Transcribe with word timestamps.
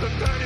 the 0.00 0.06
35th 0.06 0.39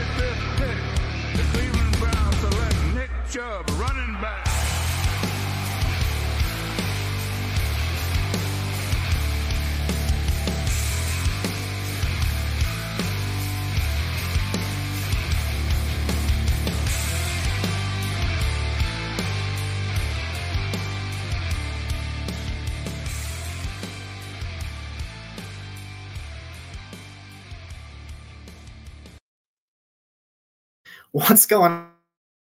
What's 31.45 31.51
going 31.51 31.87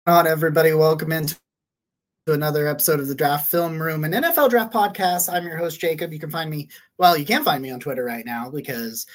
on, 0.07 0.25
everybody? 0.25 0.73
Welcome 0.73 1.11
into 1.11 1.37
another 2.25 2.67
episode 2.67 2.99
of 2.99 3.07
the 3.07 3.13
Draft 3.13 3.51
Film 3.51 3.79
Room, 3.79 4.03
an 4.03 4.13
NFL 4.13 4.49
Draft 4.49 4.73
podcast. 4.73 5.31
I'm 5.31 5.45
your 5.45 5.57
host, 5.57 5.79
Jacob. 5.79 6.11
You 6.11 6.17
can 6.17 6.31
find 6.31 6.49
me, 6.49 6.69
well, 6.97 7.15
you 7.15 7.23
can 7.23 7.43
find 7.43 7.61
me 7.61 7.69
on 7.69 7.79
Twitter 7.79 8.03
right 8.03 8.25
now 8.25 8.49
because 8.49 9.05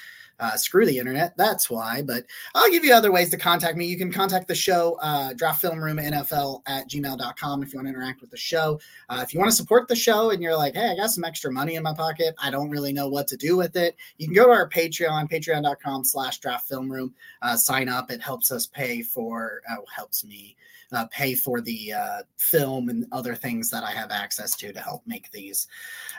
uh, 0.40 0.56
screw 0.56 0.86
the 0.86 0.98
internet. 0.98 1.36
That's 1.36 1.70
why. 1.70 2.02
But 2.02 2.24
I'll 2.54 2.70
give 2.70 2.84
you 2.84 2.92
other 2.92 3.12
ways 3.12 3.30
to 3.30 3.36
contact 3.36 3.76
me. 3.76 3.86
You 3.86 3.96
can 3.96 4.12
contact 4.12 4.48
the 4.48 4.54
show, 4.54 4.98
uh, 5.02 5.32
Draft 5.34 5.60
Film 5.60 5.82
Room 5.82 5.98
NFL 5.98 6.62
at 6.66 6.88
gmail.com 6.88 7.62
if 7.62 7.72
you 7.72 7.78
want 7.78 7.86
to 7.86 7.94
interact 7.94 8.20
with 8.20 8.30
the 8.30 8.36
show. 8.36 8.80
Uh, 9.08 9.20
if 9.22 9.32
you 9.32 9.40
want 9.40 9.50
to 9.50 9.56
support 9.56 9.88
the 9.88 9.96
show 9.96 10.30
and 10.30 10.42
you're 10.42 10.56
like, 10.56 10.74
hey, 10.74 10.90
I 10.90 10.96
got 10.96 11.10
some 11.10 11.24
extra 11.24 11.52
money 11.52 11.76
in 11.76 11.82
my 11.82 11.94
pocket, 11.94 12.34
I 12.38 12.50
don't 12.50 12.70
really 12.70 12.92
know 12.92 13.08
what 13.08 13.28
to 13.28 13.36
do 13.36 13.56
with 13.56 13.76
it, 13.76 13.96
you 14.18 14.26
can 14.26 14.34
go 14.34 14.46
to 14.46 14.52
our 14.52 14.68
Patreon, 14.68 15.30
patreon.com 15.30 16.04
slash 16.04 16.38
draft 16.38 16.68
film 16.68 16.90
room, 16.90 17.14
uh, 17.42 17.56
sign 17.56 17.88
up. 17.88 18.10
It 18.10 18.20
helps 18.20 18.50
us 18.50 18.66
pay 18.66 19.02
for, 19.02 19.62
uh, 19.70 19.76
helps 19.94 20.24
me. 20.24 20.56
Uh, 20.92 21.06
pay 21.10 21.34
for 21.34 21.60
the 21.60 21.92
uh, 21.92 22.22
film 22.36 22.88
and 22.88 23.06
other 23.10 23.34
things 23.34 23.68
that 23.68 23.82
I 23.82 23.90
have 23.90 24.12
access 24.12 24.54
to 24.56 24.72
to 24.72 24.78
help 24.78 25.02
make 25.06 25.28
these 25.32 25.66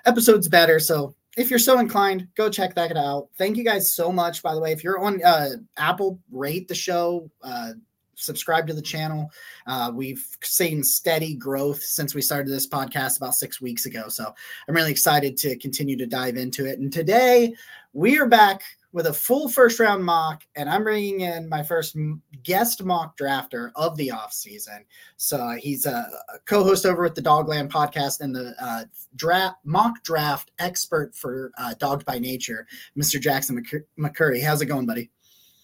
episodes 0.06 0.50
better. 0.50 0.80
So 0.82 1.16
if 1.36 1.50
you're 1.50 1.60
so 1.60 1.80
inclined, 1.80 2.28
go 2.36 2.50
check 2.50 2.76
that 2.76 2.96
out. 2.96 3.30
Thank 3.38 3.58
you 3.58 3.64
guys 3.64 3.94
so 3.94 4.12
much. 4.12 4.42
By 4.42 4.54
the 4.54 4.62
way, 4.62 4.72
if 4.72 4.84
you're 4.84 5.00
on 5.00 5.24
uh, 5.24 5.50
Apple, 5.78 6.20
rate 6.32 6.68
the 6.68 6.76
show. 6.76 7.30
Uh, 7.44 7.74
subscribe 8.16 8.66
to 8.68 8.74
the 8.74 8.82
channel. 8.82 9.30
Uh, 9.68 9.92
we've 9.94 10.26
seen 10.42 10.84
steady 10.84 11.36
growth 11.36 11.82
since 11.82 12.16
we 12.16 12.22
started 12.22 12.50
this 12.50 12.68
podcast 12.68 13.18
about 13.18 13.36
six 13.36 13.60
weeks 13.60 13.86
ago. 13.86 14.08
So 14.08 14.34
I'm 14.68 14.76
really 14.76 14.92
excited 14.92 15.38
to 15.38 15.58
continue 15.58 15.98
to 15.98 16.06
dive 16.06 16.38
into 16.38 16.66
it. 16.66 16.80
And 16.80 16.92
today 16.92 17.54
we 17.94 18.18
are 18.18 18.28
back 18.28 18.62
with 18.96 19.08
a 19.08 19.14
full 19.14 19.50
first 19.50 19.78
round 19.78 20.06
mock, 20.06 20.44
and 20.56 20.70
I'm 20.70 20.84
bringing 20.84 21.20
in 21.20 21.50
my 21.50 21.62
first 21.62 21.98
guest 22.44 22.82
mock 22.82 23.18
drafter 23.18 23.72
of 23.76 23.98
the 23.98 24.08
offseason. 24.08 24.86
So 25.18 25.36
uh, 25.36 25.56
he's 25.56 25.86
a, 25.86 26.08
co 26.46 26.64
host 26.64 26.86
over 26.86 27.06
at 27.06 27.14
the 27.14 27.22
Dogland 27.22 27.68
podcast 27.68 28.22
and 28.22 28.34
the 28.34 28.56
uh, 28.58 28.86
draft 29.18 29.58
mock 29.66 30.02
draft 30.04 30.52
expert 30.60 31.14
for 31.14 31.52
uh, 31.58 31.74
Dawgs 31.78 32.06
by 32.06 32.20
Nature, 32.20 32.66
Mr. 32.98 33.20
Jackson 33.20 33.62
McCurry. 34.00 34.42
How's 34.42 34.62
it 34.62 34.68
going, 34.68 34.86
buddy? 34.86 35.12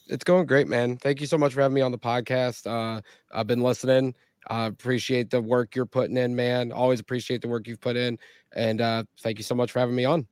It's 0.07 0.25
going 0.25 0.45
great, 0.45 0.67
man. 0.67 0.97
Thank 0.97 1.21
you 1.21 1.27
so 1.27 1.37
much 1.37 1.53
for 1.53 1.61
having 1.61 1.75
me 1.75 1.81
on 1.81 1.93
the 1.93 1.97
podcast. 1.97 2.67
Uh, 2.67 2.99
I've 3.31 3.47
been 3.47 3.61
listening. 3.61 4.13
I 4.49 4.65
appreciate 4.65 5.29
the 5.29 5.41
work 5.41 5.73
you're 5.73 5.85
putting 5.85 6.17
in, 6.17 6.35
man. 6.35 6.73
Always 6.73 6.99
appreciate 6.99 7.41
the 7.41 7.47
work 7.47 7.65
you've 7.65 7.79
put 7.79 7.95
in. 7.95 8.19
And 8.53 8.81
uh, 8.81 9.05
thank 9.21 9.37
you 9.37 9.45
so 9.45 9.55
much 9.55 9.71
for 9.71 9.79
having 9.79 9.95
me 9.95 10.03
on. 10.03 10.27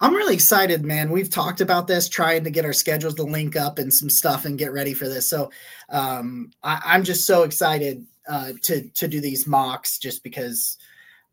I'm 0.00 0.14
really 0.14 0.34
excited, 0.34 0.84
man. 0.84 1.10
We've 1.10 1.30
talked 1.30 1.60
about 1.60 1.86
this, 1.86 2.08
trying 2.08 2.44
to 2.44 2.50
get 2.50 2.64
our 2.64 2.72
schedules 2.72 3.14
to 3.14 3.22
link 3.22 3.56
up 3.56 3.78
and 3.78 3.92
some 3.92 4.10
stuff 4.10 4.44
and 4.44 4.58
get 4.58 4.72
ready 4.72 4.94
for 4.94 5.08
this. 5.08 5.28
So 5.28 5.50
um, 5.88 6.50
I, 6.62 6.94
am 6.94 7.02
just 7.02 7.26
so 7.26 7.42
excited 7.44 8.06
uh, 8.28 8.52
to 8.62 8.88
to 8.90 9.08
do 9.08 9.20
these 9.20 9.46
mocks, 9.46 9.98
just 9.98 10.22
because 10.22 10.76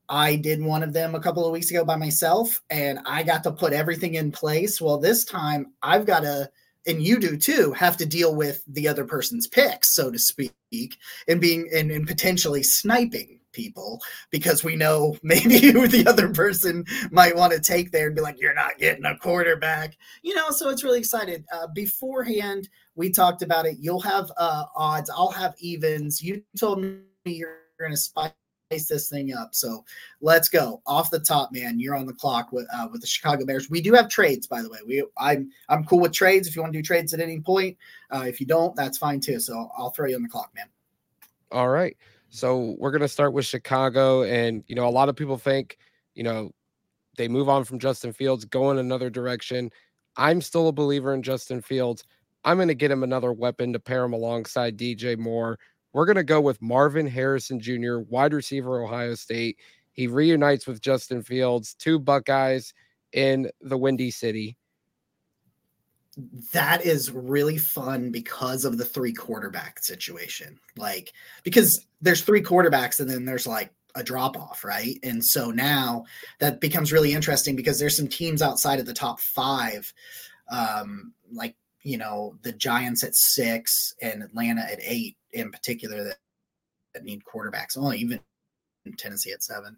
I 0.08 0.36
did 0.36 0.62
one 0.62 0.84
of 0.84 0.94
them 0.94 1.16
a 1.16 1.20
couple 1.20 1.46
of 1.46 1.52
weeks 1.52 1.72
ago 1.72 1.84
by 1.84 1.96
myself, 1.96 2.62
and 2.70 3.00
I 3.06 3.24
got 3.24 3.44
to 3.44 3.52
put 3.52 3.74
everything 3.74 4.14
in 4.16 4.32
place. 4.32 4.80
Well, 4.80 4.98
this 4.98 5.26
time 5.26 5.74
I've 5.82 6.06
got 6.06 6.22
to 6.22 6.50
and 6.86 7.02
you 7.02 7.20
do 7.20 7.38
too 7.38 7.72
have 7.74 7.98
to 7.98 8.06
deal 8.06 8.36
with 8.36 8.64
the 8.68 8.88
other 8.88 9.06
person's 9.06 9.48
picks 9.48 9.96
so 9.96 10.12
to 10.12 10.20
speak 10.20 10.52
and 11.28 11.40
being 11.40 11.70
and, 11.74 11.92
and 11.92 12.08
potentially 12.08 12.64
sniping 12.64 13.40
people 13.54 14.02
because 14.30 14.64
we 14.64 14.76
know 14.76 15.18
maybe 15.24 15.60
who 15.72 15.88
the 15.88 16.06
other 16.08 16.30
person 16.30 16.86
might 17.12 17.36
want 17.36 17.54
to 17.54 17.60
take 17.60 17.92
there 17.92 18.08
and 18.08 18.16
be 18.16 18.22
like 18.22 18.40
you're 18.40 18.54
not 18.54 18.78
getting 18.78 19.06
a 19.06 19.18
quarterback 19.18 19.96
you 20.22 20.36
know 20.36 20.50
so 20.50 20.70
it's 20.70 20.84
really 20.84 21.00
excited 21.00 21.46
uh, 21.54 21.68
beforehand 21.68 22.68
we 22.96 23.10
talked 23.10 23.42
about 23.42 23.66
it 23.66 23.78
you'll 23.80 24.02
have 24.02 24.32
uh, 24.38 24.66
odds 24.76 25.10
i'll 25.10 25.32
have 25.32 25.54
evens 25.60 26.22
you 26.22 26.44
told 26.58 26.82
me 26.82 26.98
you're 27.26 27.60
going 27.80 27.92
to 27.92 27.98
spice 27.98 28.34
this 28.82 29.10
thing 29.10 29.34
up. 29.34 29.54
So 29.54 29.86
let's 30.22 30.50
go 30.50 30.82
off 30.86 31.12
the 31.12 31.20
top, 31.20 31.52
man. 31.52 31.80
You're 31.80 31.96
on 31.96 32.06
the 32.06 32.14
clock 32.14 32.52
with 32.52 32.68
uh, 32.74 32.88
with 32.92 33.02
the 33.02 33.08
Chicago 33.08 33.46
Bears. 33.46 33.70
We 33.70 33.82
do 33.82 33.94
have 33.94 34.10
trades, 34.10 34.48
by 34.48 34.62
the 34.62 34.70
way. 34.70 34.80
We 34.86 35.06
I'm 35.18 35.52
I'm 35.70 35.84
cool 35.86 36.00
with 36.00 36.14
trades. 36.14 36.48
If 36.48 36.56
you 36.56 36.62
want 36.62 36.74
to 36.74 36.80
do 36.80 36.84
trades 36.84 37.14
at 37.14 37.20
any 37.20 37.40
point, 37.40 37.78
uh, 38.12 38.24
if 38.26 38.40
you 38.40 38.48
don't, 38.48 38.76
that's 38.76 38.98
fine 38.98 39.20
too. 39.20 39.40
So 39.40 39.70
I'll 39.78 39.92
throw 39.92 40.08
you 40.08 40.16
on 40.16 40.24
the 40.24 40.30
clock, 40.30 40.52
man. 40.56 40.66
All 41.52 41.70
right. 41.70 41.96
So 42.34 42.76
we're 42.80 42.90
gonna 42.90 43.08
start 43.08 43.32
with 43.34 43.46
Chicago, 43.46 44.24
and 44.24 44.64
you 44.66 44.76
know 44.76 44.88
a 44.88 44.90
lot 44.90 45.08
of 45.08 45.16
people 45.16 45.38
think 45.38 45.78
you 46.16 46.24
know 46.24 46.50
they 47.16 47.28
move 47.28 47.48
on 47.48 47.64
from 47.64 47.78
Justin 47.78 48.12
Fields, 48.12 48.44
go 48.44 48.72
in 48.72 48.80
another 48.80 49.12
direction. 49.12 49.70
I'm 50.18 50.42
still 50.42 50.68
a 50.68 50.72
believer 50.72 51.14
in 51.14 51.22
Justin 51.22 51.62
Fields. 51.62 52.04
I'm 52.44 52.58
going 52.58 52.70
to 52.70 52.76
get 52.76 52.90
him 52.90 53.04
another 53.04 53.32
weapon 53.32 53.72
to 53.74 53.80
pair 53.80 54.04
him 54.04 54.14
alongside 54.14 54.78
DJ 54.78 55.16
Moore. 55.16 55.60
We're 55.94 56.08
going 56.08 56.16
to 56.16 56.24
go 56.24 56.42
with 56.42 56.60
Marvin 56.60 57.06
Harrison 57.06 57.60
Jr., 57.60 58.00
wide 58.10 58.34
receiver, 58.34 58.84
Ohio 58.84 59.14
State. 59.14 59.60
He 59.92 60.08
reunites 60.08 60.66
with 60.66 60.82
Justin 60.82 61.22
Fields, 61.22 61.76
two 61.76 62.00
Buckeyes 62.00 62.74
in 63.14 63.50
the 63.62 63.78
Windy 63.78 64.10
City. 64.10 64.58
That 66.52 66.86
is 66.86 67.12
really 67.12 67.58
fun 67.58 68.12
because 68.12 68.66
of 68.66 68.78
the 68.78 68.86
three 68.86 69.14
quarterback 69.14 69.84
situation. 69.84 70.60
Like, 70.78 71.14
because 71.44 71.86
there's 72.02 72.22
three 72.22 72.42
quarterbacks 72.42 73.00
and 73.00 73.10
then 73.10 73.26
there's 73.26 73.48
like 73.48 73.72
a 73.96 74.04
drop 74.04 74.38
off, 74.38 74.64
right? 74.64 74.98
And 75.04 75.24
so 75.24 75.52
now 75.52 76.06
that 76.40 76.62
becomes 76.62 76.92
really 76.92 77.14
interesting 77.14 77.56
because 77.56 77.80
there's 77.80 77.98
some 77.98 78.08
teams 78.08 78.42
outside 78.42 78.80
of 78.80 78.86
the 78.86 78.94
top 78.94 79.20
five, 79.20 79.92
um, 80.50 81.14
like, 81.32 81.56
you 81.84 81.98
know, 81.98 82.36
the 82.44 82.54
Giants 82.54 83.04
at 83.04 83.16
six 83.16 83.94
and 84.02 84.24
Atlanta 84.24 84.62
at 84.62 84.80
eight 84.82 85.18
in 85.32 85.52
particular 85.52 86.04
that, 86.04 86.18
that 86.94 87.04
need 87.04 87.24
quarterbacks. 87.24 87.78
Only 87.78 87.98
even 88.00 88.20
Tennessee 88.98 89.32
at 89.32 89.44
seven. 89.44 89.78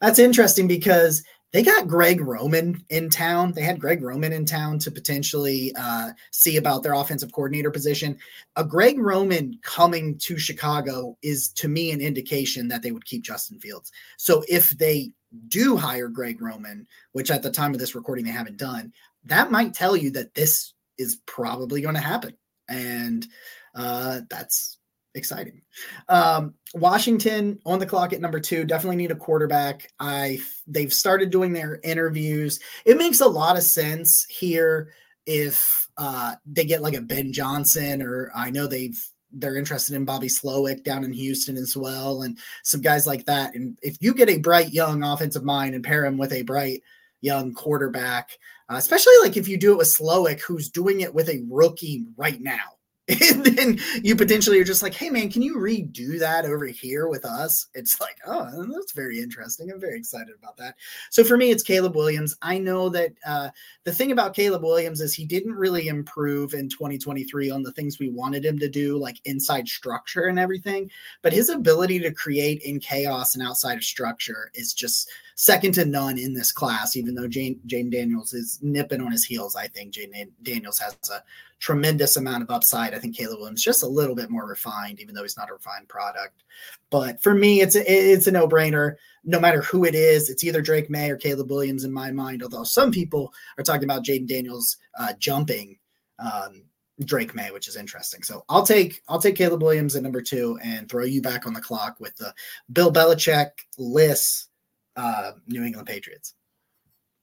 That's 0.00 0.18
interesting 0.18 0.68
because 0.68 1.22
they 1.52 1.62
got 1.62 1.88
Greg 1.88 2.20
Roman 2.20 2.84
in 2.90 3.08
town. 3.08 3.52
They 3.52 3.62
had 3.62 3.80
Greg 3.80 4.02
Roman 4.02 4.32
in 4.32 4.44
town 4.44 4.78
to 4.80 4.90
potentially 4.90 5.72
uh, 5.78 6.10
see 6.30 6.56
about 6.56 6.82
their 6.82 6.94
offensive 6.94 7.32
coordinator 7.32 7.70
position. 7.70 8.18
A 8.56 8.64
Greg 8.64 8.98
Roman 8.98 9.58
coming 9.62 10.18
to 10.18 10.38
Chicago 10.38 11.16
is 11.22 11.48
to 11.50 11.68
me 11.68 11.92
an 11.92 12.00
indication 12.00 12.68
that 12.68 12.82
they 12.82 12.90
would 12.90 13.04
keep 13.04 13.22
Justin 13.22 13.58
Fields. 13.60 13.92
So 14.16 14.44
if 14.48 14.70
they 14.70 15.12
do 15.48 15.76
hire 15.76 16.08
Greg 16.08 16.42
Roman, 16.42 16.86
which 17.12 17.30
at 17.30 17.42
the 17.42 17.50
time 17.50 17.72
of 17.72 17.80
this 17.80 17.94
recording 17.94 18.24
they 18.24 18.30
haven't 18.32 18.58
done, 18.58 18.92
that 19.24 19.50
might 19.50 19.74
tell 19.74 19.96
you 19.96 20.10
that 20.10 20.34
this 20.34 20.72
is 20.98 21.20
probably 21.26 21.80
going 21.80 21.94
to 21.94 22.00
happen. 22.00 22.34
And 22.68 23.26
uh, 23.74 24.20
that's 24.28 24.78
exciting. 25.16 25.62
Um, 26.08 26.54
Washington 26.74 27.58
on 27.64 27.78
the 27.78 27.86
clock 27.86 28.12
at 28.12 28.20
number 28.20 28.40
two. 28.40 28.64
Definitely 28.64 28.96
need 28.96 29.10
a 29.10 29.16
quarterback. 29.16 29.90
I 29.98 30.40
they've 30.66 30.92
started 30.92 31.30
doing 31.30 31.52
their 31.52 31.80
interviews. 31.82 32.60
It 32.84 32.98
makes 32.98 33.20
a 33.20 33.26
lot 33.26 33.56
of 33.56 33.62
sense 33.62 34.26
here 34.28 34.92
if 35.24 35.88
uh, 35.96 36.34
they 36.44 36.64
get 36.64 36.82
like 36.82 36.94
a 36.94 37.00
Ben 37.00 37.32
Johnson, 37.32 38.02
or 38.02 38.30
I 38.34 38.50
know 38.50 38.66
they've 38.66 38.98
they're 39.32 39.56
interested 39.56 39.94
in 39.96 40.04
Bobby 40.04 40.28
Slowik 40.28 40.84
down 40.84 41.04
in 41.04 41.12
Houston 41.12 41.56
as 41.56 41.76
well, 41.76 42.22
and 42.22 42.38
some 42.62 42.80
guys 42.80 43.06
like 43.06 43.26
that. 43.26 43.54
And 43.54 43.78
if 43.82 43.96
you 44.00 44.14
get 44.14 44.30
a 44.30 44.38
bright 44.38 44.72
young 44.72 45.02
offensive 45.02 45.44
mind 45.44 45.74
and 45.74 45.84
pair 45.84 46.04
him 46.04 46.16
with 46.16 46.32
a 46.32 46.42
bright 46.42 46.82
young 47.20 47.52
quarterback, 47.54 48.30
uh, 48.70 48.76
especially 48.76 49.14
like 49.22 49.36
if 49.36 49.48
you 49.48 49.56
do 49.56 49.72
it 49.72 49.78
with 49.78 49.94
Slowik, 49.94 50.40
who's 50.40 50.70
doing 50.70 51.00
it 51.00 51.14
with 51.14 51.28
a 51.28 51.44
rookie 51.48 52.06
right 52.16 52.40
now 52.40 52.75
and 53.30 53.44
then 53.44 53.78
you 54.02 54.16
potentially 54.16 54.58
are 54.58 54.64
just 54.64 54.82
like, 54.82 54.94
hey 54.94 55.10
man, 55.10 55.30
can 55.30 55.40
you 55.40 55.56
redo 55.56 56.18
that 56.18 56.44
over 56.44 56.66
here 56.66 57.06
with 57.06 57.24
us? 57.24 57.68
It's 57.72 58.00
like, 58.00 58.16
oh, 58.26 58.66
that's 58.74 58.92
very 58.92 59.20
interesting. 59.20 59.70
I'm 59.70 59.80
very 59.80 59.96
excited 59.96 60.34
about 60.36 60.56
that. 60.56 60.74
So 61.10 61.22
for 61.22 61.36
me, 61.36 61.52
it's 61.52 61.62
Caleb 61.62 61.94
Williams. 61.94 62.36
I 62.42 62.58
know 62.58 62.88
that 62.88 63.12
uh, 63.24 63.50
the 63.84 63.92
thing 63.92 64.10
about 64.10 64.34
Caleb 64.34 64.64
Williams 64.64 65.00
is 65.00 65.14
he 65.14 65.24
didn't 65.24 65.54
really 65.54 65.86
improve 65.86 66.54
in 66.54 66.68
2023 66.68 67.48
on 67.48 67.62
the 67.62 67.72
things 67.72 68.00
we 68.00 68.10
wanted 68.10 68.44
him 68.44 68.58
to 68.58 68.68
do, 68.68 68.98
like 68.98 69.20
inside 69.24 69.68
structure 69.68 70.24
and 70.24 70.38
everything. 70.38 70.90
But 71.22 71.32
his 71.32 71.48
ability 71.48 72.00
to 72.00 72.12
create 72.12 72.62
in 72.62 72.80
chaos 72.80 73.36
and 73.36 73.46
outside 73.46 73.76
of 73.76 73.84
structure 73.84 74.50
is 74.54 74.74
just 74.74 75.08
second 75.36 75.72
to 75.72 75.84
none 75.84 76.18
in 76.18 76.34
this 76.34 76.50
class. 76.50 76.96
Even 76.96 77.14
though 77.14 77.28
Jayden 77.28 77.60
Jayden 77.66 77.92
Daniels 77.92 78.32
is 78.34 78.58
nipping 78.62 79.00
on 79.00 79.12
his 79.12 79.24
heels, 79.24 79.54
I 79.54 79.68
think 79.68 79.94
Jayden 79.94 80.30
Daniels 80.42 80.78
has 80.80 80.96
a 81.10 81.22
tremendous 81.60 82.16
amount 82.16 82.42
of 82.42 82.50
upside. 82.50 82.94
I 82.94 82.98
think 82.98 83.16
Caleb 83.16 83.38
Williams 83.38 83.62
just 83.62 83.82
a 83.82 83.88
little 83.88 84.16
bit 84.16 84.30
more 84.30 84.46
refined, 84.46 84.98
even 85.00 85.14
though 85.14 85.22
he's 85.22 85.36
not 85.36 85.50
a 85.50 85.54
refined 85.54 85.88
product. 85.88 86.42
But 86.90 87.22
for 87.22 87.34
me, 87.34 87.60
it's 87.60 87.76
a, 87.76 87.84
it's 87.86 88.26
a 88.26 88.32
no 88.32 88.48
brainer. 88.48 88.96
No 89.24 89.38
matter 89.38 89.62
who 89.62 89.84
it 89.84 89.94
is, 89.94 90.28
it's 90.30 90.44
either 90.44 90.62
Drake 90.62 90.90
Maye 90.90 91.10
or 91.10 91.16
Caleb 91.16 91.50
Williams 91.50 91.84
in 91.84 91.92
my 91.92 92.10
mind. 92.10 92.42
Although 92.42 92.64
some 92.64 92.90
people 92.90 93.32
are 93.58 93.64
talking 93.64 93.84
about 93.84 94.04
Jayden 94.04 94.26
Daniels 94.26 94.76
uh, 94.98 95.12
jumping 95.18 95.78
um, 96.18 96.62
Drake 97.04 97.34
Maye, 97.34 97.50
which 97.50 97.68
is 97.68 97.76
interesting. 97.76 98.22
So 98.22 98.44
I'll 98.48 98.64
take 98.64 99.02
I'll 99.08 99.20
take 99.20 99.36
Caleb 99.36 99.62
Williams 99.62 99.96
at 99.96 100.02
number 100.02 100.22
two 100.22 100.58
and 100.62 100.88
throw 100.88 101.04
you 101.04 101.20
back 101.20 101.46
on 101.46 101.52
the 101.52 101.60
clock 101.60 101.96
with 102.00 102.16
the 102.16 102.32
Bill 102.72 102.90
Belichick 102.90 103.50
list 103.76 104.48
uh, 104.96 105.32
New 105.46 105.62
England 105.62 105.86
Patriots. 105.86 106.34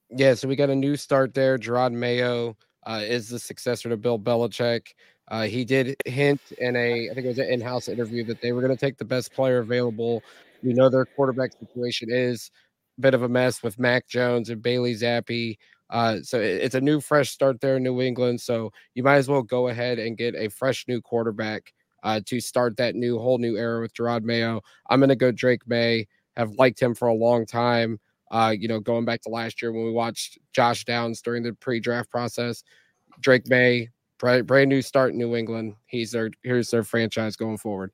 Yeah, 0.10 0.34
so 0.36 0.48
we 0.48 0.56
got 0.56 0.70
a 0.70 0.76
new 0.76 0.96
start 0.96 1.34
there. 1.34 1.58
Jerod 1.58 1.92
Mayo 1.92 2.56
uh, 2.86 3.02
is 3.04 3.30
the 3.30 3.40
successor 3.40 3.90
to 3.90 3.98
Bill 3.98 4.20
Belichick. 4.20 4.88
Uh, 5.30 5.44
he 5.44 5.66
did 5.66 5.96
hint 6.06 6.42
in 6.60 6.76
a, 6.76 7.10
I 7.10 7.14
think 7.14 7.26
it 7.26 7.30
was 7.30 7.40
an 7.40 7.50
in-house 7.50 7.88
interview 7.88 8.24
that 8.26 8.42
they 8.42 8.52
were 8.52 8.62
going 8.62 8.76
to 8.76 8.80
take 8.80 8.98
the 8.98 9.06
best 9.06 9.34
player 9.34 9.60
available. 9.60 10.22
We 10.62 10.74
know 10.74 10.90
their 10.90 11.06
quarterback 11.06 11.52
situation 11.60 12.10
is 12.12 12.52
a 12.98 13.02
bit 13.02 13.14
of 13.14 13.24
a 13.24 13.30
mess 13.30 13.64
with 13.64 13.80
Mac 13.80 14.08
Jones 14.08 14.50
and 14.50 14.62
Bailey 14.62 14.94
Zappe. 14.94 15.58
Uh, 15.90 16.18
so 16.22 16.40
it's 16.40 16.76
a 16.76 16.82
new, 16.82 17.00
fresh 17.00 17.30
start 17.30 17.62
there 17.62 17.78
in 17.78 17.84
New 17.84 18.02
England. 18.02 18.42
So 18.42 18.72
you 18.96 19.04
might 19.04 19.16
as 19.16 19.30
well 19.30 19.44
go 19.44 19.70
ahead 19.70 20.00
and 20.00 20.18
get 20.18 20.36
a 20.36 20.50
fresh 20.50 20.86
new 20.88 21.02
quarterback 21.02 21.74
uh, 22.04 22.20
to 22.26 22.40
start 22.40 22.78
that 22.78 22.96
new 22.96 23.18
whole 23.20 23.38
new 23.38 23.56
era 23.56 23.82
with 23.82 23.94
Jerod 23.94 24.24
Mayo. 24.24 24.62
I'm 24.90 25.00
going 25.00 25.10
to 25.10 25.16
go 25.16 25.32
Drake 25.32 25.68
Maye. 25.68 26.08
Have 26.36 26.52
liked 26.52 26.82
him 26.82 26.96
for 26.96 27.08
a 27.08 27.14
long 27.14 27.46
time. 27.46 28.00
Uh, 28.32 28.54
you 28.58 28.68
know, 28.68 28.80
going 28.80 29.06
back 29.06 29.22
to 29.22 29.30
last 29.30 29.62
year 29.62 29.72
when 29.72 29.86
we 29.86 29.92
watched 29.92 30.40
Josh 30.54 30.86
Downs 30.86 31.22
during 31.22 31.44
the 31.44 31.54
pre-draft 31.54 32.10
process, 32.10 32.64
Drake 33.20 33.48
Maye, 33.48 33.90
brand, 34.18 34.48
brand 34.48 34.70
new 34.70 34.82
start 34.82 35.12
in 35.12 35.20
New 35.20 35.36
England. 35.36 35.76
He's 35.86 36.12
their 36.12 36.32
here's 36.42 36.72
their 36.72 36.84
franchise 36.84 37.36
going 37.36 37.58
forward. 37.58 37.92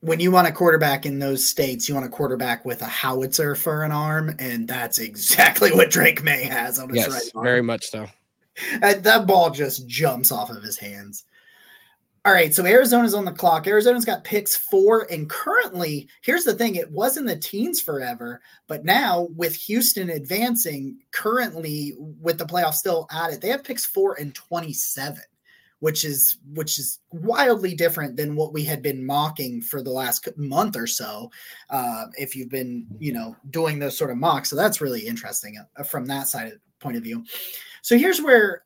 When 0.00 0.20
you 0.20 0.30
want 0.30 0.48
a 0.48 0.52
quarterback 0.52 1.06
in 1.06 1.18
those 1.18 1.46
states, 1.46 1.88
you 1.88 1.94
want 1.94 2.06
a 2.06 2.10
quarterback 2.10 2.64
with 2.64 2.82
a 2.82 2.86
howitzer 2.86 3.54
for 3.54 3.84
an 3.84 3.92
arm, 3.92 4.34
and 4.38 4.68
that's 4.68 4.98
exactly 5.10 5.72
what 5.72 5.90
Drake 5.90 6.22
Maye 6.22 6.44
has 6.44 6.78
on 6.78 6.88
his 6.88 6.98
yes, 6.98 7.10
right 7.10 7.30
arm. 7.34 7.44
Very 7.44 7.62
much 7.62 7.90
so. 7.90 8.06
That 8.80 9.26
ball 9.26 9.50
just 9.50 9.86
jumps 9.88 10.30
off 10.30 10.50
of 10.50 10.62
his 10.62 10.78
hands. 10.78 11.24
All 12.26 12.32
right, 12.32 12.54
so 12.54 12.64
Arizona's 12.64 13.12
on 13.12 13.26
the 13.26 13.32
clock. 13.32 13.66
Arizona's 13.66 14.06
got 14.06 14.24
picks 14.24 14.56
four, 14.56 15.06
and 15.10 15.28
currently, 15.28 16.08
here's 16.22 16.44
the 16.44 16.54
thing: 16.54 16.76
it 16.76 16.90
was 16.90 17.18
in 17.18 17.26
the 17.26 17.36
teens 17.36 17.82
forever, 17.82 18.40
but 18.66 18.82
now 18.82 19.28
with 19.36 19.54
Houston 19.54 20.08
advancing, 20.08 20.96
currently 21.10 21.92
with 21.98 22.38
the 22.38 22.46
playoffs 22.46 22.76
still 22.76 23.06
at 23.10 23.30
it, 23.30 23.42
they 23.42 23.48
have 23.48 23.62
picks 23.62 23.84
four 23.84 24.14
and 24.18 24.34
twenty-seven, 24.34 25.22
which 25.80 26.02
is 26.02 26.38
which 26.54 26.78
is 26.78 27.00
wildly 27.12 27.74
different 27.74 28.16
than 28.16 28.36
what 28.36 28.54
we 28.54 28.64
had 28.64 28.80
been 28.80 29.04
mocking 29.04 29.60
for 29.60 29.82
the 29.82 29.90
last 29.90 30.26
month 30.38 30.76
or 30.76 30.86
so. 30.86 31.30
Uh, 31.68 32.06
if 32.16 32.34
you've 32.34 32.48
been, 32.48 32.86
you 32.98 33.12
know, 33.12 33.36
doing 33.50 33.78
those 33.78 33.98
sort 33.98 34.10
of 34.10 34.16
mocks, 34.16 34.48
so 34.48 34.56
that's 34.56 34.80
really 34.80 35.06
interesting 35.06 35.62
uh, 35.76 35.82
from 35.82 36.06
that 36.06 36.26
side 36.26 36.54
of, 36.54 36.58
point 36.80 36.96
of 36.96 37.02
view. 37.02 37.22
So 37.82 37.98
here's 37.98 38.22
where 38.22 38.63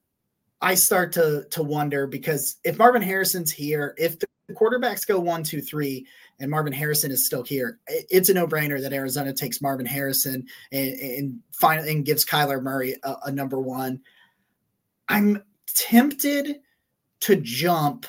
I 0.60 0.74
start 0.74 1.12
to 1.12 1.46
to 1.50 1.62
wonder 1.62 2.06
because 2.06 2.56
if 2.64 2.78
Marvin 2.78 3.02
Harrison's 3.02 3.52
here, 3.52 3.94
if 3.96 4.18
the 4.18 4.26
quarterbacks 4.52 5.06
go 5.06 5.20
one, 5.20 5.42
two, 5.42 5.60
three, 5.60 6.06
and 6.40 6.50
Marvin 6.50 6.72
Harrison 6.72 7.10
is 7.10 7.26
still 7.26 7.42
here, 7.42 7.78
it's 7.86 8.28
a 8.28 8.34
no 8.34 8.46
brainer 8.46 8.80
that 8.80 8.92
Arizona 8.92 9.32
takes 9.32 9.60
Marvin 9.60 9.86
Harrison 9.86 10.46
and, 10.72 10.98
and 10.98 11.40
finally 11.52 11.90
and 11.90 12.04
gives 12.04 12.24
Kyler 12.24 12.62
Murray 12.62 12.96
a, 13.02 13.14
a 13.26 13.32
number 13.32 13.60
one. 13.60 14.00
I'm 15.08 15.42
tempted 15.74 16.60
to 17.20 17.36
jump 17.36 18.06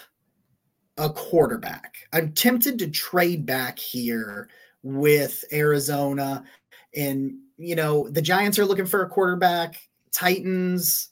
a 0.97 1.09
quarterback. 1.09 1.95
I'm 2.13 2.33
tempted 2.33 2.77
to 2.79 2.89
trade 2.89 3.45
back 3.45 3.79
here 3.79 4.49
with 4.83 5.43
Arizona. 5.51 6.43
And, 6.95 7.37
you 7.57 7.75
know, 7.75 8.09
the 8.09 8.21
Giants 8.21 8.59
are 8.59 8.65
looking 8.65 8.85
for 8.85 9.03
a 9.03 9.09
quarterback. 9.09 9.75
Titans, 10.11 11.09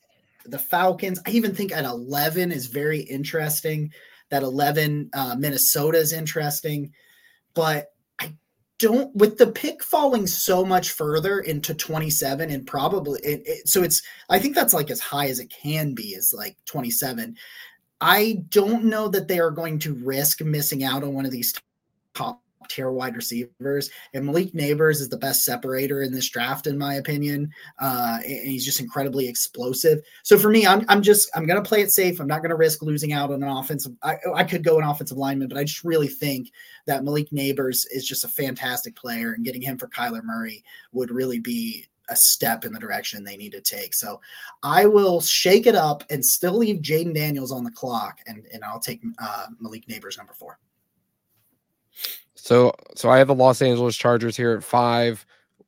the 0.49 0.59
Falcons. 0.59 1.19
I 1.25 1.31
even 1.31 1.53
think 1.53 1.71
at 1.71 1.85
11 1.85 2.51
is 2.51 2.67
very 2.67 3.01
interesting. 3.01 3.91
That 4.29 4.43
11 4.43 5.09
uh, 5.13 5.35
Minnesota 5.39 5.97
is 5.97 6.11
interesting, 6.11 6.91
but 7.53 7.87
I 8.19 8.33
don't 8.77 9.15
with 9.15 9.37
the 9.37 9.47
pick 9.47 9.81
falling 9.83 10.27
so 10.27 10.65
much 10.65 10.91
further 10.91 11.39
into 11.39 11.73
27 11.73 12.51
and 12.51 12.67
probably 12.67 13.21
it, 13.23 13.41
it, 13.45 13.67
so 13.67 13.83
it's 13.83 14.01
I 14.29 14.39
think 14.39 14.53
that's 14.53 14.73
like 14.73 14.91
as 14.91 14.99
high 14.99 15.27
as 15.27 15.39
it 15.39 15.49
can 15.49 15.93
be 15.93 16.09
is 16.09 16.33
like 16.35 16.57
27. 16.65 17.37
I 18.01 18.43
don't 18.49 18.85
know 18.85 19.07
that 19.07 19.27
they 19.27 19.39
are 19.39 19.49
going 19.49 19.79
to 19.79 19.95
risk 19.95 20.41
missing 20.41 20.83
out 20.83 21.03
on 21.03 21.13
one 21.13 21.25
of 21.25 21.31
these 21.31 21.53
top 22.13 22.41
tier 22.69 22.91
wide 22.91 23.15
receivers. 23.15 23.89
And 24.13 24.25
Malik 24.25 24.53
Nabers 24.53 25.01
is 25.01 25.09
the 25.09 25.17
best 25.17 25.43
separator 25.43 26.01
in 26.01 26.11
this 26.11 26.29
draft, 26.29 26.67
in 26.67 26.77
my 26.77 26.95
opinion. 26.95 27.51
Uh, 27.79 28.19
and 28.23 28.49
he's 28.49 28.65
just 28.65 28.79
incredibly 28.79 29.27
explosive. 29.27 30.01
So 30.23 30.37
for 30.37 30.49
me, 30.49 30.65
I'm, 30.65 30.85
I'm 30.87 31.01
just 31.01 31.29
I'm 31.35 31.45
going 31.45 31.61
to 31.61 31.67
play 31.67 31.81
it 31.81 31.91
safe. 31.91 32.19
I'm 32.19 32.27
not 32.27 32.41
going 32.41 32.49
to 32.49 32.55
risk 32.55 32.81
losing 32.81 33.13
out 33.13 33.31
on 33.31 33.43
an 33.43 33.49
offensive. 33.49 33.93
I, 34.03 34.17
I 34.33 34.43
could 34.43 34.63
go 34.63 34.77
an 34.77 34.83
offensive 34.83 35.17
lineman, 35.17 35.47
but 35.47 35.57
I 35.57 35.63
just 35.63 35.83
really 35.83 36.07
think 36.07 36.51
that 36.85 37.03
Malik 37.03 37.29
Nabers 37.31 37.85
is 37.91 38.07
just 38.07 38.23
a 38.23 38.29
fantastic 38.29 38.95
player, 38.95 39.33
and 39.33 39.45
getting 39.45 39.61
him 39.61 39.77
for 39.77 39.87
Kyler 39.87 40.23
Murray 40.23 40.63
would 40.91 41.11
really 41.11 41.39
be 41.39 41.85
a 42.09 42.15
step 42.15 42.63
in 42.63 42.71
the 42.71 42.79
direction 42.79 43.23
they 43.23 43.35
need 43.35 43.51
to 43.51 43.61
take. 43.61 43.93
So 43.93 44.21
I 44.63 44.85
will 44.85 45.19
shake 45.19 45.67
it 45.67 45.75
up 45.75 46.03
and 46.09 46.23
still 46.23 46.57
leave 46.57 46.81
Jayden 46.81 47.13
Daniels 47.13 47.51
on 47.51 47.63
the 47.63 47.71
clock, 47.71 48.19
and 48.27 48.45
and 48.53 48.63
I'll 48.63 48.79
take 48.79 49.01
uh, 49.19 49.47
Malik 49.59 49.87
Nabers 49.87 50.17
number 50.17 50.33
four. 50.33 50.59
So 52.47 52.71
so 52.95 53.09
I 53.09 53.17
have 53.17 53.27
the 53.27 53.35
Los 53.35 53.61
Angeles 53.61 53.97
Chargers 53.97 54.37
here 54.37 54.53
at 54.53 54.63
five. 54.63 55.25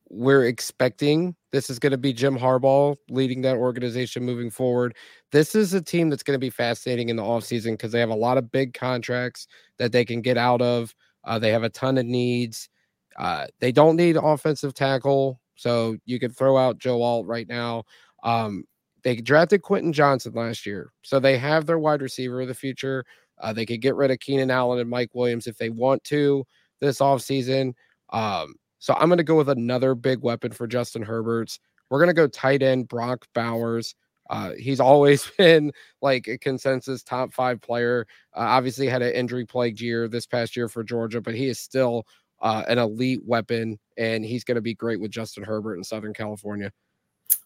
We're 0.09 0.45
expecting 0.45 1.35
this 1.51 1.69
is 1.69 1.77
going 1.77 1.91
to 1.91 1.97
be 1.97 2.13
Jim 2.13 2.39
Harbaugh 2.39 2.95
leading 3.09 3.41
that 3.41 3.57
organization 3.57 4.23
moving 4.23 4.49
forward. 4.49 4.95
This 5.33 5.55
is 5.55 5.73
a 5.73 5.81
team 5.81 6.09
that's 6.09 6.23
going 6.23 6.35
to 6.35 6.39
be 6.39 6.49
fascinating 6.49 7.09
in 7.09 7.17
the 7.17 7.21
offseason 7.21 7.71
because 7.73 7.91
they 7.91 7.99
have 7.99 8.11
a 8.11 8.15
lot 8.15 8.37
of 8.37 8.49
big 8.49 8.73
contracts 8.73 9.45
that 9.77 9.91
they 9.91 10.05
can 10.05 10.21
get 10.21 10.37
out 10.37 10.61
of. 10.61 10.95
Uh, 11.25 11.37
they 11.37 11.51
have 11.51 11.63
a 11.63 11.69
ton 11.69 11.97
of 11.97 12.05
needs. 12.05 12.69
Uh, 13.17 13.47
they 13.59 13.73
don't 13.73 13.97
need 13.97 14.15
offensive 14.15 14.73
tackle, 14.73 15.41
so 15.55 15.97
you 16.05 16.17
could 16.17 16.33
throw 16.33 16.57
out 16.57 16.77
Joe 16.77 17.01
Alt 17.01 17.27
right 17.27 17.49
now. 17.49 17.83
Um, 18.23 18.63
they 19.03 19.17
drafted 19.17 19.63
Quentin 19.63 19.91
Johnston 19.91 20.31
last 20.33 20.65
year, 20.65 20.93
so 21.01 21.19
they 21.19 21.37
have 21.39 21.65
their 21.65 21.77
wide 21.77 22.01
receiver 22.01 22.39
of 22.39 22.47
the 22.47 22.55
future. 22.55 23.03
Uh, 23.37 23.51
they 23.51 23.65
could 23.65 23.81
get 23.81 23.95
rid 23.95 24.11
of 24.11 24.19
Keenan 24.21 24.49
Allen 24.49 24.79
and 24.79 24.89
Mike 24.89 25.13
Williams 25.13 25.45
if 25.45 25.57
they 25.57 25.69
want 25.69 26.01
to 26.05 26.45
this 26.79 26.99
offseason. 26.99 27.73
Um, 28.11 28.55
so 28.79 28.93
I'm 28.95 29.09
going 29.09 29.17
to 29.17 29.23
go 29.23 29.35
with 29.35 29.49
another 29.49 29.95
big 29.95 30.21
weapon 30.21 30.51
for 30.51 30.67
Justin 30.67 31.01
Herbert's. 31.01 31.59
We're 31.89 31.99
going 31.99 32.07
to 32.07 32.13
go 32.13 32.27
tight 32.27 32.61
end 32.61 32.87
Brock 32.87 33.25
Bowers. 33.33 33.95
Uh, 34.29 34.51
he's 34.57 34.79
always 34.79 35.29
been 35.37 35.71
like 36.01 36.27
a 36.27 36.37
consensus 36.37 37.03
top 37.03 37.33
five 37.33 37.61
player. 37.61 38.07
Uh, 38.35 38.41
obviously, 38.41 38.87
had 38.87 39.01
an 39.01 39.13
injury 39.13 39.45
plagued 39.45 39.81
year 39.81 40.07
this 40.07 40.25
past 40.25 40.55
year 40.55 40.69
for 40.69 40.83
Georgia, 40.83 41.21
but 41.21 41.35
he 41.35 41.47
is 41.47 41.59
still 41.59 42.05
uh, 42.41 42.63
an 42.67 42.77
elite 42.77 43.21
weapon, 43.25 43.77
and 43.97 44.23
he's 44.23 44.43
going 44.43 44.55
to 44.55 44.61
be 44.61 44.73
great 44.73 45.01
with 45.01 45.11
Justin 45.11 45.43
Herbert 45.43 45.75
in 45.75 45.83
Southern 45.83 46.13
California. 46.13 46.71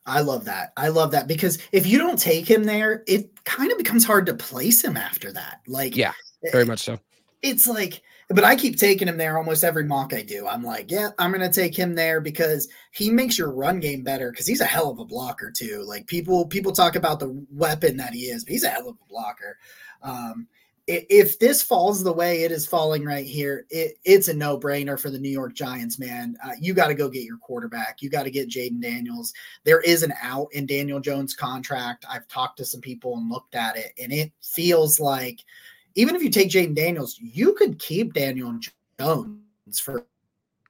I 0.05 0.21
love 0.21 0.45
that. 0.45 0.73
I 0.75 0.89
love 0.89 1.11
that 1.11 1.27
because 1.27 1.59
if 1.71 1.87
you 1.87 1.97
don't 1.97 2.19
take 2.19 2.49
him 2.49 2.65
there, 2.65 3.03
it 3.07 3.43
kind 3.45 3.71
of 3.71 3.77
becomes 3.77 4.03
hard 4.03 4.25
to 4.25 4.33
place 4.33 4.83
him 4.83 4.97
after 4.97 5.31
that. 5.31 5.61
Like, 5.65 5.95
yeah, 5.95 6.13
very 6.51 6.65
much 6.65 6.81
so. 6.81 6.99
It's 7.43 7.67
like 7.67 8.01
but 8.29 8.43
I 8.43 8.55
keep 8.55 8.77
taking 8.77 9.07
him 9.07 9.17
there 9.17 9.37
almost 9.37 9.63
every 9.63 9.83
mock 9.83 10.13
I 10.13 10.21
do. 10.21 10.47
I'm 10.47 10.63
like, 10.63 10.89
yeah, 10.89 11.09
I'm 11.19 11.31
going 11.31 11.47
to 11.47 11.53
take 11.53 11.75
him 11.75 11.93
there 11.93 12.21
because 12.21 12.67
he 12.91 13.09
makes 13.09 13.37
your 13.37 13.51
run 13.51 13.79
game 13.79 14.03
better 14.03 14.31
because 14.31 14.47
he's 14.47 14.61
a 14.61 14.65
hell 14.65 14.89
of 14.89 14.99
a 14.99 15.05
blocker 15.05 15.51
too. 15.51 15.83
Like 15.85 16.07
people 16.07 16.47
people 16.47 16.71
talk 16.71 16.95
about 16.95 17.19
the 17.19 17.45
weapon 17.51 17.97
that 17.97 18.13
he 18.13 18.21
is, 18.21 18.43
but 18.43 18.53
he's 18.53 18.63
a 18.63 18.69
hell 18.69 18.89
of 18.89 18.97
a 19.01 19.09
blocker. 19.09 19.57
Um, 20.01 20.47
if 20.85 21.39
this 21.39 21.63
falls 21.63 22.03
the 22.03 22.11
way 22.11 22.43
it 22.43 22.51
is 22.51 22.67
falling 22.67 23.05
right 23.05 23.25
here, 23.25 23.65
it, 23.69 23.93
it's 24.03 24.27
a 24.27 24.33
no 24.33 24.59
brainer 24.59 24.99
for 24.99 25.09
the 25.09 25.19
New 25.19 25.29
York 25.29 25.53
Giants, 25.53 25.97
man. 25.97 26.35
Uh, 26.43 26.51
you 26.59 26.73
got 26.73 26.87
to 26.87 26.93
go 26.93 27.07
get 27.07 27.23
your 27.23 27.37
quarterback. 27.37 28.01
You 28.01 28.09
got 28.09 28.23
to 28.23 28.31
get 28.31 28.49
Jayden 28.49 28.81
Daniels. 28.81 29.31
There 29.63 29.79
is 29.79 30.03
an 30.03 30.13
out 30.21 30.47
in 30.51 30.65
Daniel 30.65 30.99
Jones' 30.99 31.35
contract. 31.35 32.05
I've 32.09 32.27
talked 32.27 32.57
to 32.57 32.65
some 32.65 32.81
people 32.81 33.15
and 33.15 33.29
looked 33.29 33.55
at 33.55 33.77
it, 33.77 33.93
and 34.01 34.11
it 34.11 34.31
feels 34.41 34.99
like– 34.99 35.39
even 35.95 36.15
if 36.15 36.23
you 36.23 36.29
take 36.29 36.49
Jayden 36.49 36.75
Daniels, 36.75 37.17
you 37.19 37.53
could 37.53 37.79
keep 37.79 38.13
Daniel 38.13 38.57
Jones 38.99 39.79
for, 39.79 40.05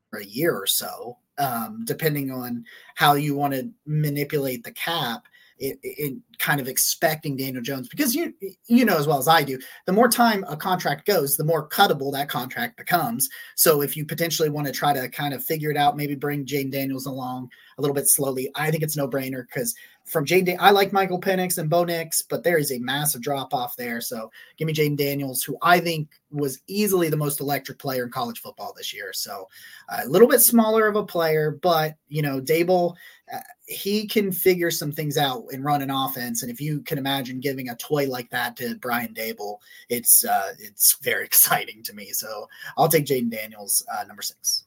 for 0.10 0.20
a 0.20 0.26
year 0.26 0.56
or 0.56 0.68
so, 0.68 1.18
um, 1.38 1.84
depending 1.86 2.32
on 2.32 2.66
how 2.96 3.14
you 3.14 3.36
want 3.36 3.54
to 3.54 3.70
manipulate 3.86 4.64
the 4.64 4.72
cap. 4.72 5.24
in, 5.60 5.78
in 5.98 6.22
kind 6.40 6.60
of 6.60 6.68
expecting 6.68 7.38
Daniel 7.38 7.62
Jones 7.62 7.88
because 7.88 8.14
you 8.16 8.34
you 8.68 8.84
know 8.86 8.98
as 8.98 9.08
well 9.08 9.20
as 9.20 9.28
I 9.28 9.44
do, 9.44 9.60
the 9.86 9.94
more 9.94 10.10
time 10.10 10.44
a 10.48 10.58
contract 10.58 11.06
goes, 11.06 11.38
the 11.38 11.44
more 11.44 11.70
cuttable 11.70 12.12
that 12.14 12.28
contract 12.28 12.76
becomes. 12.76 13.30
So 13.56 13.82
if 13.82 13.96
you 13.96 14.06
potentially 14.06 14.50
want 14.50 14.68
to 14.68 14.74
try 14.74 14.94
to 14.94 15.08
kind 15.10 15.34
of 15.34 15.44
figure 15.44 15.72
it 15.72 15.78
out, 15.78 15.96
maybe 15.96 16.16
bring 16.16 16.46
Jayden 16.46 16.72
Daniels 16.72 17.06
along 17.06 17.50
a 17.78 17.82
little 17.82 17.96
bit 17.96 18.08
slowly, 18.08 18.50
I 18.56 18.72
think 18.72 18.84
it's 18.84 18.98
no 18.98 19.08
brainer 19.08 19.46
because 19.48 19.76
from 20.06 20.26
Jayden, 20.26 20.58
I 20.60 20.72
like 20.72 20.92
Michael 20.92 21.20
Penix 21.20 21.58
and 21.58 21.70
Bo 21.70 21.86
Nix, 21.86 22.22
but 22.22 22.44
there 22.44 22.58
is 22.58 22.72
a 22.72 22.80
massive 22.80 23.22
drop 23.22 23.54
off 23.54 23.78
there. 23.78 24.02
So 24.02 24.32
give 24.58 24.66
me 24.66 24.74
Jayden 24.74 24.98
Daniels, 24.98 25.44
who 25.44 25.58
I 25.62 25.80
think 25.80 26.10
was 26.30 26.60
easily 26.68 27.10
the 27.10 27.18
most 27.18 27.40
electric 27.40 27.80
player 27.80 28.04
in 28.04 28.12
college 28.12 28.42
football 28.42 28.74
this 28.76 28.94
year. 28.94 29.14
So 29.14 29.48
uh, 29.90 30.02
a 30.04 30.10
little 30.10 30.28
bit 30.28 30.42
smaller 30.42 30.88
of 30.88 30.98
a 30.98 31.06
player, 31.06 31.52
but 31.52 31.96
you 32.10 32.22
know, 32.22 32.42
Daboll, 32.42 32.96
uh, 33.34 33.40
he 33.66 34.06
can 34.06 34.32
figure 34.32 34.72
some 34.72 34.92
things 34.92 35.18
out 35.18 35.46
and 35.54 35.64
run 35.64 35.82
an 35.82 35.90
offense. 35.90 36.44
And 36.44 36.52
if 36.52 36.60
you 36.60 36.82
can 36.82 36.98
imagine 36.98 37.40
giving 37.40 37.70
a 37.70 37.76
toy 37.78 38.08
like 38.08 38.30
that 38.32 38.58
to 38.58 38.76
Brian 38.76 39.14
Daboll, 39.14 39.60
it's 39.90 40.26
uh, 40.26 40.54
it's 40.60 40.98
very 41.02 41.24
exciting 41.26 41.82
to 41.84 41.94
me. 41.94 42.12
So 42.12 42.50
I'll 42.78 42.90
take 42.90 43.06
Jayden 43.06 43.32
Daniels, 43.32 43.86
uh, 43.98 44.04
number 44.04 44.22
six. 44.22 44.66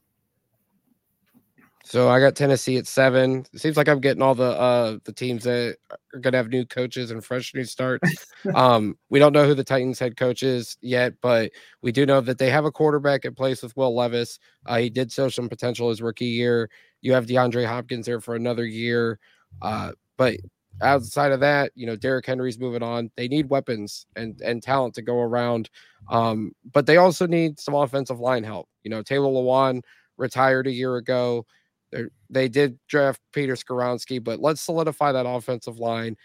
So 1.89 2.09
I 2.09 2.19
got 2.19 2.35
Tennessee 2.35 2.79
at 2.79 2.89
seven. 2.89 3.47
It 3.53 3.61
seems 3.61 3.77
like 3.77 3.87
I'm 3.87 4.01
getting 4.01 4.21
all 4.21 4.35
the 4.35 4.59
uh 4.59 4.99
the 5.05 5.13
teams 5.13 5.45
that 5.45 5.77
are 6.13 6.19
gonna 6.19 6.37
have 6.37 6.49
new 6.49 6.67
coaches 6.67 7.13
and 7.13 7.25
fresh 7.25 7.55
new 7.55 7.63
starts. 7.63 8.27
um, 8.57 8.99
we 9.09 9.21
don't 9.21 9.33
know 9.33 9.47
who 9.47 9.55
the 9.55 9.63
Titans 9.63 10.01
head 10.01 10.17
coach 10.17 10.43
is 10.43 10.77
yet, 10.81 11.15
but 11.21 11.53
we 11.83 11.93
do 11.93 12.05
know 12.05 12.21
that 12.21 12.39
they 12.39 12.51
have 12.51 12.65
a 12.65 12.73
quarterback 12.73 13.25
in 13.25 13.37
place 13.37 13.63
with 13.63 13.77
Will 13.77 13.95
Levis. 13.95 14.41
Uh, 14.67 14.79
he 14.79 14.91
did 14.91 15.13
show 15.13 15.29
some 15.29 15.49
potential 15.49 15.89
his 15.89 16.03
rookie 16.03 16.25
year. 16.25 16.69
You 17.03 17.13
have 17.13 17.27
DeAndre 17.27 17.65
Hopkins 17.65 18.07
there 18.07 18.21
for 18.21 18.35
another 18.35 18.67
year. 18.67 19.21
Uh, 19.63 19.93
but 20.17 20.39
outside 20.83 21.31
of 21.31 21.39
that, 21.39 21.71
you 21.77 21.87
know, 21.87 21.95
Derrick 21.95 22.27
Henry's 22.27 22.59
moving 22.59 22.83
on. 22.83 23.13
They 23.17 23.29
need 23.29 23.49
weapons 23.49 24.07
and 24.17 24.41
and 24.41 24.61
talent 24.61 24.97
to 24.97 25.03
go 25.03 25.21
around. 25.21 25.71
Um, 26.11 26.51
but 26.73 26.87
they 26.87 26.97
also 26.97 27.29
need 27.29 27.61
some 27.61 27.77
offensive 27.77 28.19
line 28.19 28.43
help. 28.43 28.69
You 28.83 28.91
know, 28.91 29.03
Taylor 29.03 29.29
Lewan 29.29 29.83
retired 30.17 30.67
a 30.67 30.73
year 30.73 30.97
ago. 30.97 31.47
They're, 31.93 32.11
did 32.49 32.79
draft 32.89 33.21
Peter 33.33 33.55
Skoronski, 33.55 34.23
but 34.23 34.41
let's 34.41 34.61
solidify 34.61 35.13
that 35.13 35.27
offensive 35.27 35.79
line. 35.79 36.17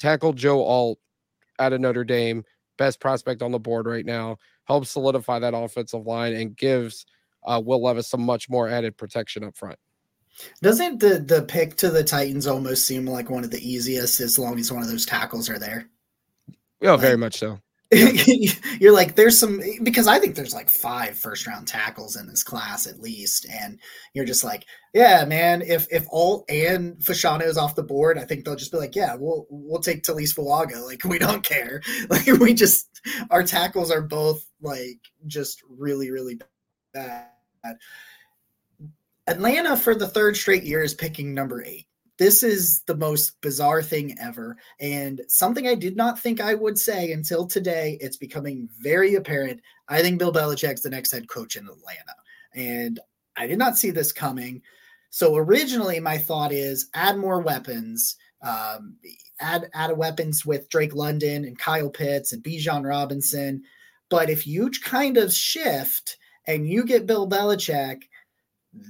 Tackle 0.00 0.32
Joe 0.32 0.62
Alt 0.62 0.98
out 1.58 1.72
of 1.72 1.80
Notre 1.80 2.04
Dame, 2.04 2.44
best 2.78 3.00
prospect 3.00 3.42
on 3.42 3.52
the 3.52 3.58
board 3.58 3.86
right 3.86 4.04
now. 4.04 4.38
Helps 4.64 4.90
solidify 4.90 5.38
that 5.40 5.54
offensive 5.54 6.06
line 6.06 6.34
and 6.34 6.56
gives 6.56 7.06
uh, 7.44 7.60
Will 7.64 7.82
Levis 7.82 8.08
some 8.08 8.22
much 8.22 8.48
more 8.48 8.68
added 8.68 8.96
protection 8.96 9.44
up 9.44 9.56
front. 9.56 9.78
Doesn't 10.62 10.98
the 10.98 11.20
the 11.20 11.42
pick 11.42 11.76
to 11.76 11.90
the 11.90 12.02
Titans 12.02 12.46
almost 12.46 12.86
seem 12.86 13.06
like 13.06 13.30
one 13.30 13.44
of 13.44 13.50
the 13.50 13.68
easiest 13.68 14.20
as 14.20 14.38
long 14.38 14.58
as 14.58 14.72
one 14.72 14.82
of 14.82 14.88
those 14.88 15.06
tackles 15.06 15.48
are 15.48 15.58
there? 15.58 15.88
Yeah, 16.80 16.92
like, 16.92 17.00
very 17.00 17.16
much 17.16 17.38
so. 17.38 17.60
you're 18.80 18.92
like 18.92 19.14
there's 19.14 19.38
some 19.38 19.60
because 19.82 20.06
I 20.06 20.18
think 20.18 20.34
there's 20.34 20.54
like 20.54 20.68
five 20.68 21.16
first 21.16 21.46
round 21.46 21.68
tackles 21.68 22.16
in 22.16 22.26
this 22.26 22.42
class 22.42 22.86
at 22.86 23.00
least, 23.00 23.46
and 23.50 23.78
you're 24.12 24.24
just 24.24 24.44
like, 24.44 24.64
yeah, 24.92 25.24
man. 25.24 25.62
If 25.62 25.86
if 25.90 26.06
Alt 26.10 26.44
and 26.48 26.96
Fashanu 26.96 27.46
is 27.46 27.56
off 27.56 27.74
the 27.74 27.82
board, 27.82 28.18
I 28.18 28.24
think 28.24 28.44
they'll 28.44 28.56
just 28.56 28.72
be 28.72 28.78
like, 28.78 28.96
yeah, 28.96 29.14
we'll 29.14 29.46
we'll 29.50 29.80
take 29.80 30.02
Taliese 30.02 30.34
Fuaga. 30.34 30.74
Like 30.84 31.04
we 31.04 31.18
don't 31.18 31.42
care. 31.42 31.82
Like 32.10 32.26
we 32.26 32.54
just 32.54 33.00
our 33.30 33.42
tackles 33.42 33.90
are 33.90 34.02
both 34.02 34.44
like 34.60 34.98
just 35.26 35.62
really 35.68 36.10
really 36.10 36.38
bad. 36.92 37.28
Atlanta 39.26 39.76
for 39.76 39.94
the 39.94 40.08
third 40.08 40.36
straight 40.36 40.64
year 40.64 40.82
is 40.82 40.94
picking 40.94 41.32
number 41.32 41.64
eight 41.64 41.86
this 42.18 42.42
is 42.42 42.82
the 42.86 42.96
most 42.96 43.40
bizarre 43.40 43.82
thing 43.82 44.16
ever 44.20 44.56
and 44.80 45.20
something 45.28 45.66
i 45.66 45.74
did 45.74 45.96
not 45.96 46.18
think 46.18 46.40
i 46.40 46.54
would 46.54 46.78
say 46.78 47.12
until 47.12 47.46
today 47.46 47.98
it's 48.00 48.16
becoming 48.16 48.68
very 48.78 49.14
apparent. 49.14 49.60
I 49.88 50.00
think 50.00 50.18
bill 50.18 50.32
belichick's 50.32 50.82
the 50.82 50.90
next 50.90 51.12
head 51.12 51.28
coach 51.28 51.56
in 51.56 51.66
atlanta 51.66 52.14
and 52.54 53.00
i 53.36 53.46
did 53.46 53.58
not 53.58 53.78
see 53.78 53.90
this 53.90 54.12
coming. 54.12 54.62
So 55.10 55.36
originally 55.36 56.00
my 56.00 56.18
thought 56.18 56.52
is 56.52 56.88
add 56.94 57.16
more 57.18 57.40
weapons 57.40 58.16
um, 58.42 58.96
add 59.40 59.70
add 59.74 59.96
weapons 59.96 60.44
with 60.44 60.68
drake 60.68 60.94
london 60.94 61.44
and 61.44 61.58
kyle 61.58 61.90
pitts 61.90 62.32
and 62.32 62.42
bijan 62.42 62.86
robinson. 62.86 63.62
But 64.10 64.30
if 64.30 64.46
you 64.46 64.70
kind 64.70 65.16
of 65.16 65.32
shift 65.32 66.18
and 66.46 66.68
you 66.68 66.84
get 66.84 67.06
bill 67.06 67.28
belichick 67.28 68.02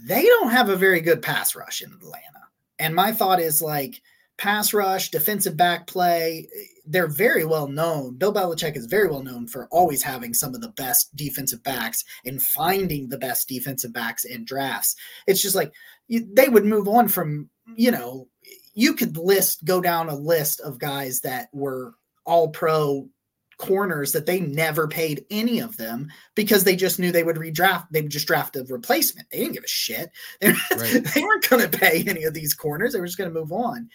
they 0.07 0.23
don't 0.25 0.50
have 0.50 0.71
a 0.71 0.76
very 0.76 1.00
good 1.00 1.23
pass 1.23 1.54
rush 1.54 1.83
in 1.83 1.93
atlanta 1.93 2.34
and 2.78 2.95
my 2.95 3.12
thought 3.12 3.40
is 3.40 3.62
like 3.62 4.00
pass 4.37 4.75
rush, 4.75 5.11
defensive 5.11 5.57
back 5.57 5.87
play, 5.87 6.49
they're 6.87 7.07
very 7.07 7.45
well 7.45 7.69
known. 7.69 8.16
Bill 8.16 8.33
Belichick 8.33 8.76
is 8.76 8.87
very 8.87 9.09
well 9.09 9.23
known 9.23 9.47
for 9.47 9.69
always 9.71 10.02
having 10.02 10.35
some 10.35 10.54
of 10.54 10.61
the 10.61 10.71
best 10.71 11.14
defensive 11.14 11.62
backs 11.62 12.04
and 12.25 12.43
finding 12.43 13.09
the 13.09 13.19
best 13.19 13.49
defensive 13.49 13.93
backs 13.93 14.25
in 14.25 14.45
drafts. 14.45 14.97
It's 15.26 15.40
just 15.40 15.54
like 15.54 15.73
they 16.09 16.49
would 16.49 16.64
move 16.64 16.88
on 16.88 17.09
from, 17.09 17.49
you 17.76 17.90
know, 17.90 18.28
you 18.75 18.95
could 18.95 19.16
list, 19.16 19.64
go 19.64 19.81
down 19.81 20.09
a 20.09 20.16
list 20.16 20.61
of 20.61 20.81
guys 20.81 21.21
that 21.21 21.49
were 21.52 21.95
all 22.26 22.49
pro 22.49 23.09
corners 23.58 24.12
that 24.12 24.26
they 24.26 24.40
never 24.40 24.88
paid 24.88 25.25
any 25.30 25.61
of 25.61 25.76
them 25.76 26.11
because 26.34 26.64
they 26.64 26.76
just 26.76 26.99
knew 26.99 27.12
they 27.12 27.25
would 27.25 27.37
redraft. 27.37 27.87
They 27.90 28.02
would 28.02 28.11
just 28.11 28.26
draft 28.26 28.56
a 28.56 28.64
replacement. 28.64 29.30
They 29.30 29.38
didn't 29.38 29.54
give 29.54 29.64
a 29.64 29.68
shit. 29.68 30.11
They, 30.40 30.52
right. 30.76 31.04
they 31.14 31.23
weren't 31.23 31.49
going 31.49 31.68
to 31.68 31.78
pay 31.78 32.04
any 32.06 32.25
of 32.25 32.34
these 32.34 32.54
corners. 32.54 32.92
They 32.92 33.00
were 33.00 33.06
just 33.06 33.18
going 33.18 33.32
to 33.32 33.38
move 33.38 33.52
on. 33.52 33.88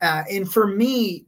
Uh, 0.00 0.24
and 0.30 0.50
for 0.50 0.66
me, 0.66 1.24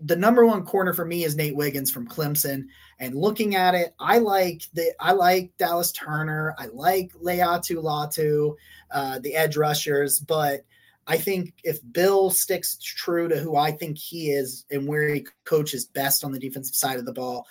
the 0.00 0.16
number 0.16 0.44
one 0.46 0.64
corner 0.64 0.92
for 0.92 1.04
me 1.04 1.24
is 1.24 1.36
Nate 1.36 1.56
Wiggins 1.56 1.90
from 1.90 2.06
Clemson. 2.06 2.66
And 2.98 3.14
looking 3.14 3.56
at 3.56 3.74
it, 3.74 3.94
I 3.98 4.18
like 4.18 4.62
the 4.74 4.92
I 5.00 5.12
like 5.12 5.52
Dallas 5.56 5.92
Turner. 5.92 6.54
I 6.58 6.66
like 6.66 7.12
Laiatu 7.14 7.82
Latu, 7.82 8.54
uh, 8.90 9.18
the 9.20 9.34
edge 9.34 9.56
rushers, 9.56 10.20
but 10.20 10.64
I 11.06 11.18
think 11.18 11.52
if 11.64 11.80
Bill 11.92 12.30
sticks 12.30 12.78
true 12.78 13.28
to 13.28 13.38
who 13.38 13.56
I 13.56 13.72
think 13.72 13.98
he 13.98 14.30
is 14.30 14.64
and 14.70 14.88
where 14.88 15.08
he 15.08 15.26
coaches 15.44 15.84
best 15.84 16.24
on 16.24 16.32
the 16.32 16.38
defensive 16.38 16.74
side 16.74 16.98
of 16.98 17.04
the 17.04 17.12
ball, 17.12 17.46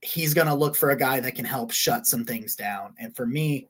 he's 0.00 0.34
going 0.34 0.46
to 0.46 0.54
look 0.54 0.76
for 0.76 0.90
a 0.90 0.96
guy 0.96 1.20
that 1.20 1.34
can 1.34 1.44
help 1.44 1.72
shut 1.72 2.06
some 2.06 2.24
things 2.24 2.54
down. 2.54 2.94
And 2.98 3.14
for 3.16 3.26
me, 3.26 3.68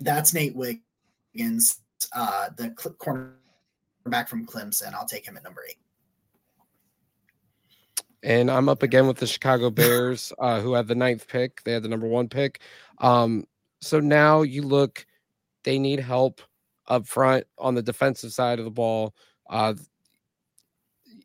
that's 0.00 0.34
Nate 0.34 0.54
Wiggins, 0.54 1.80
uh, 2.14 2.50
the 2.56 2.70
cornerback 2.70 4.28
from 4.28 4.46
Clemson. 4.46 4.92
I'll 4.92 5.06
take 5.06 5.26
him 5.26 5.36
at 5.36 5.44
number 5.44 5.62
eight. 5.68 5.78
And 8.24 8.50
I'm 8.50 8.68
up 8.68 8.82
again 8.82 9.06
with 9.06 9.16
the 9.16 9.26
Chicago 9.26 9.70
Bears, 9.70 10.32
uh, 10.38 10.60
who 10.60 10.74
had 10.74 10.88
the 10.88 10.94
ninth 10.94 11.26
pick. 11.26 11.62
They 11.64 11.72
had 11.72 11.82
the 11.82 11.88
number 11.88 12.06
one 12.06 12.28
pick. 12.28 12.60
Um, 12.98 13.46
so 13.80 13.98
now 13.98 14.42
you 14.42 14.62
look, 14.62 15.06
they 15.64 15.78
need 15.78 16.00
help 16.00 16.40
up 16.88 17.06
front 17.06 17.46
on 17.58 17.74
the 17.74 17.82
defensive 17.82 18.32
side 18.32 18.58
of 18.58 18.64
the 18.64 18.70
ball. 18.70 19.14
Uh, 19.48 19.74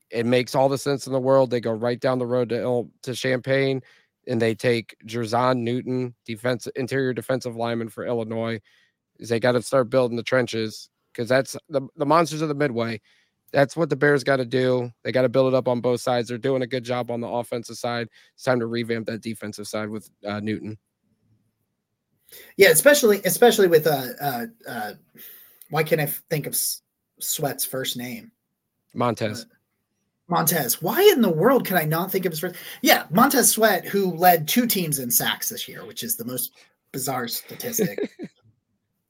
it 0.10 0.26
makes 0.26 0.56
all 0.56 0.70
the 0.70 0.78
sense 0.78 1.08
in 1.08 1.14
the 1.14 1.20
world. 1.20 1.50
They 1.50 1.60
go 1.60 1.72
right 1.72 2.00
down 2.00 2.20
the 2.20 2.26
road 2.26 2.50
to 2.50 2.90
to 3.04 3.14
Champaign, 3.14 3.82
and 4.28 4.42
they 4.42 4.56
take 4.56 4.96
Jer'Zhan 5.06 5.58
Newton, 5.58 6.16
defense 6.26 6.68
interior 6.76 7.14
defensive 7.14 7.56
lineman 7.56 7.90
for 7.90 8.06
Illinois. 8.06 8.60
They 9.20 9.40
got 9.40 9.54
to 9.54 9.62
start 9.62 9.90
building 9.90 10.18
the 10.18 10.24
trenches 10.24 10.90
because 11.12 11.28
that's 11.28 11.58
the 11.70 11.82
the 11.96 12.06
monsters 12.06 12.42
of 12.42 12.50
the 12.50 12.56
Midway. 12.56 13.02
That's 13.54 13.78
what 13.78 13.90
the 13.90 13.96
Bears 13.96 14.24
got 14.24 14.38
to 14.38 14.46
do. 14.46 14.92
They 15.04 15.12
got 15.12 15.22
to 15.22 15.30
build 15.30 15.54
it 15.54 15.58
up 15.58 15.70
on 15.70 15.80
both 15.80 16.02
sides. 16.02 16.28
They're 16.28 16.38
doing 16.38 16.62
a 16.64 16.68
good 16.68 16.84
job 16.84 17.10
on 17.10 17.22
the 17.22 17.30
offensive 17.30 17.78
side. 17.78 18.10
It's 18.36 18.44
time 18.44 18.60
to 18.60 18.66
revamp 18.66 19.08
that 19.08 19.22
defensive 19.22 19.68
side 19.68 19.90
with 19.90 20.10
uh, 20.26 20.42
Newton. 20.42 20.78
Yeah, 22.58 22.70
especially 22.70 23.22
especially 23.24 23.68
with 23.68 23.88
uh, 23.88 24.08
uh, 24.22 24.46
uh 24.68 24.92
why 25.70 25.84
can't 25.84 26.02
I 26.02 26.06
think 26.06 26.48
of 26.48 26.58
Sweat's 27.20 27.66
first 27.66 27.98
name? 27.98 28.32
Montez. 28.94 29.44
Uh, 29.44 29.56
Montez. 30.30 30.82
Why 30.82 31.02
in 31.14 31.22
the 31.22 31.30
world 31.30 31.66
can 31.66 31.78
I 31.78 31.86
not 31.86 32.12
think 32.12 32.26
of 32.26 32.32
his 32.32 32.40
first? 32.40 32.56
Yeah, 32.82 33.06
Montez 33.10 33.52
Sweat, 33.52 33.86
who 33.86 34.14
led 34.14 34.48
two 34.48 34.68
teams 34.68 35.00
in 35.00 35.10
sacks 35.10 35.50
this 35.50 35.68
year, 35.68 35.86
which 35.86 36.04
is 36.04 36.16
the 36.16 36.26
most 36.26 36.52
bizarre 36.92 37.28
statistic 37.28 38.12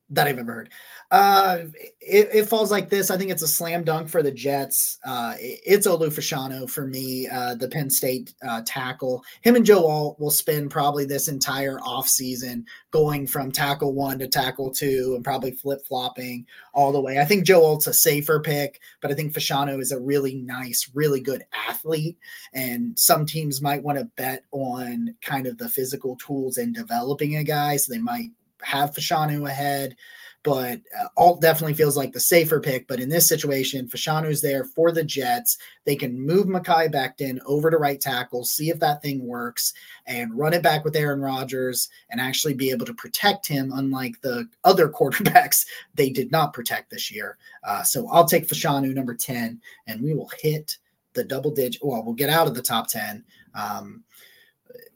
that 0.10 0.28
I've 0.28 0.40
ever 0.40 0.54
heard. 0.54 0.70
Uh, 1.12 1.60
it, 2.00 2.30
it, 2.34 2.50
falls 2.50 2.72
like 2.72 2.90
this. 2.90 3.12
I 3.12 3.18
think 3.18 3.32
it's 3.32 3.42
a 3.42 3.48
slam 3.48 3.84
dunk 3.84 4.10
for 4.10 4.24
the 4.24 4.32
Jets. 4.32 5.00
Uh, 5.06 5.36
it, 5.38 5.60
it's 5.66 5.88
Olu 5.88 6.08
Fashanu 6.08 6.70
for 6.70 6.88
me, 6.88 7.28
uh, 7.28 7.56
the 7.56 7.68
Penn 7.68 7.90
State 7.90 8.34
uh, 8.48 8.62
tackle. 8.66 9.24
Him 9.42 9.56
and 9.56 9.66
Joe 9.66 9.86
Alt 9.86 10.20
will 10.20 10.32
spend 10.32 10.72
probably 10.72 11.06
this 11.06 11.28
entire 11.28 11.78
offseason 11.80 12.64
going 12.92 13.28
from 13.28 13.52
tackle 13.52 13.94
one 13.94 14.20
to 14.20 14.28
tackle 14.28 14.72
two 14.72 15.14
and 15.16 15.24
probably 15.24 15.52
flip 15.52 15.80
flopping 15.86 16.46
all 16.74 16.92
the 16.92 17.02
way. 17.02 17.20
I 17.20 17.26
think 17.26 17.46
Joe 17.46 17.62
Alt's 17.62 17.88
a 17.88 17.94
safer 17.94 18.40
pick, 18.40 18.80
but 19.02 19.12
I 19.12 19.14
think 19.14 19.34
Fashanu 19.34 19.82
is 19.82 19.92
a 19.92 20.00
really 20.00 20.36
nice, 20.36 20.90
really 20.94 21.20
good 21.20 21.44
athlete. 21.68 22.18
And 22.54 22.98
some 22.98 23.26
teams 23.26 23.62
might 23.62 23.84
want 23.84 23.98
to 23.98 24.06
bet 24.16 24.44
on 24.52 25.16
kind 25.22 25.48
of 25.48 25.58
the 25.58 25.70
physical 25.70 26.16
tools 26.16 26.58
and 26.58 26.74
developing 26.74 27.36
a 27.36 27.44
guy. 27.44 27.78
So 27.78 27.94
they 27.94 28.00
might 28.00 28.30
have 28.64 28.94
Fashanu 28.94 29.48
ahead. 29.50 29.96
but 30.44 30.80
uh, 30.98 31.08
Alt 31.18 31.42
definitely 31.42 31.74
feels 31.74 31.98
like 31.98 32.14
the 32.14 32.22
safer 32.22 32.62
pick. 32.62 32.88
But 32.88 33.02
in 33.02 33.10
this 33.10 33.28
situation, 33.28 33.88
Fashanu's 33.88 34.42
there 34.42 34.64
for 34.64 34.94
the 34.94 35.04
Jets. 35.04 35.58
They 35.84 35.96
can 35.98 36.18
move 36.26 36.46
Mekhi 36.46 36.90
Becton 36.90 37.40
over 37.46 37.70
to 37.70 37.78
right 37.78 38.00
tackle, 38.00 38.46
see 38.46 38.70
if 38.70 38.80
that 38.80 39.02
thing 39.02 39.26
works, 39.26 39.74
and 40.06 40.38
run 40.38 40.54
it 40.54 40.64
back 40.64 40.86
with 40.86 40.96
Aaron 40.96 41.20
Rodgers 41.20 41.90
and 42.10 42.22
actually 42.22 42.54
be 42.54 42.72
able 42.72 42.86
to 42.86 42.94
protect 42.94 43.46
him, 43.46 43.74
unlike 43.76 44.22
the 44.22 44.48
other 44.64 44.88
quarterbacks 44.98 45.66
they 45.96 46.10
did 46.10 46.32
not 46.32 46.54
protect 46.54 46.92
this 46.92 47.12
year. 47.12 47.38
Uh, 47.66 47.84
so 47.84 48.08
I'll 48.10 48.26
take 48.26 48.48
Fashanu 48.48 48.94
number 48.94 49.16
10, 49.16 49.60
and 49.88 50.02
we 50.02 50.14
will 50.14 50.32
hit 50.40 50.78
the 51.12 51.26
double 51.26 51.52
digit. 51.52 51.82
Well, 51.84 52.04
we'll 52.06 52.14
get 52.14 52.30
out 52.30 52.48
of 52.48 52.56
the 52.56 52.62
top 52.62 52.88
10. 52.88 53.26
Um, 53.54 54.04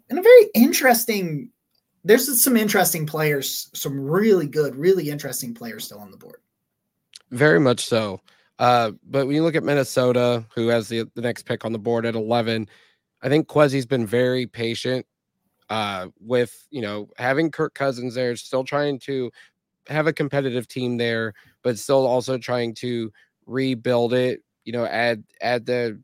and 0.09 0.19
a 0.19 0.21
very 0.21 0.45
interesting 0.53 1.49
there's 2.03 2.43
some 2.43 2.57
interesting 2.57 3.05
players, 3.05 3.69
some 3.73 3.99
really 3.99 4.47
good, 4.47 4.75
really 4.75 5.09
interesting 5.09 5.53
players 5.53 5.85
still 5.85 5.99
on 5.99 6.11
the 6.11 6.17
board. 6.17 6.41
Very 7.31 7.59
much 7.59 7.85
so. 7.85 8.19
Uh, 8.59 8.91
but 9.09 9.25
when 9.25 9.35
you 9.35 9.43
look 9.43 9.55
at 9.55 9.63
Minnesota, 9.63 10.45
who 10.53 10.67
has 10.67 10.87
the, 10.87 11.09
the 11.15 11.21
next 11.21 11.43
pick 11.43 11.65
on 11.65 11.71
the 11.71 11.79
board 11.79 12.05
at 12.05 12.15
11, 12.15 12.67
I 13.21 13.29
think 13.29 13.47
Kwesi's 13.47 13.85
been 13.85 14.05
very 14.05 14.45
patient 14.45 15.05
uh, 15.69 16.07
with, 16.19 16.67
you 16.69 16.81
know, 16.81 17.09
having 17.17 17.49
Kirk 17.51 17.73
Cousins 17.73 18.15
there, 18.15 18.35
still 18.35 18.63
trying 18.63 18.99
to 18.99 19.31
have 19.87 20.07
a 20.07 20.13
competitive 20.13 20.67
team 20.67 20.97
there, 20.97 21.33
but 21.63 21.79
still 21.79 22.05
also 22.05 22.37
trying 22.37 22.75
to 22.75 23.11
rebuild 23.45 24.13
it, 24.13 24.41
you 24.65 24.73
know, 24.73 24.85
add 24.85 25.23
add 25.41 25.65
the 25.65 25.99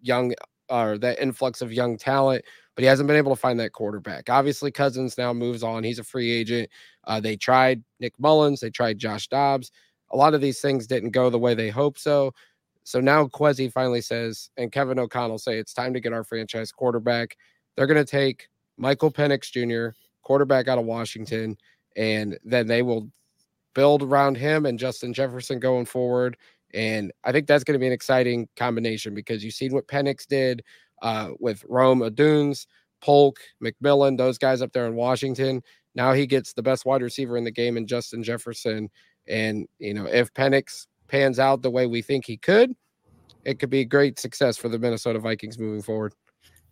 young 0.00 0.32
or 0.68 0.96
that 0.98 1.18
influx 1.18 1.60
of 1.60 1.72
young 1.72 1.98
talent 1.98 2.44
but 2.74 2.82
he 2.82 2.86
hasn't 2.86 3.06
been 3.06 3.16
able 3.16 3.34
to 3.34 3.40
find 3.40 3.58
that 3.60 3.72
quarterback. 3.72 4.30
Obviously, 4.30 4.70
Cousins 4.70 5.18
now 5.18 5.32
moves 5.32 5.62
on. 5.62 5.84
He's 5.84 5.98
a 5.98 6.04
free 6.04 6.30
agent. 6.30 6.70
Uh, 7.04 7.20
they 7.20 7.36
tried 7.36 7.82
Nick 7.98 8.14
Mullens, 8.18 8.60
they 8.60 8.70
tried 8.70 8.98
Josh 8.98 9.28
Dobbs. 9.28 9.70
A 10.12 10.16
lot 10.16 10.34
of 10.34 10.40
these 10.40 10.60
things 10.60 10.86
didn't 10.86 11.10
go 11.10 11.30
the 11.30 11.38
way 11.38 11.54
they 11.54 11.70
hoped 11.70 12.00
so. 12.00 12.32
So 12.82 13.00
now 13.00 13.26
Kwesi 13.26 13.70
finally 13.70 14.00
says, 14.00 14.50
and 14.56 14.72
Kevin 14.72 14.98
O'Connell 14.98 15.38
say 15.38 15.58
it's 15.58 15.74
time 15.74 15.92
to 15.94 16.00
get 16.00 16.12
our 16.12 16.24
franchise 16.24 16.72
quarterback. 16.72 17.36
They're 17.76 17.86
going 17.86 18.04
to 18.04 18.10
take 18.10 18.48
Michael 18.76 19.12
Penix 19.12 19.50
Jr., 19.50 19.94
quarterback 20.22 20.66
out 20.66 20.78
of 20.78 20.86
Washington, 20.86 21.56
and 21.96 22.38
then 22.44 22.66
they 22.66 22.82
will 22.82 23.10
build 23.74 24.02
around 24.02 24.36
him 24.36 24.66
and 24.66 24.78
Justin 24.78 25.12
Jefferson 25.12 25.60
going 25.60 25.86
forward. 25.86 26.36
And 26.72 27.12
I 27.24 27.32
think 27.32 27.46
that's 27.46 27.64
going 27.64 27.74
to 27.74 27.80
be 27.80 27.86
an 27.86 27.92
exciting 27.92 28.48
combination 28.56 29.14
because 29.14 29.44
you've 29.44 29.54
seen 29.54 29.72
what 29.72 29.88
Penix 29.88 30.26
did 30.26 30.62
uh, 31.02 31.30
with 31.38 31.64
Rome 31.68 32.00
Odunze, 32.00 32.66
Polk, 33.00 33.38
McMillan, 33.62 34.16
those 34.18 34.38
guys 34.38 34.62
up 34.62 34.72
there 34.72 34.86
in 34.86 34.94
Washington. 34.94 35.62
Now 35.94 36.12
he 36.12 36.26
gets 36.26 36.52
the 36.52 36.62
best 36.62 36.84
wide 36.84 37.02
receiver 37.02 37.36
in 37.36 37.44
the 37.44 37.50
game 37.50 37.76
in 37.76 37.86
Justin 37.86 38.22
Jefferson. 38.22 38.88
And, 39.28 39.66
you 39.78 39.94
know, 39.94 40.06
if 40.06 40.32
Penix 40.34 40.86
pans 41.08 41.38
out 41.38 41.62
the 41.62 41.70
way 41.70 41.86
we 41.86 42.02
think 42.02 42.26
he 42.26 42.36
could, 42.36 42.74
it 43.44 43.58
could 43.58 43.70
be 43.70 43.80
a 43.80 43.84
great 43.84 44.18
success 44.18 44.56
for 44.56 44.68
the 44.68 44.78
Minnesota 44.78 45.18
Vikings 45.18 45.58
moving 45.58 45.82
forward. 45.82 46.14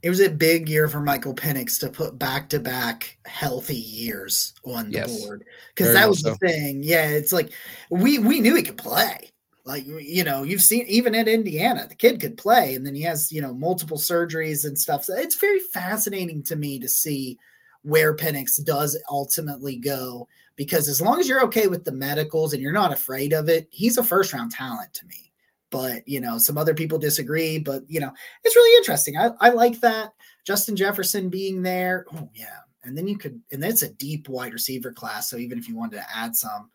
It 0.02 0.10
was 0.10 0.20
a 0.20 0.30
big 0.30 0.68
year 0.68 0.86
for 0.86 1.00
Michael 1.00 1.34
Penix 1.34 1.80
to 1.80 1.88
put 1.88 2.18
back 2.18 2.48
to 2.50 2.60
back 2.60 3.18
healthy 3.26 3.74
years 3.74 4.54
on 4.64 4.86
the 4.86 4.98
yes, 4.98 5.24
board 5.24 5.44
because 5.74 5.92
that 5.92 6.08
was 6.08 6.20
so. 6.20 6.30
the 6.30 6.36
thing. 6.36 6.82
Yeah, 6.84 7.08
it's 7.08 7.32
like 7.32 7.50
we 7.90 8.20
we 8.20 8.40
knew 8.40 8.54
he 8.54 8.62
could 8.62 8.78
play. 8.78 9.32
Like 9.68 9.86
you 9.86 10.24
know, 10.24 10.44
you've 10.44 10.62
seen 10.62 10.86
even 10.88 11.14
at 11.14 11.28
Indiana, 11.28 11.86
the 11.86 11.94
kid 11.94 12.22
could 12.22 12.38
play, 12.38 12.74
and 12.74 12.86
then 12.86 12.94
he 12.94 13.02
has 13.02 13.30
you 13.30 13.42
know 13.42 13.52
multiple 13.52 13.98
surgeries 13.98 14.64
and 14.64 14.78
stuff. 14.78 15.04
So 15.04 15.14
it's 15.14 15.36
very 15.36 15.58
fascinating 15.58 16.42
to 16.44 16.56
me 16.56 16.78
to 16.78 16.88
see 16.88 17.38
where 17.82 18.16
Penix 18.16 18.64
does 18.64 18.98
ultimately 19.10 19.76
go 19.76 20.26
because 20.56 20.88
as 20.88 21.02
long 21.02 21.20
as 21.20 21.28
you're 21.28 21.44
okay 21.44 21.66
with 21.66 21.84
the 21.84 21.92
medicals 21.92 22.54
and 22.54 22.62
you're 22.62 22.72
not 22.72 22.94
afraid 22.94 23.34
of 23.34 23.50
it, 23.50 23.68
he's 23.70 23.98
a 23.98 24.02
first 24.02 24.32
round 24.32 24.52
talent 24.52 24.94
to 24.94 25.06
me. 25.06 25.32
But 25.70 26.08
you 26.08 26.22
know, 26.22 26.38
some 26.38 26.56
other 26.56 26.72
people 26.72 26.98
disagree. 26.98 27.58
But 27.58 27.82
you 27.88 28.00
know, 28.00 28.12
it's 28.44 28.56
really 28.56 28.74
interesting. 28.78 29.18
I, 29.18 29.32
I 29.38 29.50
like 29.50 29.80
that 29.80 30.14
Justin 30.46 30.76
Jefferson 30.76 31.28
being 31.28 31.60
there. 31.60 32.06
Oh 32.14 32.30
yeah, 32.34 32.60
and 32.84 32.96
then 32.96 33.06
you 33.06 33.18
could, 33.18 33.38
and 33.52 33.62
it's 33.62 33.82
a 33.82 33.92
deep 33.92 34.30
wide 34.30 34.54
receiver 34.54 34.92
class. 34.92 35.28
So 35.28 35.36
even 35.36 35.58
if 35.58 35.68
you 35.68 35.76
wanted 35.76 35.96
to 35.96 36.16
add 36.16 36.34
some, 36.34 36.70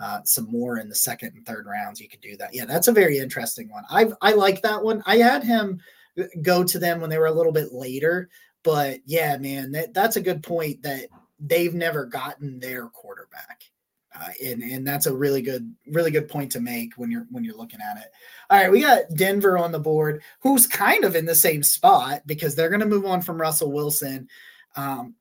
uh, 0.00 0.20
some 0.24 0.50
more 0.50 0.78
in 0.78 0.88
the 0.88 0.94
second 0.94 1.32
and 1.36 1.46
third 1.46 1.66
rounds, 1.66 2.00
you 2.00 2.08
could 2.08 2.20
do 2.20 2.36
that. 2.36 2.54
Yeah, 2.54 2.64
that's 2.64 2.88
a 2.88 2.92
very 2.92 3.18
interesting 3.18 3.70
one. 3.70 3.84
I 3.90 4.08
I 4.20 4.32
like 4.32 4.62
that 4.62 4.82
one. 4.82 5.02
I 5.06 5.16
had 5.18 5.44
him 5.44 5.80
go 6.42 6.64
to 6.64 6.78
them 6.78 7.00
when 7.00 7.10
they 7.10 7.18
were 7.18 7.26
a 7.26 7.32
little 7.32 7.52
bit 7.52 7.72
later, 7.72 8.28
but 8.62 9.00
yeah, 9.04 9.36
man, 9.36 9.72
that, 9.72 9.94
that's 9.94 10.16
a 10.16 10.22
good 10.22 10.42
point 10.42 10.82
that 10.82 11.08
they've 11.38 11.74
never 11.74 12.06
gotten 12.06 12.58
their 12.58 12.86
quarterback. 12.88 13.64
Uh, 14.16 14.28
and 14.44 14.62
and 14.62 14.86
that's 14.86 15.06
a 15.06 15.14
really 15.14 15.42
good 15.42 15.74
really 15.88 16.12
good 16.12 16.28
point 16.28 16.52
to 16.52 16.60
make 16.60 16.94
when 16.94 17.10
you're 17.10 17.26
when 17.30 17.42
you're 17.42 17.56
looking 17.56 17.80
at 17.80 17.96
it. 17.96 18.12
All 18.48 18.58
right, 18.58 18.70
we 18.70 18.80
got 18.80 19.12
Denver 19.14 19.58
on 19.58 19.72
the 19.72 19.80
board, 19.80 20.22
who's 20.40 20.68
kind 20.68 21.04
of 21.04 21.16
in 21.16 21.24
the 21.24 21.34
same 21.34 21.64
spot 21.64 22.22
because 22.24 22.54
they're 22.54 22.68
going 22.68 22.80
to 22.80 22.86
move 22.86 23.06
on 23.06 23.22
from 23.22 23.40
Russell 23.40 23.72
Wilson. 23.72 24.28
Um, 24.76 25.16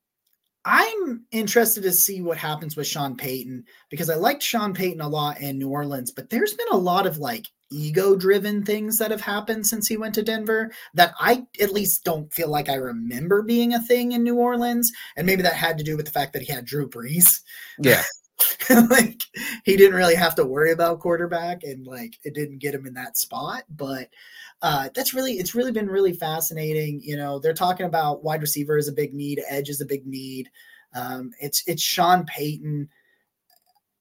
I'm 0.66 1.26
interested 1.32 1.84
to 1.84 1.92
see 1.92 2.22
what 2.22 2.38
happens 2.38 2.78
with 2.78 2.88
Sean 2.88 3.18
Payton 3.18 3.66
because 3.90 4.10
I 4.10 4.16
liked 4.16 4.42
Sean 4.42 4.74
Payton 4.74 5.02
a 5.02 5.10
lot 5.10 5.42
in 5.42 5.58
New 5.58 5.70
Orleans, 5.70 6.12
but 6.12 6.30
there's 6.30 6.54
been 6.54 6.68
a 6.72 6.78
lot 6.78 7.06
of 7.06 7.18
like 7.18 7.48
ego 7.70 8.16
driven 8.16 8.64
things 8.64 8.98
that 8.98 9.12
have 9.12 9.22
happened 9.22 9.66
since 9.68 9.88
he 9.88 9.98
went 9.98 10.16
to 10.16 10.24
Denver 10.24 10.72
that 10.94 11.14
I 11.20 11.44
at 11.60 11.74
least 11.74 12.04
don't 12.04 12.32
feel 12.32 12.50
like 12.50 12.70
I 12.70 12.76
remember 12.76 13.42
being 13.42 13.74
a 13.74 13.82
thing 13.82 14.14
in 14.14 14.24
New 14.24 14.38
Orleans. 14.38 14.92
And 15.18 15.26
maybe 15.26 15.42
that 15.42 15.54
had 15.54 15.78
to 15.80 15.84
do 15.84 15.98
with 15.98 16.06
the 16.06 16.12
fact 16.12 16.34
that 16.34 16.44
he 16.44 16.54
had 16.54 16.66
Drew 16.66 16.90
Brees. 16.90 17.42
Yeah. 17.80 18.04
like 18.90 19.22
he 19.64 19.78
didn't 19.78 19.96
really 19.96 20.16
have 20.16 20.36
to 20.36 20.46
worry 20.46 20.72
about 20.72 21.00
quarterback 21.00 21.64
and 21.64 21.86
like 21.86 22.18
it 22.24 22.34
didn't 22.34 22.60
get 22.60 22.76
him 22.76 22.86
in 22.86 22.94
that 22.94 23.18
spot. 23.18 23.64
But 23.70 24.10
uh, 24.62 24.90
that's 24.96 25.14
really 25.14 25.34
it's 25.34 25.56
really 25.56 25.72
been 25.72 25.90
really 25.90 26.14
fascinating. 26.14 27.02
You 27.04 27.18
know, 27.18 27.40
they're 27.40 27.54
talking 27.54 27.86
about 27.86 28.24
wide 28.24 28.42
receiver 28.42 28.78
is 28.78 28.88
a 28.88 28.94
big 28.94 29.14
need, 29.14 29.42
edge 29.50 29.70
is 29.70 29.82
a 29.82 29.86
big 29.86 30.06
need. 30.06 30.50
Um, 30.96 31.32
it's 31.40 31.64
it's 31.68 31.82
Sean 31.82 32.26
Payton. 32.26 32.90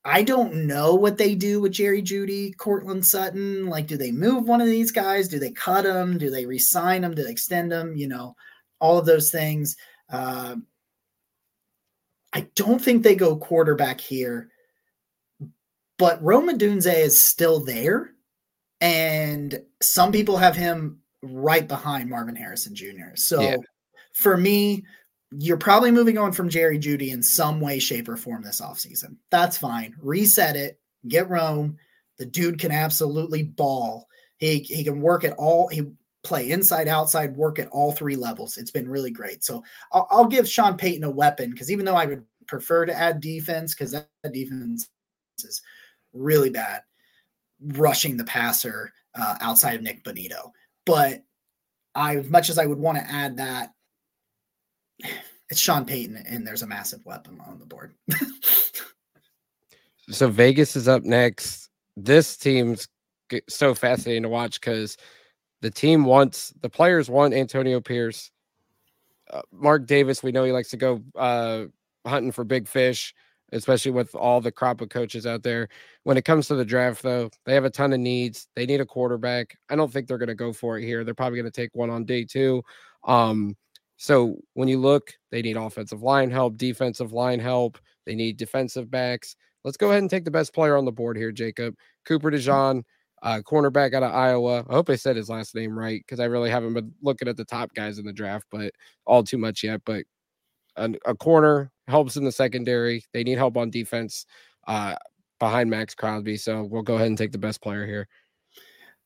I 0.05 0.22
don't 0.22 0.66
know 0.66 0.94
what 0.94 1.16
they 1.16 1.35
do 1.37 1.61
with 1.61 1.72
Jerry 1.72 2.02
Jeudy, 2.02 2.57
Courtland 2.57 3.07
Sutton. 3.07 3.66
Like, 3.66 3.87
do 3.87 3.96
they 3.96 4.11
move 4.11 4.48
one 4.48 4.61
of 4.61 4.66
these 4.66 4.90
guys? 4.90 5.28
Do 5.28 5.38
they 5.38 5.52
cut 5.52 5.85
them? 5.85 6.18
Do 6.18 6.28
they 6.28 6.44
resign 6.44 7.02
them? 7.02 7.14
Do 7.14 7.22
they 7.22 7.31
extend 7.31 7.70
them? 7.70 7.94
You 7.94 8.09
know, 8.09 8.35
all 8.81 8.98
of 8.98 9.07
those 9.07 9.31
things. 9.31 9.76
Uh, 10.11 10.57
I 12.33 12.49
don't 12.55 12.81
think 12.81 13.03
they 13.03 13.14
go 13.14 13.37
quarterback 13.37 14.01
here, 14.01 14.51
but 15.99 16.23
Rome 16.23 16.49
Odunze 16.49 16.92
is 16.92 17.25
still 17.25 17.61
there. 17.61 18.11
And 18.81 19.62
some 19.81 20.11
people 20.11 20.37
have 20.38 20.57
him 20.57 21.01
right 21.23 21.66
behind 21.68 22.11
Marvin 22.11 22.35
Harrison 22.35 22.75
Jr. 22.75 23.14
So 23.14 23.40
yeah. 23.40 23.57
for 24.12 24.37
me, 24.37 24.85
you're 25.31 25.57
probably 25.57 25.90
moving 25.90 26.18
on 26.18 26.33
from 26.33 26.49
Jerry 26.49 26.79
Jeudy 26.79 27.11
in 27.12 27.23
some 27.23 27.61
way, 27.61 27.79
shape, 27.79 28.09
or 28.09 28.16
form 28.16 28.42
this 28.42 28.61
offseason. 28.61 29.16
That's 29.31 29.57
fine. 29.57 29.95
Reset 30.01 30.57
it, 30.57 30.81
get 31.07 31.31
Rome. 31.31 31.79
The 32.18 32.27
dude 32.27 32.59
can 32.59 32.73
absolutely 32.73 33.42
ball. 33.42 34.07
He 34.38 34.59
he 34.59 34.85
can 34.85 35.01
work 35.01 35.25
at 35.25 35.35
all. 35.35 35.68
He 35.68 35.83
play 36.25 36.51
inside, 36.51 36.89
outside, 36.89 37.37
work 37.37 37.59
at 37.59 37.69
all 37.69 37.93
three 37.93 38.17
levels. 38.17 38.57
It's 38.57 38.71
been 38.71 38.89
really 38.89 39.11
great. 39.11 39.45
So 39.45 39.63
I'll, 39.93 40.07
I'll 40.11 40.27
give 40.27 40.49
Sean 40.49 40.77
Payton 40.77 41.05
a 41.05 41.11
weapon 41.11 41.51
because 41.51 41.71
even 41.71 41.85
though 41.85 41.97
I 41.97 42.07
would 42.07 42.25
prefer 42.47 42.87
to 42.87 42.95
add 42.95 43.21
defense 43.21 43.75
because 43.75 43.93
that 43.93 44.09
defense 44.33 44.89
is 45.43 45.63
really 46.13 46.51
bad 46.51 46.83
rushing 47.61 48.17
the 48.17 48.25
passer 48.25 48.93
uh, 49.15 49.37
outside 49.41 49.75
of 49.75 49.83
Nik 49.83 50.05
Bonitto. 50.05 50.51
But 50.85 51.23
I, 51.95 52.17
as 52.17 52.29
much 52.29 52.51
as 52.51 52.59
I 52.59 52.67
would 52.67 52.79
want 52.79 52.99
to 52.99 53.11
add 53.11 53.37
that, 53.39 53.73
it's 55.51 55.61
Sean 55.61 55.85
Payton, 55.85 56.17
and 56.17 56.47
there's 56.47 56.63
a 56.63 56.67
massive 56.67 57.05
weapon 57.05 57.41
on 57.47 57.59
the 57.59 57.67
board. 57.67 57.95
so 60.11 60.29
Vegas 60.29 60.77
is 60.77 60.89
up 60.89 61.03
next. 61.03 61.69
This 61.97 62.37
team's 62.37 62.89
so 63.49 63.75
fascinating 63.75 64.23
to 64.23 64.29
watch 64.29 64.61
because 64.61 64.97
the 65.62 65.70
team 65.70 66.05
wants 66.05 66.53
the 66.61 66.68
players 66.68 67.09
want 67.09 67.33
Antonio 67.33 67.81
Pierce. 67.81 68.31
Uh, 69.31 69.40
Mark 69.51 69.87
Davis, 69.87 70.22
we 70.22 70.31
know 70.31 70.44
he 70.44 70.53
likes 70.53 70.70
to 70.70 70.77
go 70.77 71.03
uh, 71.16 71.64
hunting 72.07 72.33
for 72.33 72.44
big 72.44 72.68
fish 72.68 73.14
especially 73.53 73.92
with 73.92 74.14
all 74.14 74.40
the 74.40 74.51
crop 74.51 74.81
of 74.81 74.88
coaches 74.88 75.27
out 75.27 75.42
there. 75.42 75.68
When 76.05 76.16
it 76.16 76.25
comes 76.25 76.48
to 76.48 76.55
the 76.55 76.64
draft, 76.64 77.03
though, 77.03 77.31
they 77.44 77.55
have 77.55 77.64
a 77.64 77.70
ton 77.70 77.92
of 77.92 78.01
needs. 78.01 78.48
They 78.57 78.66
need 78.66 78.81
a 78.81 78.87
quarterback. 78.87 79.57
I 79.68 79.77
don't 79.77 79.92
think 79.92 80.09
they're 80.09 80.18
going 80.18 80.29
to 80.29 80.35
go 80.35 80.53
for 80.53 80.79
it 80.79 80.85
here. 80.85 81.05
They're 81.05 81.14
probably 81.14 81.38
going 81.38 81.51
to 81.51 81.61
take 81.61 81.75
one 81.75 81.90
on 81.90 82.05
day 82.05 82.25
two. 82.25 82.62
Um, 83.05 83.57
so 83.98 84.38
when 84.55 84.68
you 84.68 84.79
look, 84.79 85.12
they 85.31 85.42
need 85.42 85.57
offensive 85.57 86.03
line 86.03 86.31
help, 86.31 86.57
defensive 86.57 87.12
line 87.12 87.38
help. 87.38 87.79
They 88.07 88.14
need 88.14 88.37
defensive 88.37 88.90
backs. 88.90 89.37
Let's 89.64 89.77
go 89.77 89.90
ahead 89.90 90.03
and 90.03 90.11
take 90.11 90.25
the 90.25 90.31
best 90.31 90.55
player 90.55 90.77
on 90.77 90.85
the 90.85 90.92
board 90.92 91.16
here, 91.16 91.31
Jacob. 91.31 91.77
Cooper 92.05 92.31
DeJean, 92.31 92.83
uh, 93.23 93.41
cornerback 93.41 93.95
out 93.95 94.03
of 94.03 94.15
Iowa. 94.15 94.65
I 94.69 94.75
hope 94.75 94.91
I 94.91 94.97
said 94.97 95.17
his 95.17 95.31
last 95.31 95.55
name 95.55 95.79
right 95.79 96.03
because 96.05 96.21
I 96.21 96.25
really 96.25 96.51
haven't 96.51 96.75
been 96.75 96.93
looking 97.03 97.29
at 97.29 97.37
the 97.37 97.45
top 97.45 97.73
guys 97.75 97.99
in 97.99 98.05
the 98.05 98.13
draft, 98.13 98.47
but 98.51 98.73
all 99.07 99.23
too 99.23 99.39
much 99.39 99.63
yet. 99.63 99.81
But 99.85 100.05
a, 100.77 100.93
a 101.07 101.15
corner 101.15 101.71
helps 101.89 102.17
in 102.17 102.25
the 102.25 102.33
secondary. 102.33 103.05
They 103.13 103.25
need 103.25 103.39
help 103.39 103.57
on 103.57 103.71
defense. 103.71 104.27
Uh, 104.67 104.95
behind 105.43 105.69
Maxx 105.69 105.93
Crosby. 105.93 106.37
So 106.37 106.63
we'll 106.63 106.83
go 106.83 106.95
ahead 106.95 107.09
and 107.09 107.19
take 107.19 107.33
the 107.33 107.39
best 107.39 107.61
player 107.61 107.85
here. 107.85 108.07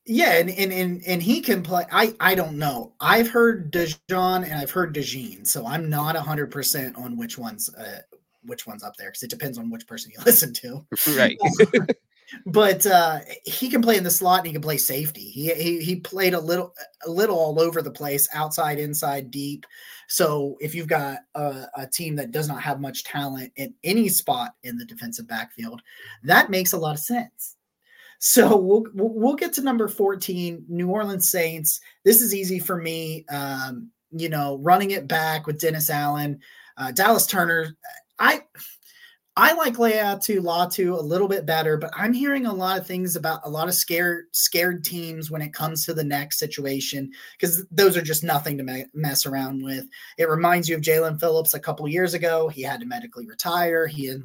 Yeah, 0.05 0.35
and 0.35 0.51
and 0.51 0.71
and, 0.71 1.03
and 1.07 1.23
he 1.23 1.41
can 1.41 1.63
play. 1.63 1.85
I 1.91 2.15
I 2.21 2.35
don't 2.35 2.59
know. 2.59 2.93
I've 3.01 3.29
heard 3.29 3.73
Dejon 3.73 4.45
and 4.45 4.53
I've 4.53 4.71
heard 4.71 4.95
Dejean, 4.95 5.47
so 5.47 5.67
I'm 5.67 5.89
not 5.89 6.15
hundred 6.15 6.51
percent 6.51 6.95
on 6.97 7.17
which 7.17 7.39
one's 7.39 7.75
uh, 7.75 8.03
which 8.43 8.67
one's 8.67 8.85
up 8.85 8.97
there 8.97 9.09
because 9.09 9.23
it 9.23 9.31
depends 9.31 9.57
on 9.57 9.71
which 9.71 9.87
person 9.87 10.13
you 10.15 10.23
listen 10.27 10.53
to. 10.53 10.87
Right. 11.17 11.39
but 12.47 12.87
uh, 12.87 13.21
he 13.45 13.69
can 13.69 13.83
play 13.83 13.97
in 13.97 14.05
the 14.05 14.11
slot 14.11 14.39
and 14.39 14.47
he 14.47 14.53
can 14.53 14.63
play 14.63 14.77
safety. 14.77 15.21
He, 15.21 15.53
he 15.55 15.81
he 15.81 15.97
played 15.97 16.35
a 16.35 16.41
little 16.41 16.75
a 17.07 17.11
little 17.11 17.39
all 17.39 17.61
over 17.61 17.83
the 17.83 17.91
place, 17.91 18.29
outside, 18.35 18.79
inside, 18.79 19.31
deep. 19.31 19.67
So 20.09 20.57
if 20.61 20.75
you've 20.75 20.89
got 20.89 21.19
a, 21.35 21.67
a, 21.77 21.87
team 21.87 22.15
that 22.17 22.31
does 22.31 22.47
not 22.47 22.63
have 22.63 22.81
much 22.81 23.03
talent 23.03 23.53
in 23.57 23.75
any 23.83 24.09
spot 24.09 24.53
in 24.63 24.79
the 24.79 24.85
defensive 24.85 25.27
backfield, 25.27 25.83
that 26.23 26.49
makes 26.49 26.73
a 26.73 26.79
lot 26.79 26.95
of 26.95 27.01
sense. 27.01 27.57
So 28.19 28.57
we'll 28.57 28.85
we'll 28.95 29.35
get 29.35 29.53
to 29.55 29.63
number 29.63 29.89
14, 29.89 30.65
New 30.69 30.89
Orleans 30.89 31.31
Saints. 31.31 31.81
This 32.05 32.23
is 32.23 32.35
easy 32.35 32.59
for 32.59 32.77
me. 32.77 33.25
Um, 33.29 33.91
you 34.11 34.29
know, 34.29 34.59
running 34.63 34.93
it 34.93 35.09
back 35.09 35.47
with 35.47 35.61
Dennis 35.61 35.91
Allen, 35.91 36.41
uh, 36.77 36.93
Dallas 36.93 37.27
Turner. 37.27 37.77
I 38.19 38.45
I 39.39 39.53
like 39.53 39.75
Laiatu 39.75 40.41
Latu 40.41 40.99
a 40.99 41.03
little 41.03 41.29
bit 41.29 41.45
better, 41.45 41.77
but 41.77 41.91
I'm 41.95 42.15
hearing 42.15 42.47
a 42.47 42.55
lot 42.55 42.79
of 42.79 42.87
things 42.87 43.17
about 43.17 43.41
a 43.45 43.51
lot 43.51 43.69
of 43.69 43.75
scared 43.75 44.27
scared 44.33 44.83
teams 44.83 45.31
when 45.31 45.43
it 45.43 45.53
comes 45.53 45.85
to 45.85 45.93
the 45.93 46.05
next 46.05 46.39
situation 46.39 47.13
because 47.39 47.67
those 47.71 47.99
are 47.99 48.03
just 48.03 48.25
nothing 48.25 48.57
to 48.57 48.65
me- 48.65 48.87
mess 48.95 49.27
around 49.27 49.63
with. 49.63 49.85
It 50.17 50.31
reminds 50.31 50.71
you 50.71 50.77
of 50.77 50.81
Jaelan 50.81 51.21
Phillips 51.21 51.53
a 51.53 51.61
couple 51.61 51.87
years 51.87 52.15
ago. 52.15 52.49
He 52.49 52.63
had 52.63 52.81
to 52.81 52.87
medically 52.87 53.27
retire. 53.27 53.87
He 53.87 54.17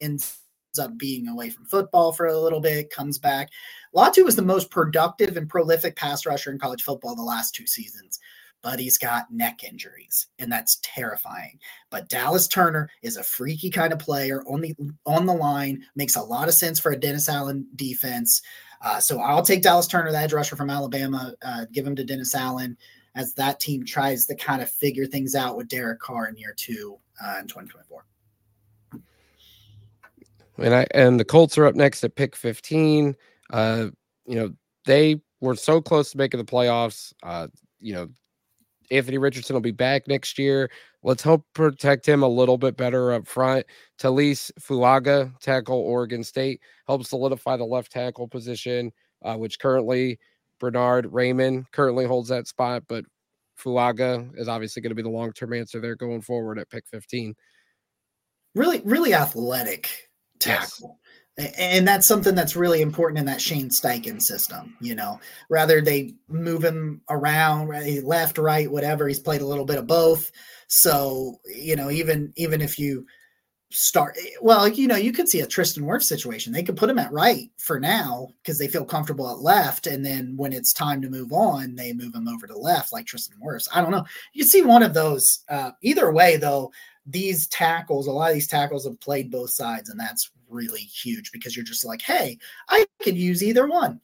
ends 0.00 0.38
up 0.80 0.98
being 0.98 1.28
away 1.28 1.50
from 1.50 1.66
football 1.66 2.10
for 2.10 2.26
a 2.26 2.38
little 2.38 2.60
bit, 2.60 2.90
comes 2.90 3.18
back. 3.18 3.50
Latu 3.94 4.24
was 4.24 4.34
the 4.34 4.42
most 4.42 4.68
productive 4.70 5.36
and 5.36 5.48
prolific 5.48 5.94
pass 5.94 6.26
rusher 6.26 6.50
in 6.50 6.58
college 6.58 6.82
football 6.82 7.14
the 7.14 7.22
last 7.22 7.54
two 7.54 7.68
seasons 7.68 8.18
but 8.62 8.78
he's 8.78 8.98
got 8.98 9.30
neck 9.30 9.64
injuries, 9.64 10.28
and 10.38 10.50
that's 10.50 10.78
terrifying. 10.82 11.58
But 11.90 12.08
Dallas 12.08 12.46
Turner 12.46 12.90
is 13.02 13.16
a 13.16 13.22
freaky 13.22 13.70
kind 13.70 13.92
of 13.92 13.98
player 13.98 14.42
on 14.46 14.60
the 14.60 14.74
on 15.04 15.26
the 15.26 15.34
line, 15.34 15.84
makes 15.96 16.16
a 16.16 16.22
lot 16.22 16.48
of 16.48 16.54
sense 16.54 16.78
for 16.78 16.92
a 16.92 16.96
Dennis 16.96 17.28
Allen 17.28 17.66
defense. 17.76 18.42
Uh, 18.84 18.98
so 18.98 19.20
I'll 19.20 19.42
take 19.42 19.62
Dallas 19.62 19.86
Turner, 19.86 20.10
the 20.10 20.18
edge 20.18 20.32
rusher 20.32 20.56
from 20.56 20.70
Alabama, 20.70 21.34
uh, 21.42 21.66
give 21.72 21.86
him 21.86 21.96
to 21.96 22.04
Dennis 22.04 22.34
Allen 22.34 22.76
as 23.14 23.34
that 23.34 23.60
team 23.60 23.84
tries 23.84 24.26
to 24.26 24.34
kind 24.34 24.62
of 24.62 24.70
figure 24.70 25.06
things 25.06 25.34
out 25.34 25.56
with 25.56 25.68
Derek 25.68 26.00
Carr 26.00 26.28
in 26.28 26.36
year 26.36 26.54
two 26.56 26.98
uh, 27.22 27.38
in 27.40 27.46
2024. 27.46 28.04
And 30.58 30.74
I 30.74 30.86
and 30.92 31.18
the 31.18 31.24
Colts 31.24 31.58
are 31.58 31.66
up 31.66 31.74
next 31.74 32.04
at 32.04 32.14
pick 32.14 32.36
15. 32.36 33.16
Uh, 33.50 33.88
you 34.26 34.36
know, 34.36 34.52
they 34.84 35.20
were 35.40 35.56
so 35.56 35.80
close 35.80 36.12
to 36.12 36.18
making 36.18 36.38
the 36.38 36.44
playoffs. 36.44 37.12
Uh, 37.22 37.48
you 37.80 37.94
know, 37.94 38.08
Anthony 38.92 39.18
Richardson 39.18 39.54
will 39.54 39.60
be 39.60 39.70
back 39.70 40.06
next 40.06 40.38
year. 40.38 40.70
Let's 41.02 41.22
help 41.22 41.44
protect 41.54 42.06
him 42.06 42.22
a 42.22 42.28
little 42.28 42.58
bit 42.58 42.76
better 42.76 43.12
up 43.12 43.26
front. 43.26 43.66
Taliese 43.98 44.52
Fuaga, 44.60 45.32
tackle 45.40 45.78
Oregon 45.78 46.22
State, 46.22 46.60
helps 46.86 47.08
solidify 47.08 47.56
the 47.56 47.64
left 47.64 47.90
tackle 47.90 48.28
position, 48.28 48.92
uh, 49.22 49.34
which 49.36 49.58
currently 49.58 50.18
Bernhard 50.60 51.06
Raimann 51.06 51.64
currently 51.72 52.04
holds 52.04 52.28
that 52.28 52.46
spot, 52.46 52.84
but 52.86 53.04
Fuaga 53.58 54.30
is 54.38 54.46
obviously 54.46 54.82
going 54.82 54.90
to 54.90 54.96
be 54.96 55.02
the 55.02 55.08
long 55.08 55.32
term 55.32 55.54
answer 55.54 55.80
there 55.80 55.96
going 55.96 56.20
forward 56.20 56.58
at 56.58 56.70
pick 56.70 56.86
15. 56.86 57.34
Really, 58.54 58.82
really 58.84 59.14
athletic 59.14 60.10
tackle. 60.38 60.98
Yes 61.01 61.01
and 61.38 61.88
that's 61.88 62.06
something 62.06 62.34
that's 62.34 62.56
really 62.56 62.82
important 62.82 63.18
in 63.18 63.24
that 63.26 63.40
Shane 63.40 63.70
Steichen 63.70 64.20
system. 64.20 64.76
You 64.80 64.94
know, 64.94 65.20
rather 65.48 65.80
they 65.80 66.14
move 66.28 66.62
him 66.62 67.00
around, 67.08 67.68
left, 68.04 68.38
right, 68.38 68.70
whatever. 68.70 69.08
He's 69.08 69.18
played 69.18 69.40
a 69.40 69.46
little 69.46 69.64
bit 69.64 69.78
of 69.78 69.86
both. 69.86 70.30
So 70.68 71.40
you 71.46 71.76
know, 71.76 71.90
even 71.90 72.32
even 72.36 72.60
if 72.60 72.78
you 72.78 73.06
start, 73.70 74.18
well, 74.42 74.68
you 74.68 74.86
know, 74.86 74.96
you 74.96 75.12
could 75.12 75.28
see 75.28 75.40
a 75.40 75.46
Tristan 75.46 75.84
Wirfs 75.84 76.02
situation. 76.02 76.52
They 76.52 76.62
could 76.62 76.76
put 76.76 76.90
him 76.90 76.98
at 76.98 77.10
right 77.12 77.50
for 77.56 77.80
now 77.80 78.28
because 78.42 78.58
they 78.58 78.68
feel 78.68 78.84
comfortable 78.84 79.30
at 79.30 79.38
left, 79.38 79.86
and 79.86 80.04
then 80.04 80.34
when 80.36 80.52
it's 80.52 80.74
time 80.74 81.00
to 81.02 81.10
move 81.10 81.32
on, 81.32 81.74
they 81.74 81.94
move 81.94 82.14
him 82.14 82.28
over 82.28 82.46
to 82.46 82.56
left, 82.56 82.92
like 82.92 83.06
Tristan 83.06 83.38
Wirfs. 83.42 83.68
I 83.74 83.80
don't 83.80 83.90
know. 83.90 84.04
You 84.34 84.44
see 84.44 84.62
one 84.62 84.82
of 84.82 84.92
those. 84.92 85.44
Uh, 85.48 85.70
either 85.82 86.12
way, 86.12 86.36
though, 86.36 86.70
these 87.06 87.46
tackles, 87.48 88.06
a 88.06 88.12
lot 88.12 88.30
of 88.30 88.34
these 88.34 88.46
tackles 88.46 88.84
have 88.84 89.00
played 89.00 89.30
both 89.30 89.50
sides, 89.50 89.90
and 89.90 89.98
that's 89.98 90.30
really 90.48 90.80
huge 90.80 91.32
because 91.32 91.56
you're 91.56 91.64
just 91.64 91.84
like, 91.84 92.02
hey, 92.02 92.38
I 92.68 92.86
could 93.02 93.16
use 93.16 93.42
either 93.42 93.66
one. 93.66 94.00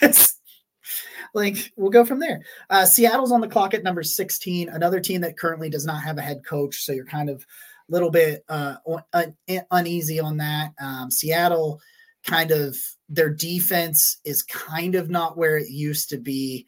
like 1.34 1.72
we'll 1.76 1.90
go 1.90 2.04
from 2.04 2.18
there. 2.18 2.42
Uh, 2.70 2.84
Seattle's 2.84 3.32
on 3.32 3.40
the 3.40 3.48
clock 3.48 3.74
at 3.74 3.84
number 3.84 4.02
16, 4.02 4.68
another 4.68 5.00
team 5.00 5.20
that 5.20 5.38
currently 5.38 5.70
does 5.70 5.86
not 5.86 6.02
have 6.02 6.18
a 6.18 6.22
head 6.22 6.44
coach, 6.44 6.82
so 6.82 6.92
you're 6.92 7.04
kind 7.04 7.30
of 7.30 7.44
a 7.88 7.92
little 7.92 8.10
bit 8.10 8.44
uh, 8.48 8.76
un- 9.12 9.36
uneasy 9.70 10.18
on 10.18 10.36
that. 10.38 10.72
Um, 10.80 11.10
Seattle 11.10 11.80
kind 12.24 12.50
of 12.50 12.76
their 13.08 13.30
defense 13.30 14.18
is 14.24 14.42
kind 14.42 14.94
of 14.94 15.10
not 15.10 15.36
where 15.36 15.58
it 15.58 15.70
used 15.70 16.08
to 16.10 16.18
be. 16.18 16.66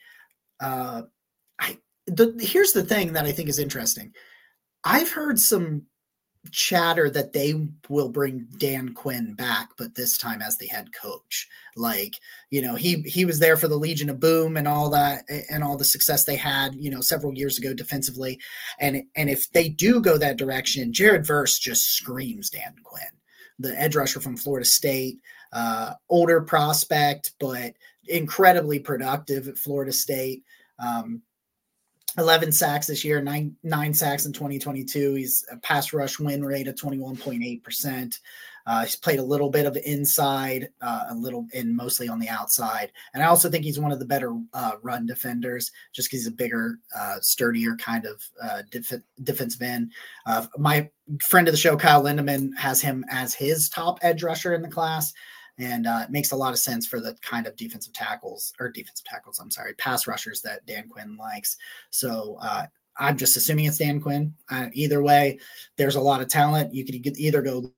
Uh, 0.61 1.03
I 1.59 1.79
the, 2.07 2.35
here's 2.41 2.73
the 2.73 2.85
thing 2.85 3.13
that 3.15 3.25
I 3.25 3.33
think 3.33 3.49
is 3.49 3.59
interesting. 3.59 4.13
I've 4.85 5.11
heard 5.11 5.41
some 5.41 5.87
chatter 6.51 7.09
that 7.11 7.33
they 7.33 7.55
will 7.89 8.11
bring 8.11 8.47
Dan 8.59 8.93
Quinn 8.93 9.35
back, 9.35 9.71
but 9.79 9.95
this 9.95 10.19
time 10.19 10.43
as 10.43 10.59
the 10.59 10.67
head 10.67 10.91
coach. 10.93 11.49
Like, 11.77 12.15
you 12.51 12.61
know, 12.63 12.75
he 12.75 13.03
he 13.03 13.25
was 13.25 13.39
there 13.39 13.57
for 13.57 13.69
the 13.69 13.77
Legion 13.77 14.11
of 14.11 14.21
Boom 14.21 14.57
and 14.57 14.69
all 14.69 14.91
that 14.91 15.25
and 15.51 15.65
all 15.65 15.77
the 15.77 15.85
success 15.85 16.25
they 16.25 16.37
had, 16.37 16.75
you 16.75 16.91
know, 16.91 17.01
several 17.01 17.35
years 17.35 17.59
ago 17.59 17.73
defensively. 17.75 18.39
And 18.79 19.03
and 19.17 19.31
if 19.31 19.51
they 19.53 19.69
do 19.69 20.01
go 20.01 20.19
that 20.19 20.37
direction, 20.37 20.93
Jared 20.93 21.27
Verse 21.27 21.59
just 21.59 21.95
screams 21.95 22.51
Dan 22.51 22.75
Quinn, 22.85 23.03
the 23.59 23.79
edge 23.81 23.97
rusher 23.97 24.21
from 24.21 24.37
Florida 24.37 24.67
State, 24.67 25.19
uh, 25.53 25.95
older 26.11 26.43
prospect, 26.43 27.33
but 27.41 27.75
incredibly 28.07 28.79
productive 28.79 29.49
at 29.49 29.59
Florida 29.59 29.93
State. 29.93 30.43
Um, 30.79 31.23
11 32.19 32.53
sacks 32.53 32.87
this 32.87 33.05
year, 33.05 33.21
nine 33.21 33.57
nine 33.63 33.93
sacks 33.93 34.27
in 34.27 34.33
2022. 34.33 35.15
He's 35.15 35.45
a 35.51 35.57
pass 35.57 35.93
rush 35.93 36.19
win 36.19 36.45
rate 36.45 36.69
of 36.69 36.77
21.8%. 36.77 38.19
Uh, 38.67 38.85
he's 38.85 38.97
played 38.97 39.19
a 39.19 39.25
little 39.25 39.51
bit 39.51 39.67
of 39.67 39.77
inside, 39.85 40.71
uh, 40.81 41.05
a 41.11 41.15
little 41.15 41.47
and 41.53 41.77
mostly 41.77 42.09
on 42.09 42.19
the 42.19 42.29
outside. 42.29 42.91
And 43.13 43.23
I 43.23 43.27
also 43.27 43.51
think 43.51 43.65
he's 43.65 43.79
one 43.79 43.93
of 43.93 43.99
the 43.99 44.07
better 44.07 44.35
uh, 44.55 44.73
run 44.83 45.07
defenders, 45.07 45.71
just 45.93 46.09
because 46.09 46.21
he's 46.21 46.29
a 46.29 46.33
bigger, 46.33 46.79
uh, 46.97 47.17
sturdier 47.21 47.77
kind 47.77 48.07
of 48.07 48.23
uh, 48.43 48.63
def- 48.71 49.03
defensive 49.23 49.61
end. 49.61 49.93
Uh, 50.25 50.47
my 50.57 50.89
friend 51.29 51.47
of 51.47 51.53
the 51.53 51.59
show, 51.59 51.77
Kyle 51.77 52.03
Lindemann, 52.03 52.57
has 52.57 52.81
him 52.81 53.05
as 53.11 53.35
his 53.35 53.69
top 53.69 53.99
edge 54.01 54.23
rusher 54.23 54.55
in 54.55 54.63
the 54.63 54.69
class 54.69 55.13
and 55.59 55.87
uh, 55.87 56.01
it 56.05 56.11
makes 56.11 56.33
a 56.33 56.37
lot 56.37 56.53
of 56.53 56.59
sense 56.59 56.87
for 56.87 57.01
the 57.01 57.17
kind 57.23 57.47
of 57.47 57.57
defensive 57.57 57.93
tackles 57.93 58.53
or 58.59 58.71
defensive 58.71 59.05
tackles. 59.05 59.39
I'm 59.39 59.51
sorry, 59.51 59.75
pass 59.75 60.07
rushers 60.07 60.41
that 60.43 60.67
Dan 60.67 60.89
Quinn 60.89 61.17
likes. 61.17 61.57
So 61.91 62.39
uh, 62.41 62.67
I'm 62.97 63.17
just 63.17 63.37
assuming 63.37 63.67
it's 63.67 63.79
Dan 63.79 64.01
Quinn. 64.01 64.35
Uh, 64.51 64.67
either 64.73 65.03
way, 65.03 65.39
there's 65.77 65.97
a 65.97 66.01
lot 66.01 66.21
of 66.21 66.29
talent. 66.29 66.75
You 66.75 66.85
could 66.85 66.95
either 67.19 67.43
go 67.43 67.73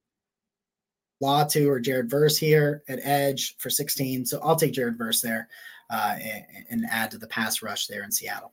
Latu 1.23 1.67
or 1.67 1.81
Jared 1.81 2.11
Verse 2.11 2.37
here 2.37 2.83
at 2.89 3.01
edge 3.03 3.57
for 3.59 3.71
16. 3.71 4.27
So 4.27 4.41
I'll 4.43 4.57
take 4.57 4.73
Jared 4.73 4.99
Verse 4.99 5.21
there 5.21 5.49
uh, 5.91 6.17
and, 6.21 6.45
and 6.71 6.87
add 6.91 7.11
to 7.12 7.19
the 7.19 7.27
pass 7.29 7.62
rush 7.62 7.87
there 7.87 8.05
in 8.05 8.12
Seattle. 8.12 8.53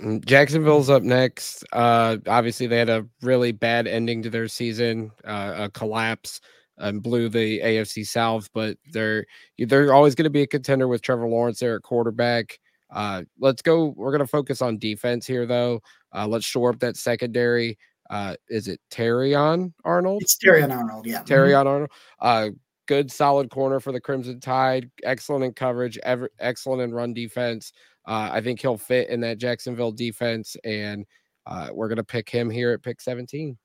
Mm, 0.00 0.24
Jacksonville's 0.24 0.90
up 0.90 1.02
next. 1.02 1.64
Uh, 1.72 2.18
obviously, 2.26 2.66
they 2.66 2.78
had 2.78 2.88
a 2.88 3.06
really 3.22 3.52
bad 3.52 3.86
ending 3.86 4.22
to 4.22 4.30
their 4.30 4.48
season, 4.48 5.10
uh, 5.24 5.54
a 5.56 5.70
collapse 5.70 6.40
and 6.78 7.02
blew 7.02 7.28
the 7.28 7.60
AFC 7.60 8.06
South, 8.06 8.48
but 8.52 8.76
they're 8.92 9.24
they're 9.58 9.92
always 9.92 10.14
going 10.14 10.24
to 10.24 10.30
be 10.30 10.42
a 10.42 10.46
contender 10.46 10.88
with 10.88 11.02
Trevor 11.02 11.28
Lawrence 11.28 11.60
there 11.60 11.76
at 11.76 11.82
quarterback. 11.82 12.58
Uh, 12.90 13.22
let's 13.38 13.62
go. 13.62 13.94
We're 13.96 14.12
going 14.12 14.20
to 14.20 14.26
focus 14.26 14.62
on 14.62 14.78
defense 14.78 15.26
here, 15.26 15.46
though. 15.46 15.80
Uh, 16.14 16.26
let's 16.26 16.46
shore 16.46 16.70
up 16.70 16.78
that 16.80 16.96
secondary. 16.96 17.78
Uh, 18.08 18.36
is 18.48 18.68
it 18.68 18.80
Terrion 18.90 19.72
Arnold? 19.84 20.22
It's 20.22 20.36
Terrion 20.36 20.70
Arnold, 20.70 21.06
yeah. 21.06 21.22
Terrion 21.22 21.58
mm-hmm. 21.58 21.68
Arnold. 21.68 21.90
Uh, 22.20 22.50
good, 22.86 23.10
solid 23.10 23.50
corner 23.50 23.80
for 23.80 23.92
the 23.92 24.00
Crimson 24.00 24.38
Tide. 24.38 24.90
Excellent 25.02 25.44
in 25.44 25.52
coverage. 25.52 25.98
Ever, 25.98 26.30
excellent 26.38 26.82
in 26.82 26.94
run 26.94 27.12
defense. 27.12 27.72
Uh, 28.06 28.30
I 28.32 28.40
think 28.40 28.60
he'll 28.60 28.78
fit 28.78 29.08
in 29.08 29.20
that 29.22 29.38
Jacksonville 29.38 29.90
defense, 29.90 30.56
and 30.62 31.04
uh, 31.46 31.70
we're 31.72 31.88
going 31.88 31.96
to 31.96 32.04
pick 32.04 32.28
him 32.28 32.48
here 32.48 32.72
at 32.72 32.82
pick 32.82 33.00
17 33.00 33.58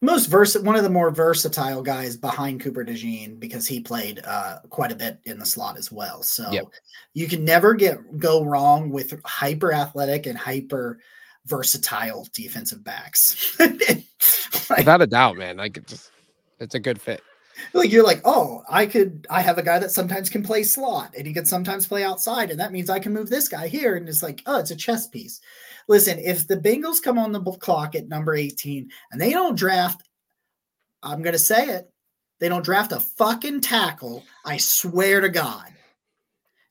most 0.00 0.26
vers 0.26 0.56
one 0.58 0.76
of 0.76 0.82
the 0.82 0.90
more 0.90 1.10
versatile 1.10 1.82
guys 1.82 2.16
behind 2.16 2.60
Cooper 2.60 2.84
DeJean 2.84 3.38
because 3.40 3.66
he 3.66 3.80
played 3.80 4.20
uh, 4.24 4.58
quite 4.70 4.92
a 4.92 4.96
bit 4.96 5.18
in 5.24 5.38
the 5.38 5.46
slot 5.46 5.76
as 5.76 5.90
well. 5.90 6.22
So 6.22 6.50
yep. 6.50 6.66
you 7.14 7.26
can 7.26 7.44
never 7.44 7.74
get 7.74 8.18
go 8.18 8.44
wrong 8.44 8.90
with 8.90 9.14
hyper 9.24 9.72
athletic 9.72 10.26
and 10.26 10.38
hyper 10.38 11.00
versatile 11.46 12.28
defensive 12.32 12.84
backs. 12.84 13.56
like, 13.60 14.78
Without 14.78 15.02
a 15.02 15.06
doubt, 15.06 15.36
man. 15.36 15.56
Like 15.56 15.84
just 15.86 16.10
It's 16.60 16.74
a 16.74 16.80
good 16.80 17.00
fit. 17.00 17.22
Like 17.72 17.90
you're 17.90 18.04
like, 18.04 18.20
oh, 18.24 18.62
I 18.68 18.86
could. 18.86 19.26
I 19.30 19.40
have 19.40 19.58
a 19.58 19.62
guy 19.62 19.78
that 19.78 19.90
sometimes 19.90 20.28
can 20.28 20.42
play 20.42 20.62
slot, 20.62 21.14
and 21.16 21.26
he 21.26 21.32
can 21.32 21.44
sometimes 21.44 21.86
play 21.86 22.04
outside, 22.04 22.50
and 22.50 22.60
that 22.60 22.72
means 22.72 22.90
I 22.90 22.98
can 22.98 23.12
move 23.12 23.30
this 23.30 23.48
guy 23.48 23.68
here. 23.68 23.96
And 23.96 24.08
it's 24.08 24.22
like, 24.22 24.42
oh, 24.46 24.58
it's 24.58 24.70
a 24.70 24.76
chess 24.76 25.06
piece. 25.08 25.40
Listen, 25.88 26.18
if 26.18 26.46
the 26.46 26.56
Bengals 26.56 27.02
come 27.02 27.18
on 27.18 27.32
the 27.32 27.40
clock 27.40 27.94
at 27.94 28.08
number 28.08 28.34
18 28.34 28.90
and 29.10 29.20
they 29.20 29.30
don't 29.30 29.56
draft, 29.56 30.02
I'm 31.02 31.22
gonna 31.22 31.38
say 31.38 31.68
it, 31.68 31.90
they 32.40 32.48
don't 32.48 32.64
draft 32.64 32.92
a 32.92 33.00
fucking 33.00 33.62
tackle. 33.62 34.24
I 34.44 34.58
swear 34.58 35.20
to 35.20 35.28
God. 35.28 35.72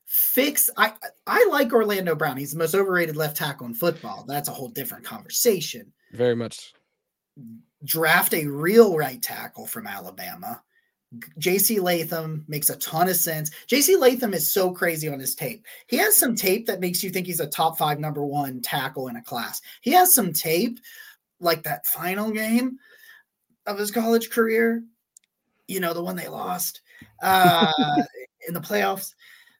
Fix 0.06 0.70
I 0.76 0.94
I 1.26 1.46
like 1.50 1.72
Orlando 1.72 2.14
Brown. 2.14 2.38
He's 2.38 2.52
the 2.52 2.58
most 2.58 2.74
overrated 2.74 3.16
left 3.16 3.36
tackle 3.36 3.66
in 3.66 3.74
football. 3.74 4.24
That's 4.26 4.48
a 4.48 4.52
whole 4.52 4.68
different 4.68 5.04
conversation. 5.04 5.92
Very 6.12 6.34
much. 6.34 6.72
Draft 7.84 8.32
a 8.32 8.46
real 8.46 8.96
right 8.96 9.20
tackle 9.20 9.66
from 9.66 9.86
Alabama. 9.86 10.62
JC 11.40 11.80
Latham 11.80 12.44
makes 12.48 12.68
a 12.68 12.76
ton 12.76 13.08
of 13.08 13.16
sense. 13.16 13.50
JC 13.66 13.98
Latham 13.98 14.34
is 14.34 14.52
so 14.52 14.72
crazy 14.72 15.08
on 15.08 15.18
his 15.18 15.34
tape. 15.34 15.64
He 15.86 15.96
has 15.96 16.16
some 16.16 16.34
tape 16.34 16.66
that 16.66 16.80
makes 16.80 17.02
you 17.02 17.10
think 17.10 17.26
he's 17.26 17.40
a 17.40 17.46
top 17.46 17.78
five, 17.78 17.98
number 17.98 18.24
one 18.24 18.60
tackle 18.60 19.08
in 19.08 19.16
a 19.16 19.22
class. 19.22 19.60
He 19.80 19.90
has 19.92 20.14
some 20.14 20.32
tape 20.32 20.78
like 21.40 21.62
that 21.62 21.86
final 21.86 22.30
game 22.30 22.78
of 23.66 23.78
his 23.78 23.90
college 23.90 24.30
career, 24.30 24.82
you 25.66 25.80
know, 25.80 25.94
the 25.94 26.02
one 26.02 26.16
they 26.16 26.28
lost 26.28 26.82
uh, 27.22 27.72
in 28.48 28.54
the 28.54 28.60
playoffs, 28.60 29.14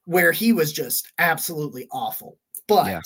where 0.05 0.33
he 0.33 0.53
was 0.53 0.73
just 0.73 1.13
absolutely 1.19 1.89
awful. 1.93 2.39
But 2.67 2.87
yeah. 2.87 3.01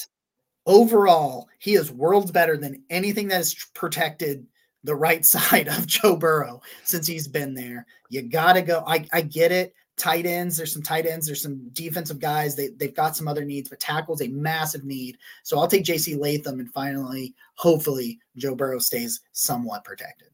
overall, 0.66 1.48
he 1.58 1.74
is 1.74 1.92
worlds 1.92 2.32
better 2.32 2.56
than 2.56 2.82
anything 2.90 3.28
that 3.28 3.40
is 3.40 3.54
protected 3.74 4.46
the 4.84 4.94
right 4.94 5.24
side 5.24 5.68
of 5.68 5.86
Joe 5.86 6.16
Burrow 6.16 6.62
since 6.84 7.06
he's 7.06 7.28
been 7.28 7.54
there. 7.54 7.86
You 8.08 8.22
got 8.22 8.54
to 8.54 8.62
go. 8.62 8.84
I, 8.86 9.06
I 9.12 9.22
get 9.22 9.52
it. 9.52 9.74
Tight 9.98 10.24
ends, 10.24 10.56
there's 10.56 10.72
some 10.72 10.82
tight 10.82 11.04
ends, 11.04 11.26
there's 11.26 11.42
some 11.42 11.68
defensive 11.74 12.18
guys. 12.18 12.56
They, 12.56 12.68
they've 12.68 12.94
got 12.94 13.14
some 13.14 13.28
other 13.28 13.44
needs, 13.44 13.68
but 13.68 13.78
tackle's 13.78 14.22
a 14.22 14.28
massive 14.28 14.84
need. 14.84 15.18
So 15.42 15.58
I'll 15.58 15.68
take 15.68 15.84
JC 15.84 16.18
Latham 16.18 16.60
and 16.60 16.72
finally, 16.72 17.34
hopefully, 17.56 18.18
Joe 18.36 18.54
Burrow 18.54 18.78
stays 18.78 19.20
somewhat 19.32 19.84
protected. 19.84 20.28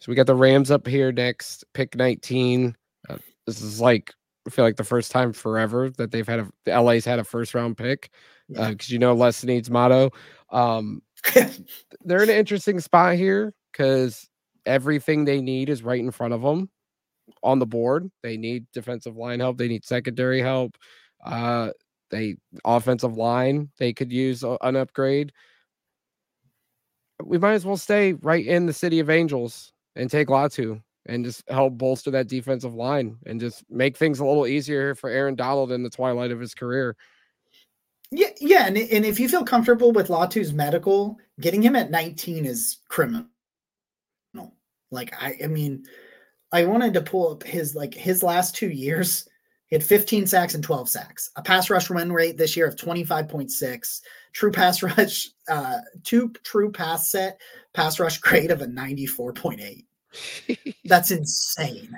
So 0.00 0.06
we 0.08 0.14
got 0.14 0.26
the 0.26 0.34
Rams 0.34 0.70
up 0.70 0.86
here 0.86 1.12
next, 1.12 1.64
pick 1.74 1.94
19. 1.94 2.74
Uh, 3.08 3.18
this 3.46 3.60
is 3.60 3.80
like, 3.80 4.14
I 4.46 4.50
feel 4.50 4.64
like 4.64 4.76
the 4.76 4.84
first 4.84 5.10
time 5.10 5.32
forever 5.34 5.90
that 5.90 6.12
they've 6.12 6.26
had 6.26 6.40
a, 6.40 6.50
the 6.64 6.80
LA's 6.80 7.04
had 7.04 7.18
a 7.18 7.24
first 7.24 7.54
round 7.54 7.76
pick 7.76 8.10
because 8.48 8.60
yeah. 8.60 8.68
uh, 8.68 8.74
you 8.86 8.98
know, 8.98 9.14
less 9.14 9.44
needs 9.44 9.68
motto. 9.68 10.10
Um, 10.50 11.02
they're 12.04 12.22
in 12.22 12.30
an 12.30 12.36
interesting 12.36 12.80
spot 12.80 13.16
here 13.16 13.52
because 13.72 14.28
everything 14.66 15.24
they 15.24 15.40
need 15.40 15.68
is 15.68 15.82
right 15.82 16.00
in 16.00 16.10
front 16.10 16.34
of 16.34 16.42
them 16.42 16.70
on 17.42 17.58
the 17.58 17.66
board. 17.66 18.10
They 18.22 18.36
need 18.36 18.66
defensive 18.72 19.16
line 19.16 19.40
help. 19.40 19.58
They 19.58 19.68
need 19.68 19.84
secondary 19.84 20.40
help. 20.40 20.76
Uh, 21.24 21.70
they 22.10 22.36
offensive 22.64 23.16
line. 23.16 23.70
They 23.78 23.92
could 23.92 24.12
use 24.12 24.42
a, 24.42 24.56
an 24.62 24.76
upgrade. 24.76 25.32
We 27.22 27.38
might 27.38 27.54
as 27.54 27.66
well 27.66 27.76
stay 27.76 28.14
right 28.14 28.44
in 28.44 28.66
the 28.66 28.72
city 28.72 28.98
of 28.98 29.10
Angels 29.10 29.72
and 29.94 30.10
take 30.10 30.28
Latu 30.28 30.82
and 31.06 31.24
just 31.24 31.48
help 31.48 31.76
bolster 31.76 32.10
that 32.10 32.28
defensive 32.28 32.74
line 32.74 33.16
and 33.26 33.40
just 33.40 33.64
make 33.70 33.96
things 33.96 34.20
a 34.20 34.24
little 34.24 34.46
easier 34.46 34.94
for 34.94 35.10
Aaron 35.10 35.34
Donald 35.34 35.72
in 35.72 35.82
the 35.82 35.90
twilight 35.90 36.30
of 36.30 36.40
his 36.40 36.54
career. 36.54 36.96
Yeah, 38.12 38.30
yeah, 38.40 38.66
and, 38.66 38.76
and 38.76 39.04
if 39.04 39.20
you 39.20 39.28
feel 39.28 39.44
comfortable 39.44 39.92
with 39.92 40.08
Latu's 40.08 40.52
medical, 40.52 41.18
getting 41.40 41.62
him 41.62 41.76
at 41.76 41.90
19 41.90 42.44
is 42.44 42.78
criminal. 42.88 43.26
Like 44.90 45.14
I, 45.20 45.36
I 45.44 45.46
mean, 45.46 45.84
I 46.52 46.64
wanted 46.64 46.94
to 46.94 47.00
pull 47.00 47.32
up 47.32 47.42
his 47.42 47.74
like 47.74 47.94
his 47.94 48.22
last 48.22 48.54
two 48.54 48.70
years. 48.70 49.28
He 49.66 49.76
had 49.76 49.84
15 49.84 50.26
sacks 50.26 50.54
and 50.54 50.64
12 50.64 50.88
sacks, 50.88 51.30
a 51.36 51.42
pass 51.42 51.70
rush 51.70 51.90
win 51.90 52.12
rate 52.12 52.36
this 52.36 52.56
year 52.56 52.66
of 52.66 52.74
25.6, 52.74 54.00
true 54.32 54.50
pass 54.50 54.82
rush, 54.82 55.28
uh, 55.48 55.78
two 56.02 56.32
true 56.42 56.72
pass 56.72 57.08
set, 57.08 57.40
pass 57.72 58.00
rush 58.00 58.18
grade 58.18 58.50
of 58.50 58.62
a 58.62 58.66
94.8. 58.66 59.84
That's 60.84 61.12
insane. 61.12 61.96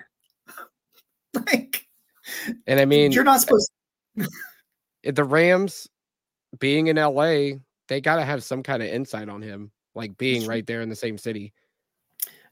like, 1.35 1.87
and 2.67 2.79
I 2.79 2.85
mean, 2.85 3.13
you're 3.13 3.25
not 3.25 3.41
supposed. 3.41 3.71
To- 4.19 4.29
the 5.11 5.25
Rams 5.25 5.89
being 6.59 6.89
in 6.89 6.97
LA, 6.97 7.59
they 7.89 8.01
got 8.01 8.17
to 8.17 8.25
have 8.25 8.43
some 8.43 8.63
kind 8.63 8.83
of 8.83 8.89
insight 8.89 9.29
on 9.29 9.43
him, 9.43 9.71
like 9.95 10.17
being 10.19 10.47
right 10.47 10.67
there 10.67 10.81
in 10.81 10.89
the 10.89 10.97
same 10.97 11.19
city. 11.19 11.53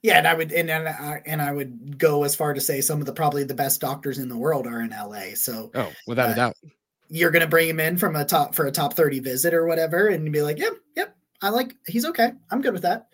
Yeah, 0.02 0.16
and 0.16 0.26
I 0.26 0.34
would 0.34 0.50
and 0.52 0.70
and 0.70 0.88
I, 0.88 1.22
and 1.26 1.42
I 1.42 1.52
would 1.52 1.98
go 1.98 2.24
as 2.24 2.34
far 2.34 2.54
to 2.54 2.60
say 2.60 2.80
some 2.80 3.00
of 3.00 3.06
the 3.06 3.12
probably 3.12 3.44
the 3.44 3.54
best 3.54 3.80
doctors 3.80 4.18
in 4.18 4.30
the 4.30 4.36
world 4.36 4.66
are 4.66 4.80
in 4.80 4.90
LA. 4.90 5.34
So 5.34 5.70
oh, 5.74 5.92
without 6.06 6.30
uh, 6.30 6.32
a 6.32 6.36
doubt, 6.36 6.56
you're 7.10 7.30
gonna 7.30 7.46
bring 7.46 7.68
him 7.68 7.80
in 7.80 7.98
from 7.98 8.16
a 8.16 8.24
top 8.24 8.54
for 8.54 8.66
a 8.66 8.72
top 8.72 8.94
thirty 8.94 9.20
visit 9.20 9.52
or 9.52 9.66
whatever, 9.66 10.08
and 10.08 10.32
be 10.32 10.40
like, 10.40 10.58
yep, 10.58 10.72
yep, 10.96 11.14
I 11.42 11.50
like 11.50 11.74
he's 11.86 12.06
okay. 12.06 12.32
I'm 12.50 12.62
good 12.62 12.72
with 12.72 12.82
that. 12.82 13.08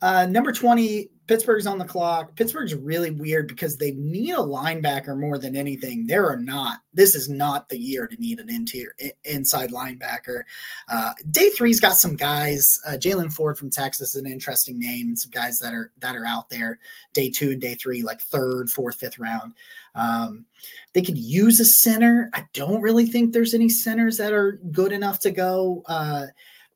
Uh, 0.00 0.26
number 0.26 0.52
twenty, 0.52 1.10
Pittsburgh's 1.28 1.66
on 1.66 1.78
the 1.78 1.84
clock. 1.84 2.34
Pittsburgh's 2.34 2.74
really 2.74 3.10
weird 3.10 3.48
because 3.48 3.76
they 3.76 3.92
need 3.92 4.32
a 4.32 4.38
linebacker 4.38 5.16
more 5.16 5.38
than 5.38 5.54
anything. 5.54 6.06
There 6.06 6.26
are 6.26 6.38
not. 6.38 6.78
This 6.94 7.14
is 7.14 7.28
not 7.28 7.68
the 7.68 7.78
year 7.78 8.06
to 8.06 8.16
need 8.16 8.40
an 8.40 8.48
interior 8.48 8.92
inside 9.24 9.70
linebacker. 9.70 10.42
Uh, 10.88 11.12
day 11.30 11.50
three's 11.50 11.80
got 11.80 11.96
some 11.96 12.16
guys. 12.16 12.66
Uh, 12.86 12.92
Jaylan 12.92 13.32
Ford 13.32 13.58
from 13.58 13.70
Texas 13.70 14.14
is 14.14 14.22
an 14.22 14.30
interesting 14.30 14.78
name. 14.78 15.08
And 15.08 15.18
some 15.18 15.30
guys 15.30 15.58
that 15.58 15.74
are 15.74 15.92
that 15.98 16.16
are 16.16 16.26
out 16.26 16.48
there. 16.48 16.78
Day 17.12 17.30
two 17.30 17.50
and 17.50 17.60
day 17.60 17.74
three, 17.74 18.02
like 18.02 18.22
third, 18.22 18.70
fourth, 18.70 18.96
fifth 18.96 19.18
round. 19.18 19.52
Um, 19.94 20.46
they 20.94 21.02
could 21.02 21.18
use 21.18 21.60
a 21.60 21.64
center. 21.64 22.30
I 22.32 22.46
don't 22.54 22.80
really 22.80 23.06
think 23.06 23.32
there's 23.32 23.54
any 23.54 23.68
centers 23.68 24.16
that 24.16 24.32
are 24.32 24.52
good 24.72 24.92
enough 24.92 25.18
to 25.20 25.30
go. 25.30 25.82
Uh, 25.86 26.26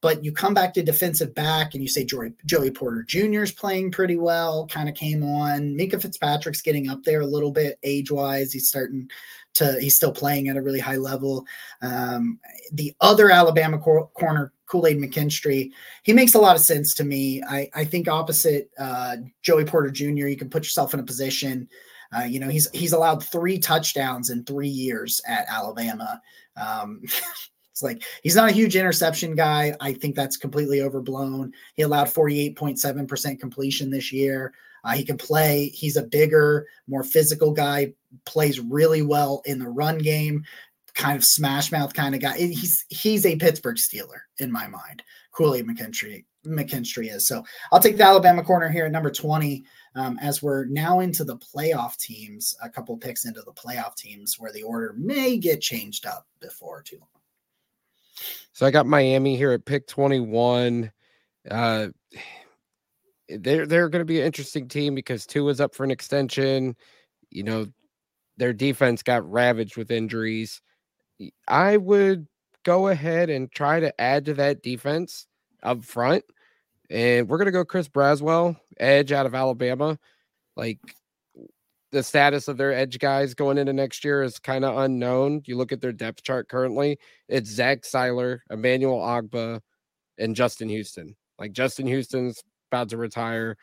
but 0.03 0.25
you 0.25 0.33
come 0.33 0.53
back 0.53 0.75
to 0.75 0.83
defensive 0.83 1.33
back 1.33 1.73
and 1.73 1.83
you 1.83 1.89
say 1.89 2.05
Joey, 2.05 2.33
Joey 2.45 2.73
Porter 2.73 3.05
Jr. 3.05 3.45
is 3.45 3.53
playing 3.53 3.93
pretty 3.93 4.17
well, 4.17 4.67
kind 4.67 4.89
of 4.89 4.97
came 4.97 5.23
on. 5.23 5.77
Minkah 5.79 6.03
Fitzpatrick's 6.03 6.61
getting 6.61 6.91
up 6.91 7.05
there 7.05 7.21
a 7.21 7.27
little 7.27 7.53
bit 7.53 7.79
age 7.85 8.11
wise. 8.11 8.53
He's 8.53 8.69
starting 8.69 9.09
to, 9.55 9.81
he's 9.81 9.95
still 9.95 10.11
playing 10.11 10.49
at 10.49 10.57
a 10.57 10.63
really 10.63 10.81
high 10.81 10.97
level. 10.97 11.47
Um, 11.83 12.41
the 12.73 12.93
other 13.01 13.31
Alabama 13.31 13.79
cor- 13.79 14.09
corner, 14.09 14.53
Kool 14.67 14.89
Aid 14.89 14.99
McKinstry, 14.99 15.71
he 16.03 16.13
makes 16.13 16.35
a 16.35 16.41
lot 16.41 16.57
of 16.57 16.63
sense 16.63 16.95
to 16.95 17.05
me. 17.05 17.41
I, 17.49 17.71
I 17.73 17.85
think 17.85 18.09
opposite 18.09 18.71
uh, 18.81 19.19
Joey 19.43 19.65
Porter 19.65 19.91
Jr., 19.91 20.27
you 20.27 20.37
can 20.37 20.51
put 20.51 20.65
yourself 20.65 20.95
in 20.95 21.01
a 21.01 21.05
position. 21.05 21.69
Uh, 22.15 22.25
you 22.25 22.41
know, 22.41 22.49
he's 22.49 22.69
he's 22.73 22.93
allowed 22.93 23.25
three 23.25 23.59
touchdowns 23.59 24.29
in 24.29 24.45
three 24.45 24.69
years 24.69 25.21
at 25.27 25.47
Alabama. 25.49 26.21
Um, 26.57 27.03
It's 27.73 27.83
like 27.83 28.05
he's 28.23 28.37
not 28.37 28.51
a 28.51 28.55
huge 28.55 28.77
interception 28.77 29.35
guy. 29.35 29.75
I 29.81 29.95
think 29.95 30.15
that's 30.15 30.37
completely 30.37 30.83
overblown. 30.83 31.53
He 31.75 31.83
allowed 31.83 32.09
48.7% 32.09 33.41
completion 33.41 33.91
this 33.91 34.13
year. 34.13 34.53
Uh, 34.85 34.93
he 34.93 35.05
can 35.05 35.17
play. 35.17 35.69
He's 35.69 35.97
a 35.97 36.03
bigger, 36.03 36.67
more 36.87 37.03
physical 37.03 37.51
guy, 37.51 37.95
plays 38.27 38.61
really 38.61 39.01
well 39.01 39.41
in 39.47 39.59
the 39.59 39.69
run 39.69 39.99
game, 39.99 40.45
kind 40.95 41.17
of 41.17 41.25
smash 41.25 41.73
mouth 41.73 41.95
kind 41.95 42.15
of 42.15 42.21
guy. 42.21 42.37
He's 42.37 42.85
he's 42.91 43.25
a 43.25 43.37
Pittsburgh 43.37 43.77
Steeler 43.77 44.21
in 44.39 44.53
my 44.53 44.67
mind. 44.67 45.03
Kool-Aid 45.31 45.67
McKinstry, 45.67 46.25
McKinstry 46.47 47.11
is. 47.11 47.27
So 47.27 47.43
I'll 47.71 47.81
take 47.81 47.97
the 47.97 48.05
Alabama 48.05 48.43
corner 48.43 48.69
here 48.69 48.85
at 48.85 48.93
number 48.93 49.11
20. 49.11 49.65
Um, 49.95 50.19
as 50.21 50.43
we're 50.43 50.67
now 50.67 51.01
into 51.01 51.25
the 51.25 51.39
playoff 51.39 51.97
teams, 51.97 52.55
a 52.63 52.69
couple 52.69 52.97
picks 52.99 53.25
into 53.25 53.41
the 53.43 53.53
playoff 53.53 53.97
teams 53.97 54.37
where 54.39 54.53
the 54.53 54.63
order 54.63 54.95
may 54.99 55.39
get 55.39 55.61
changed 55.61 56.07
up 56.07 56.27
before 56.41 56.83
too 56.83 56.99
long. 56.99 57.12
So 58.53 58.67
I 58.67 58.71
got 58.71 58.87
Miami 58.87 59.37
here 59.37 59.53
at 59.53 59.65
pick 59.65 59.87
21. 59.87 60.93
Uh, 61.51 61.89
they're 63.29 63.67
they're 63.67 63.89
going 63.89 64.01
to 64.01 64.07
be 64.07 64.21
an 64.21 64.27
interesting 64.27 64.69
team 64.69 64.95
because 64.95 65.27
Tua 65.27 65.51
is 65.51 65.61
up 65.61 65.75
for 65.75 65.85
an 65.85 65.91
extension. 65.91 66.77
You 67.31 67.45
know, 67.45 67.67
their 68.37 68.53
defense 68.53 69.03
got 69.03 69.31
ravaged 69.31 69.77
with 69.77 69.91
injuries. 69.91 70.61
I 71.49 71.77
would 71.77 72.27
go 72.65 72.89
ahead 72.89 73.31
and 73.31 73.51
try 73.51 73.81
to 73.81 74.01
add 74.01 74.27
to 74.27 74.35
that 74.35 74.63
defense 74.63 75.27
up 75.63 75.85
front. 75.85 76.25
And 76.91 77.29
we're 77.29 77.39
going 77.39 77.47
to 77.47 77.53
go 77.53 77.65
Chris 77.65 77.89
Braswell, 77.89 78.57
edge 78.79 79.13
out 79.13 79.27
of 79.27 79.35
Alabama. 79.35 79.99
Like 80.57 80.79
the 81.93 82.03
status 82.03 82.49
of 82.49 82.57
their 82.57 82.73
edge 82.73 82.99
guys 82.99 83.35
going 83.35 83.59
into 83.59 83.73
next 83.73 84.05
year 84.05 84.23
is 84.23 84.39
kind 84.39 84.65
of 84.65 84.79
unknown. 84.79 85.43
You 85.45 85.57
look 85.57 85.73
at 85.73 85.81
their 85.81 85.93
depth 85.93 86.23
chart 86.23 86.49
currently, 86.49 86.99
it's 87.29 87.51
Zach 87.51 87.83
Sieler, 87.83 88.41
Emmanuel 88.51 88.99
Ogbah, 88.99 89.61
and 90.19 90.35
Justin 90.35 90.71
Houston. 90.71 91.15
Like 91.39 91.53
Justin 91.53 91.87
Houston's 91.87 92.43
about 92.71 92.89
to 92.89 92.97
retire. 92.97 93.57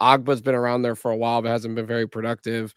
Ogbah's 0.00 0.40
been 0.40 0.56
around 0.56 0.82
there 0.82 0.96
for 0.96 1.12
a 1.12 1.16
while, 1.16 1.40
but 1.40 1.50
hasn't 1.50 1.76
been 1.76 1.86
very 1.86 2.08
productive. 2.08 2.74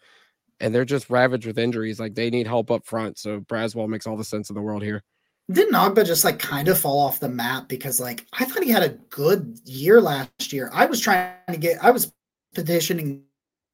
And 0.60 0.72
they're 0.72 0.84
just 0.84 1.10
ravaged 1.10 1.46
with 1.46 1.58
injuries. 1.58 1.98
Like 1.98 2.14
they 2.14 2.30
need 2.30 2.46
help 2.46 2.70
up 2.70 2.86
front. 2.86 3.18
So 3.18 3.40
Braswell 3.40 3.88
makes 3.88 4.06
all 4.06 4.16
the 4.16 4.24
sense 4.24 4.50
in 4.50 4.54
the 4.54 4.62
world 4.62 4.82
here. 4.82 5.02
Didn't 5.50 5.74
Ogbah 5.74 6.06
just 6.06 6.24
like 6.24 6.38
kind 6.38 6.68
of 6.68 6.78
fall 6.78 7.00
off 7.00 7.18
the 7.18 7.28
map 7.28 7.68
because 7.68 7.98
like 7.98 8.26
I 8.32 8.44
thought 8.44 8.62
he 8.62 8.70
had 8.70 8.84
a 8.84 8.90
good 9.10 9.58
year 9.64 10.00
last 10.00 10.52
year. 10.52 10.70
I 10.72 10.86
was 10.86 11.00
trying 11.00 11.34
to 11.48 11.56
get 11.56 11.82
I 11.82 11.90
was 11.90 12.12
petitioning 12.54 13.24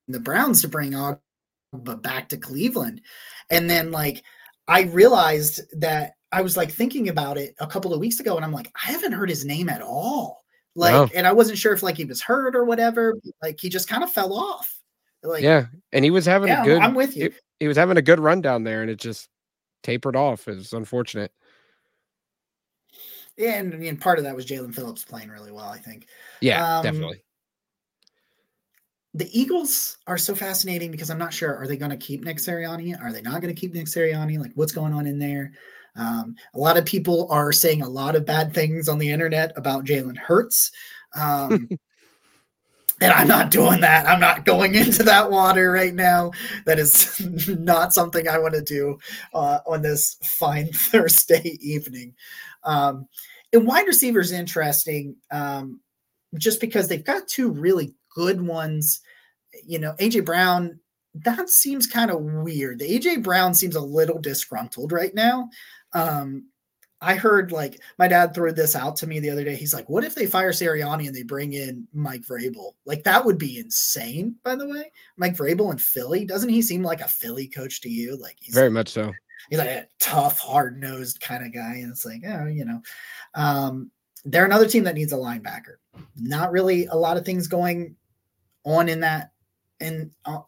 the 0.09 0.21
Browns 0.21 0.63
to 0.63 0.69
bring 0.69 0.93
Ogbah 0.93 2.03
back 2.03 2.29
to 2.31 2.37
Cleveland. 2.37 3.03
And 3.51 3.69
then 3.69 3.91
like 3.91 4.23
I 4.67 4.83
realized 4.83 5.61
that 5.81 6.15
I 6.33 6.43
was 6.43 6.57
like 6.57 6.71
thinking 6.71 7.09
about 7.09 7.39
it 7.39 7.55
a 7.59 7.67
couple 7.67 7.95
of 7.95 8.01
weeks 8.01 8.21
ago 8.21 8.37
and 8.37 8.45
I'm 8.45 8.53
like, 8.53 8.71
I 8.75 8.91
haven't 8.91 9.13
heard 9.13 9.29
his 9.31 9.45
name 9.45 9.69
at 9.69 9.83
all. 9.83 10.43
Like, 10.75 10.93
No. 10.93 11.09
and 11.15 11.27
I 11.27 11.33
wasn't 11.33 11.59
sure 11.59 11.73
if 11.73 11.83
like 11.83 11.97
he 11.97 12.05
was 12.05 12.23
hurt 12.23 12.55
or 12.55 12.65
whatever. 12.65 13.15
Like 13.43 13.59
he 13.61 13.69
just 13.69 13.89
kind 13.89 14.03
of 14.05 14.11
fell 14.13 14.33
off. 14.33 14.75
Like, 15.23 15.43
yeah, 15.43 15.67
and 15.93 16.05
he 16.05 16.13
was 16.13 16.25
having 16.27 16.49
yeah, 16.49 16.63
a 16.63 16.65
good. 16.65 16.81
I'm 16.81 16.95
with 16.95 17.17
you. 17.17 17.33
he 17.59 17.67
was 17.67 17.77
having 17.77 17.97
a 17.97 18.03
good 18.03 18.21
run 18.21 18.41
down 18.41 18.63
there, 18.63 18.83
and 18.83 18.91
it 18.91 19.01
just 19.01 19.29
tapered 19.83 20.15
off. 20.15 20.47
It 20.47 20.55
was 20.55 20.73
unfortunate. 20.73 21.33
Yeah, 23.37 23.55
and, 23.55 23.73
and 23.75 24.01
part 24.01 24.19
of 24.19 24.25
that 24.25 24.37
was 24.37 24.47
Jalen 24.47 24.75
Phillips 24.75 25.05
playing 25.05 25.29
really 25.29 25.51
well, 25.53 25.69
I 25.69 25.79
think. 25.79 26.07
Yeah, 26.41 26.79
Um, 26.79 26.83
definitely. 26.85 27.23
The 29.19 29.29
Eagles 29.37 29.99
are 30.07 30.17
so 30.17 30.33
fascinating 30.33 30.93
because 30.93 31.11
I'm 31.11 31.19
not 31.19 31.33
sure 31.33 31.57
are 31.57 31.67
they 31.67 31.77
going 31.77 31.91
to 31.91 31.97
keep 31.97 32.23
Nick 32.23 32.37
Sirianni? 32.37 33.03
Are 33.03 33.13
they 33.13 33.21
not 33.21 33.43
going 33.43 33.53
to 33.53 33.61
keep 33.61 33.75
Nick 33.75 33.87
Sirianni? 33.87 34.39
Like 34.39 34.53
what's 34.55 34.71
going 34.71 34.93
on 34.93 35.09
in 35.09 35.19
there? 35.19 35.51
Um, 35.97 36.37
a 36.55 36.59
lot 36.59 36.77
of 36.77 36.85
people 36.85 37.27
are 37.29 37.51
saying 37.51 37.83
a 37.83 37.89
lot 37.89 38.15
of 38.15 38.25
bad 38.25 38.55
things 38.55 38.89
on 38.89 38.99
the 38.99 39.11
internet 39.11 39.53
about 39.57 39.85
Jalen 39.85 40.17
Hurts. 40.17 40.71
Um, 41.17 41.69
and 43.01 43.13
I'm 43.13 43.27
not 43.27 43.51
doing 43.51 43.81
that. 43.81 44.09
I'm 44.09 44.21
not 44.21 44.45
going 44.45 44.77
into 44.77 45.03
that 45.03 45.33
water 45.33 45.73
right 45.73 45.95
now. 45.95 46.31
That 46.65 46.79
is 46.79 47.21
not 47.49 47.93
something 47.93 48.29
I 48.29 48.39
want 48.39 48.55
to 48.55 48.63
do 48.63 49.01
uh, 49.35 49.59
on 49.67 49.83
this 49.83 50.17
fine 50.23 50.69
Thursday 50.73 51.59
evening. 51.61 52.15
Um, 52.63 53.09
and 53.53 53.67
wide 53.67 53.89
receivers 53.89 54.31
interesting 54.31 55.17
um, 55.33 55.81
just 56.37 56.61
because 56.61 56.87
they've 56.87 57.05
got 57.05 57.27
two 57.27 57.51
really 57.51 57.97
good 58.15 58.41
ones. 58.41 59.01
You 59.67 59.79
know, 59.79 59.95
AJ 59.99 60.25
Brown, 60.25 60.79
that 61.15 61.49
seems 61.51 61.87
kind 61.87 62.11
of 62.11 62.21
weird. 62.21 62.79
The 62.79 62.99
AJ 62.99 63.23
Brown 63.23 63.55
seems 63.55 63.77
a 63.77 63.81
little 63.81 64.21
disgruntled 64.21 64.93
right 64.93 65.15
now. 65.15 65.49
Um, 65.93 66.47
I 67.01 67.15
heard 67.15 67.53
like 67.53 67.81
my 67.99 68.09
dad 68.09 68.35
threw 68.35 68.53
this 68.53 68.75
out 68.75 68.97
to 68.97 69.07
me 69.07 69.21
the 69.21 69.31
other 69.31 69.45
day. 69.45 69.55
He's 69.55 69.73
like, 69.73 69.89
"What 69.89 70.03
if 70.03 70.15
they 70.15 70.27
fire 70.27 70.51
Sirianni 70.51 71.07
and 71.07 71.15
they 71.15 71.23
bring 71.23 71.53
in 71.53 71.87
Mike 71.93 72.23
Vrabel? 72.23 72.73
Like 72.87 73.05
that 73.05 73.25
would 73.25 73.39
be 73.39 73.59
insane." 73.59 74.35
By 74.43 74.57
the 74.57 74.69
way, 74.69 74.91
Mike 75.17 75.37
Vrabel 75.37 75.71
in 75.71 75.79
Philly 75.79 76.25
doesn't 76.25 76.49
he 76.49 76.61
seem 76.61 76.83
like 76.83 77.01
a 77.01 77.09
Philly 77.09 77.47
coach 77.47 77.81
to 77.83 77.89
you? 77.89 78.17
Like 78.17 78.37
he's 78.41 78.55
Very 78.55 78.71
much 78.71 78.89
so. 78.89 79.13
he's 79.49 79.61
like 79.61 79.69
a 79.69 79.87
tough, 80.01 80.41
hard 80.41 80.81
nosed 80.81 81.21
kind 81.21 81.47
of 81.47 81.55
guy. 81.55 81.75
And 81.77 81.91
it's 81.91 82.05
like, 82.05 82.23
oh, 82.27 82.47
you 82.47 82.65
know, 82.65 82.83
um, 83.35 83.93
they're 84.25 84.45
another 84.45 84.69
team 84.69 84.85
that 84.85 84.97
needs 84.97 85.13
a 85.13 85.17
linebacker. 85.17 85.77
Not 86.17 86.51
really 86.51 86.87
a 86.87 86.97
lot 86.97 87.17
of 87.17 87.25
things 87.25 87.47
going 87.47 87.95
on 88.65 88.89
in 88.89 89.01
that. 89.01 89.31
And 89.81 90.11
uh, 90.25 90.41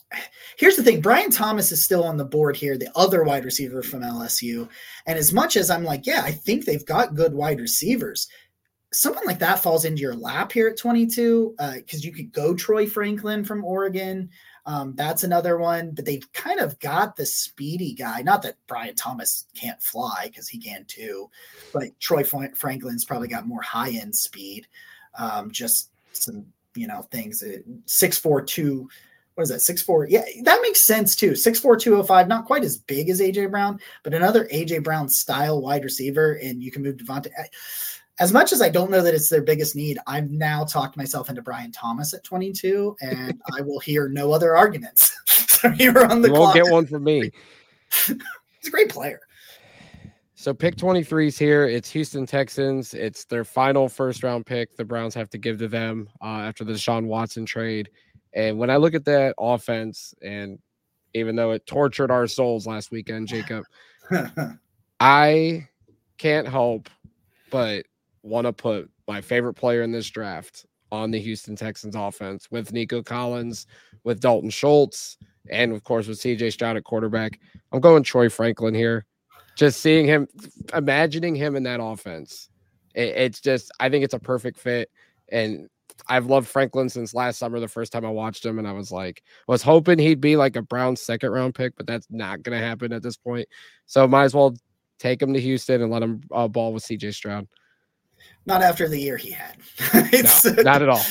here's 0.56 0.76
the 0.76 0.82
thing 0.82 1.00
Brian 1.00 1.30
Thomas 1.30 1.70
is 1.72 1.82
still 1.82 2.04
on 2.04 2.16
the 2.16 2.24
board 2.24 2.56
here, 2.56 2.76
the 2.76 2.90
other 2.96 3.22
wide 3.22 3.44
receiver 3.44 3.82
from 3.82 4.00
LSU. 4.02 4.68
And 5.06 5.18
as 5.18 5.32
much 5.32 5.56
as 5.56 5.70
I'm 5.70 5.84
like, 5.84 6.06
yeah, 6.06 6.22
I 6.24 6.32
think 6.32 6.64
they've 6.64 6.84
got 6.84 7.14
good 7.14 7.34
wide 7.34 7.60
receivers, 7.60 8.28
someone 8.92 9.24
like 9.24 9.38
that 9.38 9.60
falls 9.60 9.84
into 9.84 10.02
your 10.02 10.16
lap 10.16 10.50
here 10.50 10.68
at 10.68 10.76
22 10.76 11.54
because 11.76 12.04
you 12.04 12.12
could 12.12 12.32
go 12.32 12.54
Troy 12.54 12.86
Franklin 12.86 13.44
from 13.44 13.64
Oregon. 13.64 14.30
Um, 14.66 14.94
that's 14.94 15.24
another 15.24 15.58
one, 15.58 15.92
but 15.92 16.04
they've 16.04 16.30
kind 16.32 16.60
of 16.60 16.78
got 16.80 17.16
the 17.16 17.24
speedy 17.24 17.94
guy. 17.94 18.22
Not 18.22 18.42
that 18.42 18.56
Brian 18.66 18.94
Thomas 18.94 19.46
can't 19.54 19.80
fly 19.80 20.24
because 20.26 20.48
he 20.48 20.58
can 20.58 20.84
too, 20.86 21.30
but 21.72 21.98
Troy 21.98 22.24
Fra- 22.24 22.54
Franklin's 22.54 23.04
probably 23.04 23.28
got 23.28 23.46
more 23.46 23.62
high 23.62 23.90
end 23.90 24.14
speed. 24.14 24.66
Um, 25.18 25.50
just 25.50 25.90
some, 26.12 26.46
you 26.74 26.86
know, 26.86 27.02
things. 27.10 27.42
uh, 27.42 27.58
Six 27.86 28.18
four 28.18 28.42
two. 28.42 28.88
What 29.40 29.44
is 29.44 29.48
that? 29.48 29.60
Six 29.62 29.80
four. 29.80 30.06
Yeah, 30.06 30.22
that 30.42 30.58
makes 30.60 30.82
sense 30.82 31.16
too. 31.16 31.34
Six 31.34 31.58
four 31.58 31.74
two 31.78 31.96
oh 31.96 32.02
five. 32.02 32.28
Not 32.28 32.44
quite 32.44 32.62
as 32.62 32.76
big 32.76 33.08
as 33.08 33.22
AJ 33.22 33.50
Brown, 33.50 33.80
but 34.02 34.12
another 34.12 34.44
AJ 34.52 34.84
Brown 34.84 35.08
style 35.08 35.62
wide 35.62 35.82
receiver, 35.82 36.34
and 36.42 36.62
you 36.62 36.70
can 36.70 36.82
move 36.82 36.98
DeVonta. 36.98 37.28
I- 37.38 37.48
As 38.18 38.34
much 38.34 38.52
as 38.52 38.60
I 38.60 38.68
don't 38.68 38.90
know 38.90 39.00
that 39.00 39.14
it's 39.14 39.30
their 39.30 39.40
biggest 39.40 39.74
need, 39.74 39.98
I've 40.06 40.30
now 40.30 40.64
talked 40.64 40.98
myself 40.98 41.30
into 41.30 41.40
Brian 41.40 41.72
Thomas 41.72 42.12
at 42.12 42.22
22, 42.22 42.94
and 43.00 43.40
I 43.58 43.62
will 43.62 43.80
hear 43.80 44.10
no 44.10 44.30
other 44.30 44.54
arguments. 44.54 45.10
so 45.26 45.70
you 45.70 45.90
were 45.94 46.04
on 46.04 46.20
the 46.20 46.28
You 46.28 46.34
won't 46.34 46.52
clock. 46.52 46.54
get 46.66 46.70
one 46.70 46.84
from 46.86 47.04
me. 47.04 47.30
He's 48.06 48.18
a 48.66 48.70
great 48.70 48.90
player. 48.90 49.20
So 50.34 50.52
pick 50.52 50.76
23 50.76 51.28
is 51.28 51.38
here. 51.38 51.66
It's 51.66 51.88
Houston 51.90 52.26
Texans. 52.26 52.92
It's 52.92 53.24
their 53.24 53.44
final 53.44 53.88
first 53.88 54.22
round 54.22 54.44
pick. 54.44 54.76
The 54.76 54.84
Browns 54.84 55.14
have 55.14 55.30
to 55.30 55.38
give 55.38 55.58
to 55.60 55.68
them 55.68 56.08
uh, 56.22 56.40
after 56.40 56.62
the 56.64 56.72
Deshaun 56.74 57.06
Watson 57.06 57.46
trade. 57.46 57.88
And 58.32 58.58
when 58.58 58.70
I 58.70 58.76
look 58.76 58.94
at 58.94 59.04
that 59.06 59.34
offense, 59.38 60.14
and 60.22 60.58
even 61.14 61.36
though 61.36 61.50
it 61.52 61.66
tortured 61.66 62.10
our 62.10 62.26
souls 62.26 62.66
last 62.66 62.90
weekend, 62.90 63.28
Jacob, 63.28 63.64
I 65.00 65.68
can't 66.18 66.46
help 66.46 66.88
but 67.50 67.86
want 68.22 68.46
to 68.46 68.52
put 68.52 68.90
my 69.08 69.20
favorite 69.20 69.54
player 69.54 69.82
in 69.82 69.90
this 69.90 70.08
draft 70.08 70.66
on 70.92 71.10
the 71.10 71.20
Houston 71.20 71.56
Texans 71.56 71.96
offense 71.96 72.50
with 72.50 72.72
Nico 72.72 73.02
Collins, 73.02 73.66
with 74.04 74.20
Dalton 74.20 74.50
Schultz, 74.50 75.18
and 75.50 75.72
of 75.72 75.82
course 75.84 76.06
with 76.06 76.20
CJ 76.20 76.52
Stroud 76.52 76.76
at 76.76 76.84
quarterback. 76.84 77.40
I'm 77.72 77.80
going 77.80 78.02
Troy 78.02 78.28
Franklin 78.28 78.74
here. 78.74 79.06
Just 79.56 79.80
seeing 79.80 80.06
him, 80.06 80.28
imagining 80.74 81.34
him 81.34 81.56
in 81.56 81.64
that 81.64 81.82
offense, 81.82 82.48
it, 82.94 83.08
it's 83.08 83.40
just, 83.40 83.70
I 83.80 83.88
think 83.88 84.04
it's 84.04 84.14
a 84.14 84.18
perfect 84.18 84.58
fit. 84.58 84.90
And 85.30 85.68
I've 86.08 86.26
loved 86.26 86.48
Franklin 86.48 86.88
since 86.88 87.14
last 87.14 87.38
summer, 87.38 87.60
the 87.60 87.68
first 87.68 87.92
time 87.92 88.04
I 88.04 88.10
watched 88.10 88.44
him, 88.44 88.58
and 88.58 88.66
I 88.66 88.72
was 88.72 88.90
like, 88.90 89.22
was 89.46 89.62
hoping 89.62 89.98
he'd 89.98 90.20
be 90.20 90.36
like 90.36 90.56
a 90.56 90.62
Brown 90.62 90.96
second 90.96 91.30
round 91.30 91.54
pick, 91.54 91.76
but 91.76 91.86
that's 91.86 92.06
not 92.10 92.42
going 92.42 92.58
to 92.58 92.64
happen 92.64 92.92
at 92.92 93.02
this 93.02 93.16
point. 93.16 93.48
So 93.86 94.06
might 94.08 94.24
as 94.24 94.34
well 94.34 94.54
take 94.98 95.20
him 95.20 95.32
to 95.34 95.40
Houston 95.40 95.82
and 95.82 95.90
let 95.90 96.02
him 96.02 96.20
uh, 96.32 96.48
ball 96.48 96.72
with 96.72 96.84
CJ 96.84 97.14
Stroud. 97.14 97.48
Not 98.46 98.62
after 98.62 98.88
the 98.88 99.00
year 99.00 99.16
he 99.16 99.30
had. 99.30 99.56
No, 100.12 100.62
not 100.62 100.82
at 100.82 100.88
all. 100.88 101.04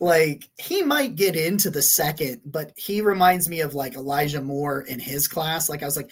like 0.00 0.48
he 0.58 0.82
might 0.82 1.14
get 1.14 1.36
into 1.36 1.70
the 1.70 1.82
second, 1.82 2.40
but 2.44 2.72
he 2.76 3.00
reminds 3.00 3.48
me 3.48 3.60
of 3.60 3.74
like 3.74 3.94
Elijah 3.94 4.42
Moore 4.42 4.82
in 4.82 4.98
his 4.98 5.28
class. 5.28 5.68
Like 5.68 5.82
I 5.82 5.86
was 5.86 5.96
like, 5.96 6.10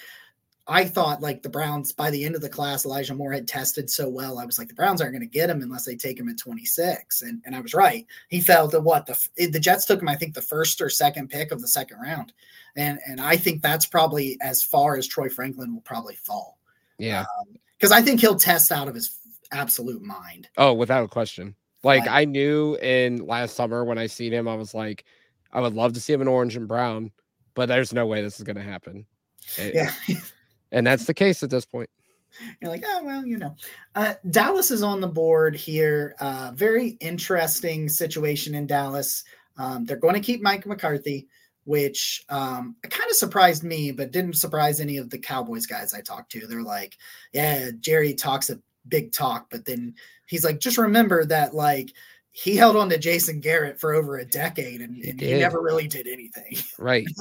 I 0.68 0.84
thought 0.84 1.20
like 1.20 1.42
the 1.42 1.48
Browns 1.48 1.92
by 1.92 2.10
the 2.10 2.24
end 2.24 2.36
of 2.36 2.40
the 2.40 2.48
class, 2.48 2.84
Elijah 2.84 3.14
Moore 3.14 3.32
had 3.32 3.48
tested 3.48 3.90
so 3.90 4.08
well. 4.08 4.38
I 4.38 4.44
was 4.44 4.58
like, 4.58 4.68
the 4.68 4.74
Browns 4.74 5.00
aren't 5.00 5.12
going 5.12 5.20
to 5.20 5.26
get 5.26 5.50
him 5.50 5.60
unless 5.60 5.84
they 5.84 5.96
take 5.96 6.18
him 6.20 6.28
at 6.28 6.38
26. 6.38 7.22
And, 7.22 7.42
and 7.44 7.56
I 7.56 7.60
was 7.60 7.74
right. 7.74 8.06
He 8.28 8.40
fell 8.40 8.68
to 8.68 8.78
what 8.80 9.04
the 9.06 9.18
the 9.48 9.58
Jets 9.58 9.86
took 9.86 10.00
him, 10.00 10.08
I 10.08 10.14
think, 10.14 10.34
the 10.34 10.40
first 10.42 10.80
or 10.80 10.88
second 10.88 11.30
pick 11.30 11.50
of 11.50 11.60
the 11.60 11.66
second 11.68 11.98
round. 12.00 12.32
And 12.76 13.00
and 13.06 13.20
I 13.20 13.36
think 13.36 13.60
that's 13.60 13.86
probably 13.86 14.38
as 14.40 14.62
far 14.62 14.96
as 14.96 15.06
Troy 15.08 15.28
Franklin 15.28 15.74
will 15.74 15.82
probably 15.82 16.14
fall. 16.14 16.58
Yeah. 16.98 17.20
Um, 17.40 17.56
because 17.76 17.90
I 17.90 18.00
think 18.00 18.20
he'll 18.20 18.36
test 18.36 18.70
out 18.70 18.86
of 18.86 18.94
his 18.94 19.18
absolute 19.50 20.02
mind. 20.02 20.48
Oh, 20.56 20.72
without 20.72 21.04
a 21.04 21.08
question. 21.08 21.56
Like 21.82 22.02
Like- 22.02 22.10
I 22.10 22.24
knew 22.24 22.76
in 22.76 23.26
last 23.26 23.56
summer 23.56 23.84
when 23.84 23.98
I 23.98 24.06
seen 24.06 24.32
him, 24.32 24.46
I 24.46 24.54
was 24.54 24.72
like, 24.74 25.04
I 25.52 25.60
would 25.60 25.74
love 25.74 25.92
to 25.94 26.00
see 26.00 26.12
him 26.12 26.22
in 26.22 26.28
orange 26.28 26.54
and 26.54 26.68
brown, 26.68 27.10
but 27.54 27.66
there's 27.66 27.92
no 27.92 28.06
way 28.06 28.22
this 28.22 28.38
is 28.38 28.44
going 28.44 28.56
to 28.56 28.62
happen. 28.62 29.04
It- 29.58 29.74
Yeah. 29.74 29.92
and 30.72 30.86
that's 30.86 31.04
the 31.04 31.14
case 31.14 31.42
at 31.42 31.50
this 31.50 31.64
point. 31.64 31.88
You're 32.60 32.70
like, 32.70 32.82
oh 32.86 33.04
well, 33.04 33.24
you 33.24 33.36
know. 33.36 33.54
Uh, 33.94 34.14
Dallas 34.30 34.70
is 34.70 34.82
on 34.82 35.00
the 35.00 35.06
board 35.06 35.54
here. 35.54 36.14
Uh, 36.18 36.52
very 36.54 36.96
interesting 37.00 37.88
situation 37.88 38.54
in 38.54 38.66
Dallas. 38.66 39.24
Um, 39.58 39.84
they're 39.84 39.96
going 39.96 40.14
to 40.14 40.20
keep 40.20 40.40
Mike 40.40 40.64
McCarthy, 40.64 41.28
which 41.64 42.24
um, 42.30 42.74
kind 42.82 43.10
of 43.10 43.16
surprised 43.16 43.64
me, 43.64 43.92
but 43.92 44.12
didn't 44.12 44.34
surprise 44.34 44.80
any 44.80 44.96
of 44.96 45.10
the 45.10 45.18
Cowboys 45.18 45.66
guys 45.66 45.92
I 45.92 46.00
talked 46.00 46.32
to. 46.32 46.46
They're 46.46 46.62
like, 46.62 46.96
yeah, 47.32 47.70
Jerry 47.80 48.14
talks 48.14 48.48
a 48.48 48.58
big 48.88 49.12
talk, 49.12 49.48
but 49.50 49.66
then 49.66 49.94
he's 50.26 50.44
like, 50.44 50.58
just 50.58 50.78
remember 50.78 51.26
that 51.26 51.54
like 51.54 51.92
he 52.32 52.56
held 52.56 52.76
on 52.76 52.88
to 52.88 52.98
Jason 52.98 53.40
Garrett 53.40 53.78
for 53.78 53.92
over 53.92 54.16
a 54.16 54.24
decade 54.24 54.80
and, 54.80 54.96
He 54.96 55.10
and 55.10 55.20
he 55.20 55.34
never 55.34 55.60
really 55.60 55.86
did 55.86 56.06
anything. 56.06 56.56
Right. 56.78 57.06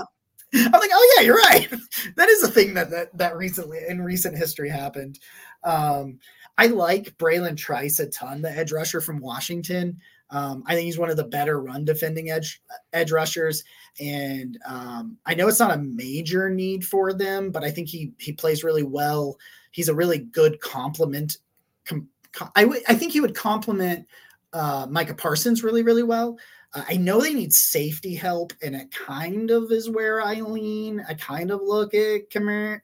I'm 0.54 0.72
like, 0.72 0.92
oh 0.94 1.14
yeah, 1.16 1.26
you're 1.26 1.36
right. 1.38 1.70
that 2.16 2.30
is 2.30 2.44
a 2.44 2.52
thing 2.52 2.74
that 2.74 2.90
that 2.92 3.18
that 3.18 3.38
recently 3.38 3.80
in 3.88 4.02
recent 4.02 4.38
history 4.38 4.70
happened. 4.70 5.20
Um, 5.64 6.20
I 6.58 6.68
like 6.68 7.18
Bralen 7.18 7.58
Trice 7.58 8.00
a 8.00 8.08
ton, 8.08 8.42
the 8.42 8.52
edge 8.52 8.72
rusher 8.72 9.02
from 9.02 9.20
Washington. 9.20 10.00
Um, 10.30 10.64
I 10.66 10.76
think 10.76 10.86
he's 10.86 10.98
one 10.98 11.10
of 11.10 11.18
the 11.18 11.26
better 11.26 11.62
run 11.62 11.84
defending 11.84 12.32
edge 12.32 12.62
edge 12.94 13.12
rushers, 13.12 13.64
and 14.00 14.58
um, 14.66 15.18
I 15.26 15.34
know 15.34 15.48
it's 15.48 15.60
not 15.60 15.74
a 15.74 15.82
major 15.82 16.50
need 16.50 16.86
for 16.86 17.14
them, 17.14 17.52
but 17.52 17.64
I 17.64 17.72
think 17.72 17.90
he 17.90 18.14
he 18.18 18.32
plays 18.32 18.64
really 18.64 18.84
well. 18.84 19.38
He's 19.72 19.90
a 19.90 19.96
really 19.96 20.20
good 20.20 20.60
complement. 20.62 21.38
Com, 21.86 22.08
com- 22.32 22.52
I 22.56 22.64
I 22.88 22.96
think 22.96 23.12
he 23.12 23.22
would 23.22 23.36
complement 23.36 24.06
uh, 24.54 24.88
Micah 24.90 25.16
Parsons 25.16 25.64
really 25.64 25.84
really 25.84 26.04
well. 26.04 26.38
Uh, 26.74 26.84
I 26.88 26.98
know 26.98 27.22
they 27.22 27.34
need 27.34 27.54
safety 27.54 28.16
help, 28.16 28.54
and 28.62 28.76
it 28.76 28.92
kind 28.92 29.52
of 29.52 29.72
is 29.72 29.90
where 29.90 30.22
I 30.22 30.36
lean. 30.36 31.04
I 31.08 31.16
kind 31.16 31.52
of 31.52 31.62
look 31.62 31.94
at 31.94 32.30
Cameron, 32.30 32.82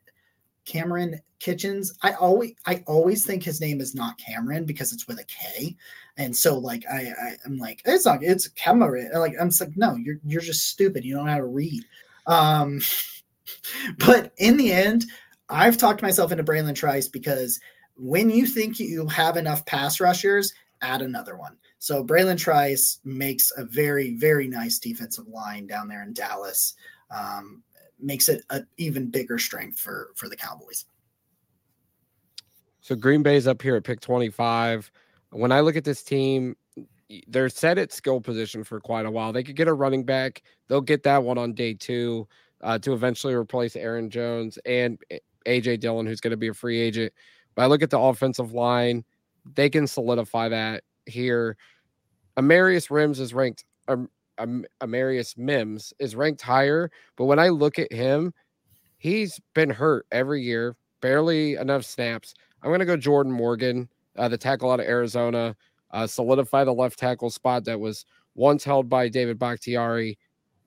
Kamren 0.65 1.19
Kinchens, 1.39 1.91
I 2.01 2.13
always 2.13 2.53
I 2.65 2.83
always 2.87 3.25
think 3.25 3.43
his 3.43 3.61
name 3.61 3.79
is 3.79 3.93
not 3.93 4.17
Cameron 4.17 4.65
because 4.65 4.91
it's 4.91 5.07
with 5.07 5.19
a 5.19 5.23
K, 5.25 5.75
and 6.17 6.35
so 6.35 6.57
like 6.57 6.83
I, 6.91 7.13
I 7.21 7.35
am 7.45 7.57
like 7.57 7.81
it's 7.85 8.05
not 8.05 8.23
it's 8.23 8.47
Cameron. 8.49 9.11
Like 9.13 9.33
I'm 9.39 9.49
just 9.49 9.61
like 9.61 9.77
no, 9.77 9.95
you're 9.95 10.17
you're 10.25 10.41
just 10.41 10.69
stupid. 10.69 11.05
You 11.05 11.15
don't 11.15 11.25
know 11.25 11.31
how 11.31 11.37
to 11.37 11.45
read. 11.45 11.85
Um, 12.25 12.81
but 13.99 14.33
in 14.37 14.57
the 14.57 14.71
end, 14.71 15.05
I've 15.49 15.77
talked 15.77 16.01
myself 16.01 16.31
into 16.31 16.43
Bralen 16.43 16.75
Trice 16.75 17.07
because 17.07 17.59
when 17.95 18.29
you 18.29 18.47
think 18.47 18.79
you 18.79 19.07
have 19.07 19.37
enough 19.37 19.65
pass 19.65 19.99
rushers, 19.99 20.53
add 20.81 21.01
another 21.01 21.37
one. 21.37 21.57
So 21.79 22.03
Bralen 22.03 22.37
Trice 22.37 22.99
makes 23.03 23.51
a 23.57 23.65
very, 23.65 24.15
very 24.15 24.47
nice 24.47 24.79
defensive 24.79 25.27
line 25.27 25.67
down 25.67 25.87
there 25.87 26.03
in 26.03 26.13
Dallas. 26.13 26.73
Um, 27.11 27.63
makes 27.99 28.29
it 28.29 28.43
an 28.49 28.67
even 28.77 29.09
bigger 29.09 29.39
strength 29.39 29.79
for 29.79 30.09
for 30.15 30.29
the 30.29 30.35
Cowboys. 30.35 30.85
So 32.81 32.95
Green 32.95 33.23
Bay's 33.23 33.47
up 33.47 33.61
here 33.61 33.75
at 33.75 33.83
pick 33.83 33.99
25. 33.99 34.91
When 35.31 35.51
I 35.51 35.59
look 35.59 35.75
at 35.75 35.83
this 35.83 36.03
team, 36.03 36.55
they're 37.27 37.49
set 37.49 37.77
at 37.77 37.91
skill 37.91 38.21
position 38.21 38.63
for 38.63 38.79
quite 38.79 39.05
a 39.05 39.11
while. 39.11 39.33
They 39.33 39.43
could 39.43 39.55
get 39.55 39.67
a 39.67 39.73
running 39.73 40.03
back. 40.03 40.43
They'll 40.67 40.81
get 40.81 41.03
that 41.03 41.23
one 41.23 41.37
on 41.37 41.53
day 41.53 41.73
two 41.73 42.27
uh, 42.61 42.79
to 42.79 42.93
eventually 42.93 43.33
replace 43.33 43.75
Aaron 43.75 44.09
Jones 44.09 44.57
and 44.65 44.99
AJ 45.45 45.79
Dillon, 45.79 46.05
who's 46.05 46.21
going 46.21 46.31
to 46.31 46.37
be 46.37 46.49
a 46.49 46.53
free 46.53 46.79
agent. 46.79 47.13
But 47.55 47.63
I 47.63 47.65
look 47.67 47.81
at 47.81 47.89
the 47.89 47.99
offensive 47.99 48.53
line, 48.53 49.03
they 49.55 49.69
can 49.69 49.87
solidify 49.87 50.49
that 50.49 50.83
here. 51.05 51.57
Amarius 52.37 52.91
Rims 52.91 53.19
is 53.19 53.33
ranked, 53.33 53.65
um, 53.87 54.09
um, 54.37 54.65
Amarius 54.81 55.37
Mims 55.37 55.93
is 55.99 56.15
ranked 56.15 56.41
higher, 56.41 56.91
but 57.15 57.25
when 57.25 57.39
I 57.39 57.49
look 57.49 57.79
at 57.79 57.91
him, 57.91 58.33
he's 58.97 59.39
been 59.53 59.69
hurt 59.69 60.05
every 60.11 60.41
year, 60.43 60.75
barely 61.01 61.55
enough 61.55 61.83
snaps. 61.83 62.33
I'm 62.61 62.69
going 62.69 62.79
to 62.79 62.85
go 62.85 62.97
Jordan 62.97 63.31
Morgan, 63.31 63.89
uh, 64.17 64.27
the 64.27 64.37
tackle 64.37 64.71
out 64.71 64.79
of 64.79 64.85
Arizona, 64.85 65.55
uh, 65.91 66.07
solidify 66.07 66.63
the 66.63 66.73
left 66.73 66.99
tackle 66.99 67.29
spot 67.29 67.65
that 67.65 67.79
was 67.79 68.05
once 68.35 68.63
held 68.63 68.89
by 68.89 69.09
David 69.09 69.39
Bakhtiari. 69.39 70.17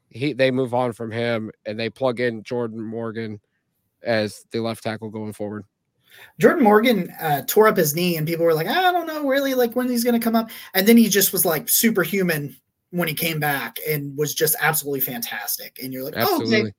He 0.08 0.32
they 0.32 0.50
move 0.50 0.74
on 0.74 0.92
from 0.92 1.10
him 1.10 1.52
and 1.66 1.78
they 1.78 1.88
plug 1.88 2.18
in 2.20 2.42
Jordan 2.42 2.80
Morgan 2.80 3.40
as 4.02 4.44
the 4.50 4.60
left 4.60 4.82
tackle 4.82 5.10
going 5.10 5.32
forward. 5.32 5.64
Jordan 6.38 6.64
Morgan 6.64 7.10
uh, 7.20 7.42
tore 7.46 7.68
up 7.68 7.76
his 7.76 7.94
knee, 7.94 8.16
and 8.16 8.26
people 8.26 8.44
were 8.44 8.54
like, 8.54 8.66
I 8.66 8.92
don't 8.92 9.06
know 9.06 9.26
really 9.26 9.54
like 9.54 9.76
when 9.76 9.88
he's 9.88 10.04
going 10.04 10.18
to 10.18 10.24
come 10.24 10.36
up. 10.36 10.50
And 10.74 10.86
then 10.86 10.96
he 10.96 11.08
just 11.08 11.32
was 11.32 11.44
like 11.44 11.68
superhuman 11.68 12.56
when 12.90 13.08
he 13.08 13.14
came 13.14 13.40
back 13.40 13.78
and 13.88 14.16
was 14.16 14.34
just 14.34 14.56
absolutely 14.60 15.00
fantastic. 15.00 15.78
And 15.82 15.92
you're 15.92 16.04
like, 16.04 16.16
absolutely. 16.16 16.56
oh, 16.56 16.60
okay. 16.60 16.72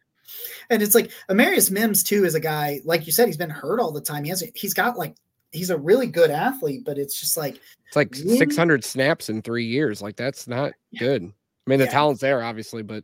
And 0.70 0.82
it's 0.82 0.96
like 0.96 1.12
Amarius 1.30 1.72
Mims 1.72 2.04
too 2.04 2.24
is 2.26 2.36
a 2.36 2.40
guy 2.40 2.80
like 2.86 3.06
you 3.06 3.12
said 3.12 3.28
he's 3.28 3.38
been 3.38 3.50
hurt 3.50 3.80
all 3.80 3.92
the 3.92 4.02
time. 4.02 4.24
He 4.24 4.30
has 4.30 4.44
he's 4.56 4.74
got 4.74 4.98
like 4.98 5.16
he's 5.52 5.70
a 5.70 5.78
really 5.78 6.08
good 6.08 6.32
athlete, 6.32 6.84
but 6.86 6.98
it's 6.98 7.20
just 7.20 7.36
like 7.36 7.60
it's 7.88 7.96
like 7.96 8.16
600 8.16 8.84
snaps 8.84 9.30
in 9.30 9.42
three 9.42 9.66
years. 9.66 10.02
Like 10.02 10.16
that's 10.16 10.48
not 10.48 10.72
yeah. 10.92 11.00
good. 11.00 11.24
I 11.24 11.70
mean, 11.70 11.80
the 11.80 11.86
yeah. 11.86 11.92
talent's 11.92 12.22
there 12.22 12.42
obviously, 12.44 12.84
but 12.84 13.04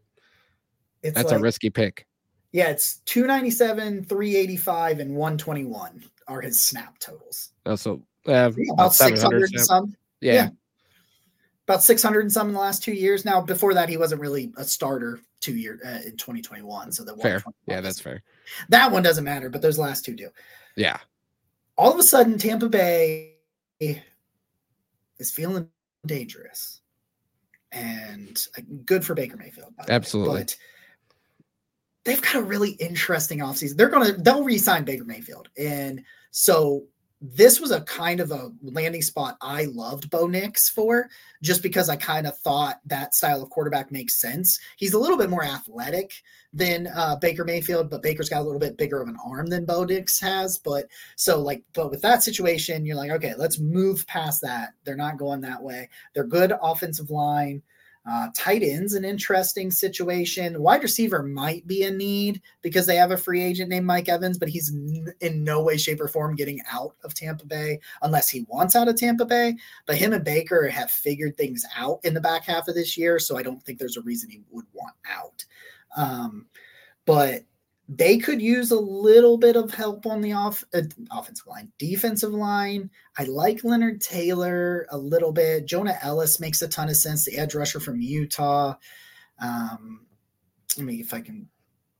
it's 1.03 1.15
that's 1.15 1.32
like, 1.32 1.39
a 1.39 1.43
risky 1.43 1.69
pick. 1.69 2.06
Yeah, 2.51 2.69
it's 2.69 2.97
297, 3.05 4.05
385, 4.05 4.99
and 4.99 5.15
121 5.15 6.03
are 6.27 6.41
his 6.41 6.65
snap 6.65 6.97
totals. 6.99 7.49
Oh, 7.65 7.75
so 7.75 8.01
uh, 8.27 8.51
yeah, 8.57 8.73
about 8.73 8.93
600 8.93 9.51
and 9.51 9.61
some. 9.61 9.95
Yeah. 10.21 10.33
yeah. 10.33 10.49
About 11.67 11.83
600 11.83 12.21
and 12.21 12.31
some 12.31 12.47
in 12.47 12.53
the 12.53 12.59
last 12.59 12.83
two 12.83 12.93
years. 12.93 13.25
Now, 13.25 13.41
before 13.41 13.73
that, 13.73 13.89
he 13.89 13.97
wasn't 13.97 14.21
really 14.21 14.51
a 14.57 14.63
starter 14.63 15.19
two 15.41 15.55
year 15.55 15.79
uh, 15.85 15.99
in 16.05 16.17
2021. 16.17 16.91
So 16.93 17.03
that 17.03 17.21
fair. 17.21 17.43
Yeah, 17.65 17.81
that's 17.81 17.99
fair. 17.99 18.23
That 18.69 18.91
one 18.91 19.03
doesn't 19.03 19.23
matter, 19.23 19.49
but 19.49 19.61
those 19.61 19.77
last 19.77 20.05
two 20.05 20.15
do. 20.15 20.29
Yeah. 20.75 20.97
All 21.77 21.91
of 21.91 21.99
a 21.99 22.03
sudden, 22.03 22.37
Tampa 22.37 22.69
Bay 22.69 23.33
is 23.79 25.31
feeling 25.31 25.67
dangerous 26.05 26.81
and 27.71 28.47
uh, 28.57 28.61
good 28.85 29.05
for 29.05 29.13
Baker 29.13 29.37
Mayfield. 29.37 29.73
Absolutely. 29.89 30.41
But 30.41 30.55
they've 32.07 32.21
got 32.21 32.35
a 32.35 32.41
really 32.41 32.71
interesting 32.71 33.39
offseason. 33.39 33.75
They're 33.75 33.89
gonna 33.89 34.13
they'll 34.13 34.43
re-sign 34.43 34.85
Baker 34.85 35.03
Mayfield. 35.03 35.49
And 35.57 36.03
so 36.31 36.85
this 37.19 37.59
was 37.59 37.71
a 37.71 37.81
kind 37.81 38.19
of 38.19 38.31
a 38.31 38.51
landing 38.61 39.01
spot 39.01 39.37
I 39.41 39.65
loved 39.65 40.09
Bo 40.09 40.27
Nix 40.27 40.69
for, 40.69 41.09
just 41.41 41.61
because 41.61 41.89
I 41.89 41.95
kind 41.97 42.25
of 42.27 42.37
thought 42.37 42.79
that 42.85 43.13
style 43.13 43.41
of 43.41 43.49
quarterback 43.49 43.91
makes 43.91 44.21
sense. 44.21 44.57
He's 44.77 44.93
a 44.93 44.99
little 44.99 45.17
bit 45.17 45.29
more 45.29 45.43
athletic 45.43 46.13
than 46.53 46.87
uh, 46.95 47.17
Baker 47.17 47.43
Mayfield, 47.43 47.89
but 47.89 48.03
Baker's 48.03 48.29
got 48.29 48.41
a 48.41 48.45
little 48.45 48.59
bit 48.59 48.77
bigger 48.77 49.01
of 49.01 49.09
an 49.09 49.17
arm 49.25 49.47
than 49.47 49.65
Bo 49.65 49.83
Nix 49.83 50.19
has. 50.21 50.59
But 50.59 50.85
so 51.17 51.41
like, 51.41 51.63
but 51.73 51.89
with 51.91 52.01
that 52.03 52.23
situation, 52.23 52.85
you're 52.85 52.95
like, 52.95 53.11
okay, 53.11 53.33
let's 53.35 53.59
move 53.59 54.07
past 54.07 54.41
that. 54.43 54.69
They're 54.85 54.95
not 54.95 55.17
going 55.17 55.41
that 55.41 55.61
way. 55.61 55.89
They're 56.13 56.23
good 56.23 56.53
offensive 56.61 57.09
line. 57.09 57.63
Uh, 58.09 58.29
tight 58.33 58.63
ends, 58.63 58.93
an 58.93 59.03
interesting 59.03 59.69
situation. 59.69 60.61
Wide 60.61 60.81
receiver 60.81 61.23
might 61.23 61.67
be 61.67 61.83
a 61.83 61.91
need 61.91 62.41
because 62.61 62.85
they 62.85 62.95
have 62.95 63.11
a 63.11 63.17
free 63.17 63.43
agent 63.43 63.69
named 63.69 63.85
Mike 63.85 64.07
Evans, 64.07 64.37
but 64.37 64.47
he's 64.47 64.73
n- 64.73 65.13
in 65.19 65.43
no 65.43 65.61
way, 65.61 65.75
shape, 65.75 65.99
or 65.99 66.07
form 66.07 66.35
getting 66.35 66.61
out 66.71 66.95
of 67.03 67.13
Tampa 67.13 67.45
Bay 67.45 67.79
unless 68.01 68.29
he 68.29 68.45
wants 68.47 68.77
out 68.77 68.87
of 68.87 68.95
Tampa 68.95 69.25
Bay. 69.25 69.55
But 69.85 69.97
him 69.97 70.13
and 70.13 70.23
Baker 70.23 70.69
have 70.69 70.89
figured 70.89 71.35
things 71.35 71.65
out 71.75 71.99
in 72.05 72.13
the 72.13 72.21
back 72.21 72.45
half 72.45 72.69
of 72.69 72.75
this 72.75 72.97
year, 72.97 73.19
so 73.19 73.37
I 73.37 73.43
don't 73.43 73.61
think 73.63 73.77
there's 73.77 73.97
a 73.97 74.01
reason 74.01 74.29
he 74.29 74.41
would 74.51 74.65
want 74.71 74.95
out. 75.09 75.43
Um, 75.97 76.45
but 77.05 77.43
they 77.89 78.17
could 78.17 78.41
use 78.41 78.71
a 78.71 78.79
little 78.79 79.38
bit 79.38 79.55
of 79.55 79.73
help 79.73 80.05
on 80.05 80.21
the 80.21 80.33
off 80.33 80.63
uh, 80.73 80.81
offensive 81.11 81.47
line, 81.47 81.71
defensive 81.77 82.33
line. 82.33 82.89
I 83.17 83.23
like 83.23 83.63
Leonard 83.63 84.01
Taylor 84.01 84.88
a 84.91 84.97
little 84.97 85.31
bit. 85.31 85.65
Jonah 85.65 85.97
Elliss 86.01 86.39
makes 86.39 86.61
a 86.61 86.67
ton 86.67 86.89
of 86.89 86.97
sense. 86.97 87.23
The 87.25 87.38
edge 87.38 87.55
rusher 87.55 87.79
from 87.79 88.01
Utah. 88.01 88.75
Um, 89.39 90.05
let 90.77 90.85
me 90.85 90.95
if 90.95 91.13
I 91.13 91.21
can 91.21 91.47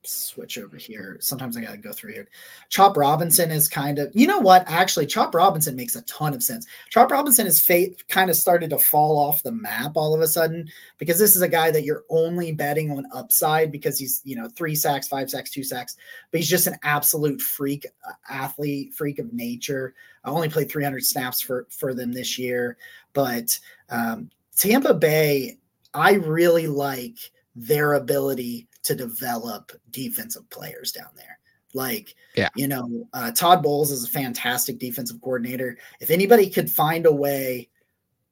switch 0.08 0.58
over 0.58 0.78
here. 0.78 1.18
Sometimes 1.20 1.58
I 1.58 1.62
got 1.62 1.72
to 1.72 1.78
go 1.78 1.92
through 1.92 2.14
here. 2.14 2.28
Chop 2.70 2.98
Robinson 2.98 3.52
is 3.52 3.68
kind 3.68 4.00
of, 4.00 4.12
you 4.14 4.28
know 4.28 4.40
what? 4.40 4.64
Actually, 4.68 5.06
Chop 5.06 5.36
Robinson 5.36 5.76
makes 5.76 5.96
a 5.96 6.02
ton 6.04 6.34
of 6.34 6.42
sense. 6.44 6.66
Chop 6.90 7.12
Robinson 7.12 7.48
is 7.48 7.60
fate 7.60 8.08
kind 8.08 8.30
of 8.30 8.36
started 8.36 8.70
to 8.72 8.78
fall 8.78 9.18
off 9.18 9.44
the 9.44 9.52
map 9.52 9.92
all 9.96 10.14
of 10.14 10.22
a 10.22 10.28
sudden 10.28 10.68
because 10.98 11.20
this 11.20 11.36
is 11.36 11.42
a 11.42 11.48
guy 11.48 11.72
that 11.72 11.84
you're 11.84 12.04
only 12.10 12.52
betting 12.52 12.92
on 12.92 13.06
upside 13.14 13.72
because 13.72 14.00
he's, 14.00 14.22
you 14.24 14.36
know, 14.36 14.48
three 14.50 14.76
sacks, 14.76 15.08
five 15.08 15.30
sacks, 15.30 15.52
two 15.52 15.64
sacks, 15.64 15.96
but 16.32 16.40
he's 16.40 16.50
just 16.50 16.68
an 16.68 16.78
absolute 16.84 17.42
freak 17.42 17.86
uh, 18.08 18.14
athlete, 18.30 18.94
freak 18.94 19.20
of 19.20 19.34
nature. 19.34 19.94
I 20.24 20.30
only 20.30 20.50
played 20.50 20.70
300 20.70 21.04
snaps 21.04 21.42
for 21.42 21.68
for 21.70 21.94
them 21.94 22.12
this 22.12 22.38
year, 22.38 22.78
but 23.14 23.58
um, 23.90 24.30
Tampa 24.58 24.94
Bay, 24.94 25.58
I 25.94 26.14
really 26.14 26.68
like 26.68 27.18
their 27.56 27.94
ability 27.94 28.68
to 28.88 28.96
develop 28.96 29.72
defensive 29.92 30.50
players 30.50 30.92
down 30.92 31.10
there. 31.16 31.40
Like, 31.74 32.16
yeah, 32.36 32.50
you 32.56 32.68
know, 32.68 33.08
uh, 33.14 33.32
Todd 33.32 33.62
Bowles 33.62 33.92
is 33.92 34.06
a 34.06 34.10
fantastic 34.10 34.80
defensive 34.80 35.22
coordinator. 35.22 35.78
If 36.00 36.10
anybody 36.10 36.50
could 36.50 36.70
find 36.70 37.06
a 37.06 37.12
way, 37.12 37.70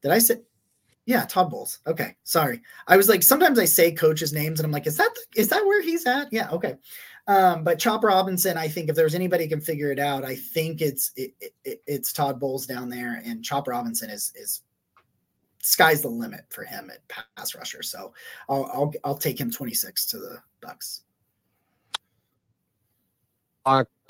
did 0.02 0.12
I 0.12 0.20
say? 0.20 0.38
Yeah, 1.06 1.26
Todd 1.26 1.52
Bowles. 1.52 1.80
Okay, 1.86 2.16
sorry. 2.24 2.62
I 2.88 2.98
was 2.98 3.10
like, 3.10 3.22
sometimes 3.22 3.60
I 3.60 3.66
say 3.66 3.92
coaches' 3.92 4.34
names, 4.34 4.60
and 4.60 4.66
I'm 4.66 4.72
like, 4.72 4.88
is 4.88 4.98
that 4.98 5.14
is 5.36 5.50
that 5.50 5.66
where 5.66 5.82
he's 5.82 6.08
at? 6.08 6.32
Yeah, 6.32 6.50
okay. 6.50 6.76
Um, 7.28 7.64
but 7.64 7.80
Chop 7.80 8.04
Robinson, 8.04 8.58
I 8.58 8.68
think 8.68 8.90
if 8.90 8.96
there's 8.96 9.16
anybody 9.16 9.48
can 9.48 9.60
figure 9.60 9.92
it 9.92 10.00
out, 10.00 10.24
I 10.24 10.36
think 10.36 10.82
it's 10.82 11.12
it, 11.16 11.34
it, 11.64 11.82
it's 11.86 12.14
Todd 12.14 12.40
Bowles 12.40 12.66
down 12.66 12.90
there, 12.90 13.22
and 13.26 13.44
Chop 13.44 13.68
Robinson 13.68 14.10
is 14.10 14.32
is 14.36 14.62
sky's 15.66 16.02
the 16.02 16.08
limit 16.08 16.46
for 16.50 16.64
him 16.64 16.92
at 16.92 17.00
pass 17.08 17.56
rusher. 17.56 17.82
So 17.82 18.14
I'll 18.48 18.70
I'll, 18.74 18.94
I'll 19.04 19.18
take 19.18 19.40
him 19.40 19.52
26 19.52 20.06
to 20.08 20.18
the 20.18 20.38
Bucks. 20.62 21.02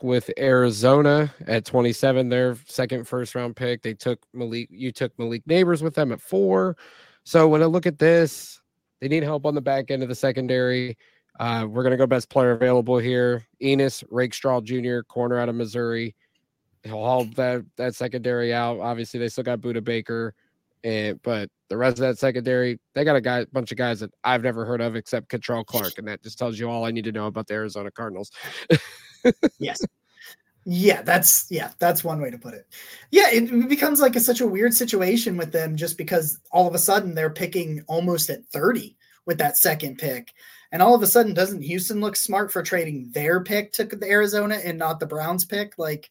With 0.02 0.30
Arizona 0.38 1.34
at 1.48 1.64
27, 1.64 2.28
their 2.28 2.58
second 2.68 3.08
first 3.08 3.34
round 3.34 3.56
pick. 3.56 3.82
They 3.82 3.94
took 3.94 4.20
Malik. 4.34 4.68
You 4.70 4.92
took 4.92 5.18
Malik 5.18 5.46
Nabers 5.46 5.82
with 5.82 5.96
them 5.96 6.12
at 6.12 6.20
four. 6.20 6.76
So 7.24 7.48
when 7.48 7.64
I 7.64 7.66
look 7.66 7.86
at 7.86 7.98
this, 7.98 8.60
they 9.00 9.08
need 9.08 9.24
help 9.24 9.46
on 9.46 9.56
the 9.56 9.62
back 9.62 9.92
end 9.92 10.04
of 10.04 10.10
the 10.10 10.16
secondary. 10.16 10.98
Uh, 11.40 11.66
we're 11.70 11.84
gonna 11.84 11.96
go 11.96 12.06
best 12.06 12.30
player 12.30 12.52
available 12.52 12.98
here. 12.98 13.46
Ennis 13.62 14.04
Rakestraw 14.12 14.60
Jr., 14.60 15.00
corner 15.08 15.40
out 15.40 15.48
of 15.48 15.56
Missouri. 15.56 16.16
He'll 16.84 16.96
haul 16.96 17.24
that 17.36 17.64
that 17.78 17.96
secondary 17.96 18.54
out. 18.54 18.82
Obviously, 18.82 19.20
they 19.22 19.30
still 19.30 19.46
got 19.46 19.62
Budda 19.62 19.84
Baker. 19.84 20.36
And 20.86 21.20
but 21.24 21.50
the 21.70 21.78
rest 21.78 21.98
of 21.98 22.02
that 22.02 22.20
secondary, 22.20 22.80
they 22.94 23.04
got 23.04 23.16
a 23.16 23.22
guy, 23.22 23.46
bunch 23.52 23.72
of 23.72 23.78
guys 23.78 24.00
that 24.02 24.12
I've 24.24 24.44
never 24.44 24.66
heard 24.66 24.82
of 24.82 24.96
except 24.96 25.30
Kei'Trel 25.30 25.66
Clark, 25.66 25.94
and 25.98 26.08
that 26.08 26.22
just 26.22 26.38
tells 26.38 26.60
you 26.60 26.70
all 26.70 26.86
I 26.86 26.92
need 26.92 27.06
to 27.06 27.12
know 27.12 27.26
about 27.26 27.48
the 27.48 27.56
Arizona 27.56 27.90
Cardinals. 27.90 28.32
yes. 29.60 29.82
Yeah, 30.64 31.02
that's 31.02 31.48
yeah, 31.50 31.72
that's 31.80 32.04
one 32.04 32.22
way 32.22 32.30
to 32.30 32.38
put 32.38 32.54
it. 32.54 32.68
Yeah, 33.10 33.30
it 33.32 33.68
becomes 33.68 34.00
like 34.00 34.16
a, 34.16 34.20
such 34.20 34.42
a 34.42 34.48
weird 34.48 34.76
situation 34.76 35.38
with 35.38 35.52
them 35.52 35.76
just 35.76 35.98
because 35.98 36.40
all 36.52 36.68
of 36.68 36.76
a 36.76 36.80
sudden 36.80 37.16
they're 37.16 37.32
picking 37.32 37.84
almost 37.88 38.30
at 38.30 38.46
30 38.46 38.96
with 39.26 39.40
that 39.40 39.58
second 39.58 39.98
pick. 39.98 40.34
And 40.72 40.82
all 40.82 40.94
of 40.94 41.02
a 41.02 41.08
sudden, 41.08 41.34
doesn't 41.34 41.62
Houston 41.62 42.02
look 42.02 42.16
smart 42.16 42.52
for 42.52 42.62
trading 42.62 43.10
their 43.12 43.44
pick 43.44 43.72
to 43.74 43.86
the 43.86 44.10
Arizona 44.10 44.56
and 44.56 44.78
not 44.78 45.00
the 45.00 45.06
Browns 45.06 45.46
pick? 45.46 45.78
Like, 45.78 46.10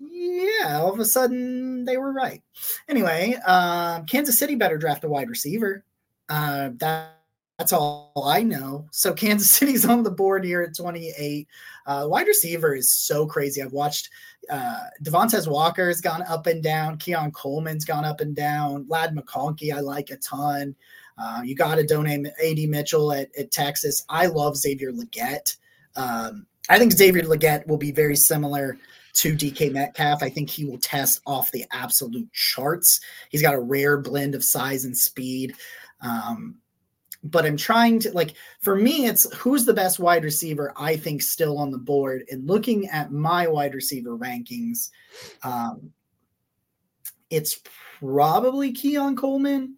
yeah, 0.00 0.78
all 0.78 0.92
of 0.92 1.00
a 1.00 1.04
sudden 1.04 1.84
they 1.84 1.96
were 1.96 2.12
right. 2.12 2.42
Anyway, 2.88 3.34
um, 3.46 4.06
Kansas 4.06 4.38
City 4.38 4.54
better 4.54 4.78
draft 4.78 5.04
a 5.04 5.08
wide 5.08 5.28
receiver. 5.28 5.84
Uh, 6.28 6.70
that, 6.76 7.16
that's 7.58 7.72
all 7.72 8.12
I 8.24 8.42
know. 8.42 8.86
So 8.92 9.12
Kansas 9.12 9.50
City's 9.58 9.84
on 9.84 10.02
the 10.02 10.10
board 10.10 10.44
here 10.44 10.62
at 10.62 10.76
28. 10.76 11.48
Uh, 11.86 12.06
wide 12.08 12.26
receiver 12.26 12.74
is 12.74 12.92
so 12.92 13.26
crazy. 13.26 13.62
I've 13.62 13.72
watched 13.72 14.10
uh, 14.48 14.84
Devontae 15.02 15.46
Walker 15.48 15.88
has 15.88 16.00
gone 16.00 16.22
up 16.22 16.46
and 16.46 16.62
down. 16.62 16.98
Keon 16.98 17.32
Coleman's 17.32 17.84
gone 17.84 18.04
up 18.04 18.20
and 18.20 18.36
down. 18.36 18.86
Ladd 18.88 19.16
McConkey, 19.16 19.74
I 19.74 19.80
like 19.80 20.10
a 20.10 20.16
ton. 20.16 20.76
Uh, 21.16 21.40
you 21.44 21.56
got 21.56 21.74
to 21.74 21.84
donate 21.84 22.26
AD 22.26 22.68
Mitchell 22.68 23.12
at, 23.12 23.28
at, 23.36 23.50
Texas. 23.50 24.04
I 24.08 24.26
love 24.26 24.56
Xavier 24.56 24.92
Legette. 24.92 25.56
Um, 25.96 26.46
I 26.68 26.78
think 26.78 26.92
Xavier 26.92 27.22
Legette 27.22 27.66
will 27.66 27.76
be 27.76 27.90
very 27.90 28.14
similar 28.14 28.78
to 29.18 29.34
DK 29.34 29.72
Metcalf. 29.72 30.22
I 30.22 30.30
think 30.30 30.48
he 30.48 30.64
will 30.64 30.78
test 30.78 31.20
off 31.26 31.50
the 31.50 31.64
absolute 31.72 32.32
charts. 32.32 33.00
He's 33.30 33.42
got 33.42 33.54
a 33.54 33.60
rare 33.60 33.98
blend 33.98 34.34
of 34.34 34.44
size 34.44 34.84
and 34.84 34.96
speed. 34.96 35.54
Um, 36.00 36.56
but 37.24 37.44
I'm 37.44 37.56
trying 37.56 37.98
to 38.00 38.12
like 38.12 38.34
for 38.60 38.76
me, 38.76 39.06
it's 39.06 39.30
who's 39.36 39.64
the 39.64 39.74
best 39.74 39.98
wide 39.98 40.22
receiver 40.22 40.72
I 40.76 40.96
think 40.96 41.20
still 41.22 41.58
on 41.58 41.72
the 41.72 41.78
board. 41.78 42.24
And 42.30 42.46
looking 42.46 42.88
at 42.88 43.10
my 43.10 43.48
wide 43.48 43.74
receiver 43.74 44.16
rankings, 44.16 44.90
um, 45.42 45.92
it's 47.28 47.60
probably 47.98 48.72
Keon 48.72 49.16
Coleman. 49.16 49.76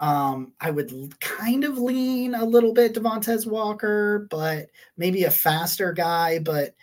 Um, 0.00 0.52
I 0.60 0.70
would 0.70 1.18
kind 1.20 1.64
of 1.64 1.76
lean 1.76 2.34
a 2.34 2.44
little 2.44 2.72
bit 2.72 2.94
Devontae 2.94 3.46
Walker, 3.46 4.26
but 4.30 4.68
maybe 4.96 5.24
a 5.24 5.30
faster 5.30 5.92
guy. 5.92 6.38
But 6.38 6.74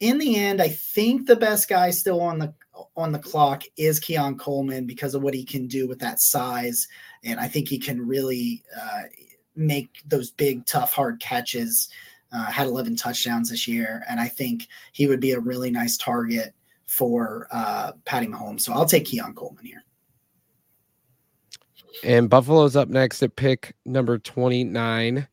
in 0.00 0.18
the 0.18 0.36
end, 0.36 0.60
I 0.60 0.68
think 0.68 1.26
the 1.26 1.36
best 1.36 1.68
guy 1.68 1.90
still 1.90 2.20
on 2.20 2.38
the 2.38 2.54
on 2.94 3.12
the 3.12 3.18
clock 3.18 3.62
is 3.78 3.98
Keon 3.98 4.36
Coleman 4.36 4.86
because 4.86 5.14
of 5.14 5.22
what 5.22 5.32
he 5.32 5.44
can 5.44 5.66
do 5.66 5.88
with 5.88 5.98
that 6.00 6.20
size, 6.20 6.86
and 7.24 7.40
I 7.40 7.48
think 7.48 7.68
he 7.68 7.78
can 7.78 8.06
really 8.06 8.62
uh, 8.78 9.02
make 9.54 10.02
those 10.06 10.30
big, 10.30 10.66
tough, 10.66 10.92
hard 10.92 11.20
catches. 11.20 11.88
Uh, 12.32 12.44
had 12.46 12.66
11 12.66 12.96
touchdowns 12.96 13.50
this 13.50 13.68
year, 13.68 14.04
and 14.08 14.20
I 14.20 14.26
think 14.26 14.66
he 14.92 15.06
would 15.06 15.20
be 15.20 15.30
a 15.30 15.40
really 15.40 15.70
nice 15.70 15.96
target 15.96 16.54
for 16.84 17.46
uh, 17.52 17.92
Patty 18.04 18.26
Mahomes. 18.26 18.62
So 18.62 18.72
I'll 18.72 18.84
take 18.84 19.06
Keon 19.06 19.34
Coleman 19.34 19.64
here. 19.64 19.84
And 22.04 22.28
Buffalo's 22.28 22.76
up 22.76 22.88
next 22.88 23.22
at 23.22 23.36
pick 23.36 23.74
number 23.84 24.18
29. 24.18 25.26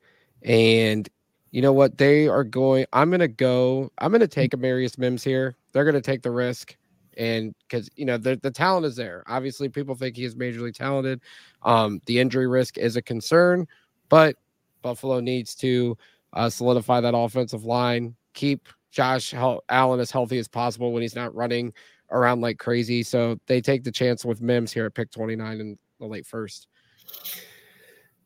And 0.43 1.09
you 1.53 1.61
know 1.61 1.71
what? 1.71 1.99
They 1.99 2.27
are 2.27 2.43
going. 2.43 2.87
I'm 2.93 3.11
going 3.11 3.19
to 3.19 3.27
go. 3.27 3.91
I'm 3.99 4.09
going 4.09 4.21
to 4.21 4.27
take 4.27 4.53
Amarius 4.53 4.97
Mims 4.97 5.23
here. 5.23 5.55
They're 5.71 5.83
going 5.83 5.93
to 5.93 6.01
take 6.01 6.23
the 6.23 6.31
risk. 6.31 6.75
And 7.15 7.53
because, 7.59 7.91
you 7.95 8.05
know, 8.05 8.17
the, 8.17 8.37
the 8.37 8.49
talent 8.49 8.87
is 8.87 8.95
there. 8.95 9.23
Obviously, 9.27 9.69
people 9.69 9.93
think 9.93 10.17
he 10.17 10.23
is 10.25 10.33
majorly 10.33 10.73
talented. 10.73 11.21
Um, 11.61 12.01
the 12.07 12.17
injury 12.17 12.47
risk 12.47 12.79
is 12.79 12.95
a 12.95 13.03
concern, 13.03 13.67
but 14.09 14.35
Buffalo 14.81 15.19
needs 15.19 15.53
to 15.57 15.95
uh, 16.33 16.49
solidify 16.49 17.01
that 17.01 17.15
offensive 17.15 17.65
line, 17.65 18.15
keep 18.33 18.67
Josh 18.89 19.35
Allen 19.69 19.99
as 19.99 20.09
healthy 20.09 20.39
as 20.39 20.47
possible 20.47 20.91
when 20.91 21.03
he's 21.03 21.15
not 21.15 21.35
running 21.35 21.71
around 22.09 22.41
like 22.41 22.57
crazy. 22.57 23.03
So 23.03 23.39
they 23.45 23.61
take 23.61 23.83
the 23.83 23.91
chance 23.91 24.25
with 24.25 24.41
Mims 24.41 24.73
here 24.73 24.87
at 24.87 24.95
pick 24.95 25.11
29 25.11 25.61
and 25.61 25.77
the 25.99 26.07
late 26.07 26.25
first. 26.25 26.67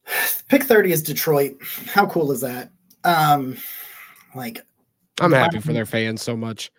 Pick 0.47 0.63
30 0.63 0.93
is 0.93 1.03
Detroit. 1.03 1.57
How 1.88 2.05
cool 2.05 2.32
is 2.32 2.39
that? 2.39 2.71
Um, 3.08 3.55
like, 4.36 4.60
I'm 5.22 5.32
happy 5.32 5.60
for 5.60 5.72
their 5.72 5.86
fans 5.86 6.22
so 6.22 6.36
much. 6.36 6.72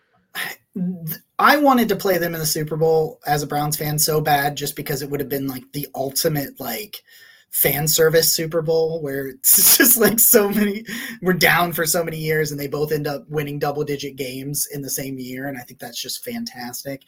I 1.39 1.57
wanted 1.57 1.89
to 1.89 1.97
play 1.97 2.19
them 2.19 2.35
in 2.35 2.41
the 2.41 2.47
Super 2.47 2.77
Bowl 2.77 3.19
as 3.27 3.43
a 3.43 3.47
Browns 3.47 3.77
fan 3.77 3.99
so 3.99 4.21
bad 4.21 4.57
just 4.57 4.77
because 4.77 5.03
it 5.03 5.11
would 5.11 5.21
have 5.21 5.29
been 5.29 5.49
like 5.49 5.65
the 5.73 5.89
ultimate 5.95 6.61
like 6.61 7.03
fan 7.51 7.89
service 7.89 8.33
Super 8.33 8.61
Bowl 8.61 9.01
where 9.03 9.29
it's 9.29 9.77
just 9.79 9.97
like 9.97 10.21
so 10.21 10.51
many 10.51 10.85
we're 11.23 11.33
down 11.33 11.73
for 11.73 11.87
so 11.87 12.05
many 12.05 12.19
years 12.19 12.53
and 12.53 12.61
they 12.61 12.69
both 12.69 12.93
end 12.93 13.07
up 13.07 13.29
winning 13.29 13.59
double 13.59 13.83
digit 13.83 14.17
games 14.17 14.69
in 14.73 14.83
the 14.83 14.91
same 14.91 15.19
year 15.19 15.49
and 15.49 15.57
I 15.59 15.63
think 15.63 15.81
that's 15.81 16.01
just 16.01 16.25
fantastic. 16.25 17.03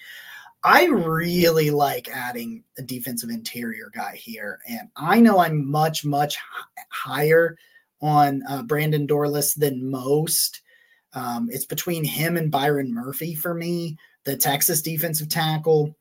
I 0.65 0.87
really 0.87 1.71
like 1.71 2.09
adding 2.09 2.65
a 2.79 2.83
defensive 2.83 3.31
interior 3.31 3.91
guy 3.95 4.17
here. 4.17 4.59
And 4.69 4.89
I 4.97 5.21
know 5.21 5.39
I'm 5.39 5.71
much, 5.71 6.05
much 6.05 6.39
higher 6.91 7.57
on 8.01 8.43
uh, 8.49 8.63
Brandon 8.63 9.07
Dorlus 9.07 9.55
than 9.55 9.91
most. 9.91 10.63
Um, 11.13 11.49
it's 11.51 11.65
between 11.65 12.05
him 12.05 12.37
and 12.37 12.51
Byron 12.51 12.95
Murphy 12.95 13.35
for 13.35 13.55
me, 13.55 13.97
the 14.25 14.37
Texas 14.37 14.83
defensive 14.83 15.29
tackle. 15.29 15.97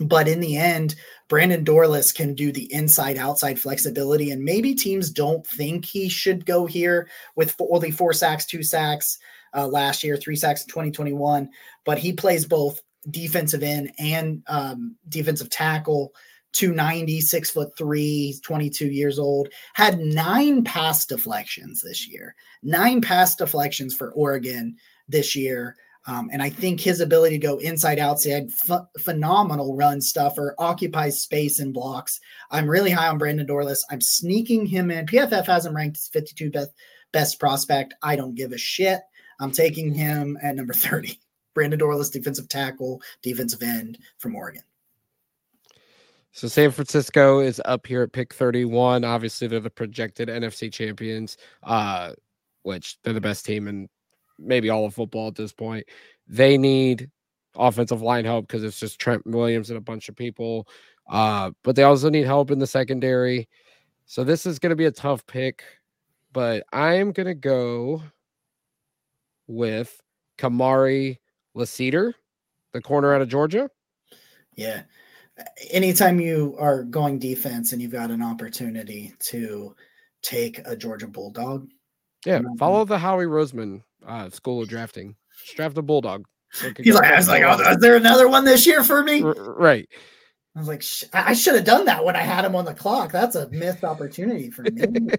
But 0.00 0.28
in 0.28 0.40
the 0.40 0.56
end, 0.56 0.94
Brandon 1.28 1.64
Dorlus 1.64 2.14
can 2.14 2.34
do 2.34 2.52
the 2.52 2.72
inside 2.72 3.18
outside 3.18 3.60
flexibility. 3.60 4.30
And 4.30 4.42
maybe 4.42 4.74
teams 4.74 5.10
don't 5.10 5.46
think 5.46 5.84
he 5.84 6.08
should 6.08 6.46
go 6.46 6.64
here 6.64 7.08
with 7.36 7.54
only 7.60 7.90
four 7.90 8.14
sacks, 8.14 8.46
two 8.46 8.62
sacks 8.62 9.18
uh, 9.54 9.66
last 9.66 10.02
year, 10.02 10.16
three 10.16 10.36
sacks 10.36 10.62
in 10.62 10.68
2021. 10.68 11.50
But 11.84 11.98
he 11.98 12.14
plays 12.14 12.46
both 12.46 12.80
defensive 13.10 13.62
end 13.62 13.92
and 13.98 14.42
um, 14.46 14.96
defensive 15.08 15.50
tackle. 15.50 16.12
290, 16.52 17.20
six 17.20 17.50
foot 17.50 17.76
three, 17.76 18.38
22 18.42 18.86
years 18.86 19.18
old, 19.18 19.48
had 19.74 20.00
nine 20.00 20.64
pass 20.64 21.06
deflections 21.06 21.82
this 21.82 22.08
year, 22.08 22.34
nine 22.62 23.00
pass 23.00 23.36
deflections 23.36 23.94
for 23.94 24.12
Oregon 24.12 24.76
this 25.08 25.34
year. 25.36 25.76
Um, 26.06 26.30
and 26.32 26.42
I 26.42 26.48
think 26.48 26.80
his 26.80 27.00
ability 27.00 27.38
to 27.38 27.46
go 27.46 27.58
inside 27.58 27.98
outside, 27.98 28.48
ph- 28.66 28.80
phenomenal 29.00 29.76
run 29.76 30.00
stuffer, 30.00 30.54
occupies 30.58 31.20
space 31.20 31.58
and 31.58 31.74
blocks. 31.74 32.18
I'm 32.50 32.68
really 32.68 32.90
high 32.90 33.08
on 33.08 33.18
Brandon 33.18 33.46
Dorlus. 33.46 33.80
I'm 33.90 34.00
sneaking 34.00 34.66
him 34.66 34.90
in. 34.90 35.06
PFF 35.06 35.44
has 35.46 35.66
him 35.66 35.76
ranked 35.76 35.98
as 35.98 36.08
52 36.08 36.50
best, 36.50 36.70
best 37.12 37.38
prospect. 37.38 37.94
I 38.02 38.16
don't 38.16 38.34
give 38.34 38.52
a 38.52 38.58
shit. 38.58 39.00
I'm 39.40 39.52
taking 39.52 39.92
him 39.92 40.38
at 40.42 40.56
number 40.56 40.72
30. 40.72 41.18
Brandon 41.54 41.80
Dorlus, 41.80 42.10
defensive 42.10 42.48
tackle, 42.48 43.02
defensive 43.22 43.62
end 43.62 43.98
from 44.18 44.36
Oregon. 44.36 44.62
So 46.32 46.48
San 46.48 46.70
Francisco 46.70 47.40
is 47.40 47.60
up 47.64 47.86
here 47.86 48.02
at 48.02 48.12
pick 48.12 48.32
31. 48.32 49.04
Obviously, 49.04 49.48
they're 49.48 49.60
the 49.60 49.70
projected 49.70 50.28
NFC 50.28 50.72
champions, 50.72 51.36
uh, 51.62 52.12
which 52.62 52.98
they're 53.02 53.12
the 53.12 53.20
best 53.20 53.44
team 53.44 53.66
in 53.66 53.88
maybe 54.38 54.70
all 54.70 54.86
of 54.86 54.94
football 54.94 55.28
at 55.28 55.34
this 55.34 55.52
point. 55.52 55.86
They 56.28 56.56
need 56.56 57.10
offensive 57.56 58.00
line 58.00 58.24
help 58.24 58.46
because 58.46 58.62
it's 58.62 58.78
just 58.78 59.00
Trent 59.00 59.26
Williams 59.26 59.70
and 59.70 59.76
a 59.76 59.82
bunch 59.82 60.08
of 60.08 60.16
people. 60.16 60.68
Uh, 61.08 61.50
but 61.64 61.74
they 61.74 61.82
also 61.82 62.08
need 62.08 62.26
help 62.26 62.50
in 62.50 62.60
the 62.60 62.66
secondary. 62.66 63.48
So 64.06 64.22
this 64.24 64.46
is 64.46 64.58
going 64.58 64.70
to 64.70 64.76
be 64.76 64.86
a 64.86 64.92
tough 64.92 65.26
pick, 65.26 65.64
but 66.32 66.64
I 66.72 66.94
am 66.94 67.12
going 67.12 67.26
to 67.26 67.34
go 67.34 68.02
with 69.48 70.00
Kamari 70.38 71.18
Lassiter, 71.54 72.14
the 72.72 72.80
corner 72.80 73.14
out 73.14 73.22
of 73.22 73.28
Georgia. 73.28 73.68
Yeah. 74.56 74.82
Anytime 75.70 76.20
you 76.20 76.56
are 76.58 76.84
going 76.84 77.18
defense 77.18 77.72
and 77.72 77.80
you've 77.80 77.92
got 77.92 78.10
an 78.10 78.22
opportunity 78.22 79.14
to 79.20 79.74
take 80.22 80.60
a 80.64 80.76
Georgia 80.76 81.06
Bulldog. 81.06 81.68
Yeah, 82.26 82.42
follow 82.58 82.84
the 82.84 82.98
Howie 82.98 83.24
Roseman 83.24 83.82
uh, 84.06 84.28
school 84.30 84.62
of 84.62 84.68
drafting. 84.68 85.16
Just 85.44 85.56
draft 85.56 85.78
a 85.78 85.82
Bulldog. 85.82 86.24
He's 86.78 86.94
like, 86.94 87.04
I 87.04 87.16
was 87.16 87.28
like, 87.28 87.42
oh, 87.44 87.70
is 87.70 87.78
there 87.78 87.96
another 87.96 88.28
one 88.28 88.44
this 88.44 88.66
year 88.66 88.82
for 88.82 89.02
me? 89.02 89.22
R- 89.22 89.34
right. 89.34 89.88
I 90.56 90.58
was 90.58 90.68
like, 90.68 90.84
I 91.12 91.32
should 91.32 91.54
have 91.54 91.64
done 91.64 91.84
that 91.84 92.04
when 92.04 92.16
I 92.16 92.22
had 92.22 92.44
him 92.44 92.56
on 92.56 92.64
the 92.64 92.74
clock. 92.74 93.12
That's 93.12 93.36
a 93.36 93.48
missed 93.50 93.84
opportunity 93.84 94.50
for 94.50 94.62
me. 94.62 94.82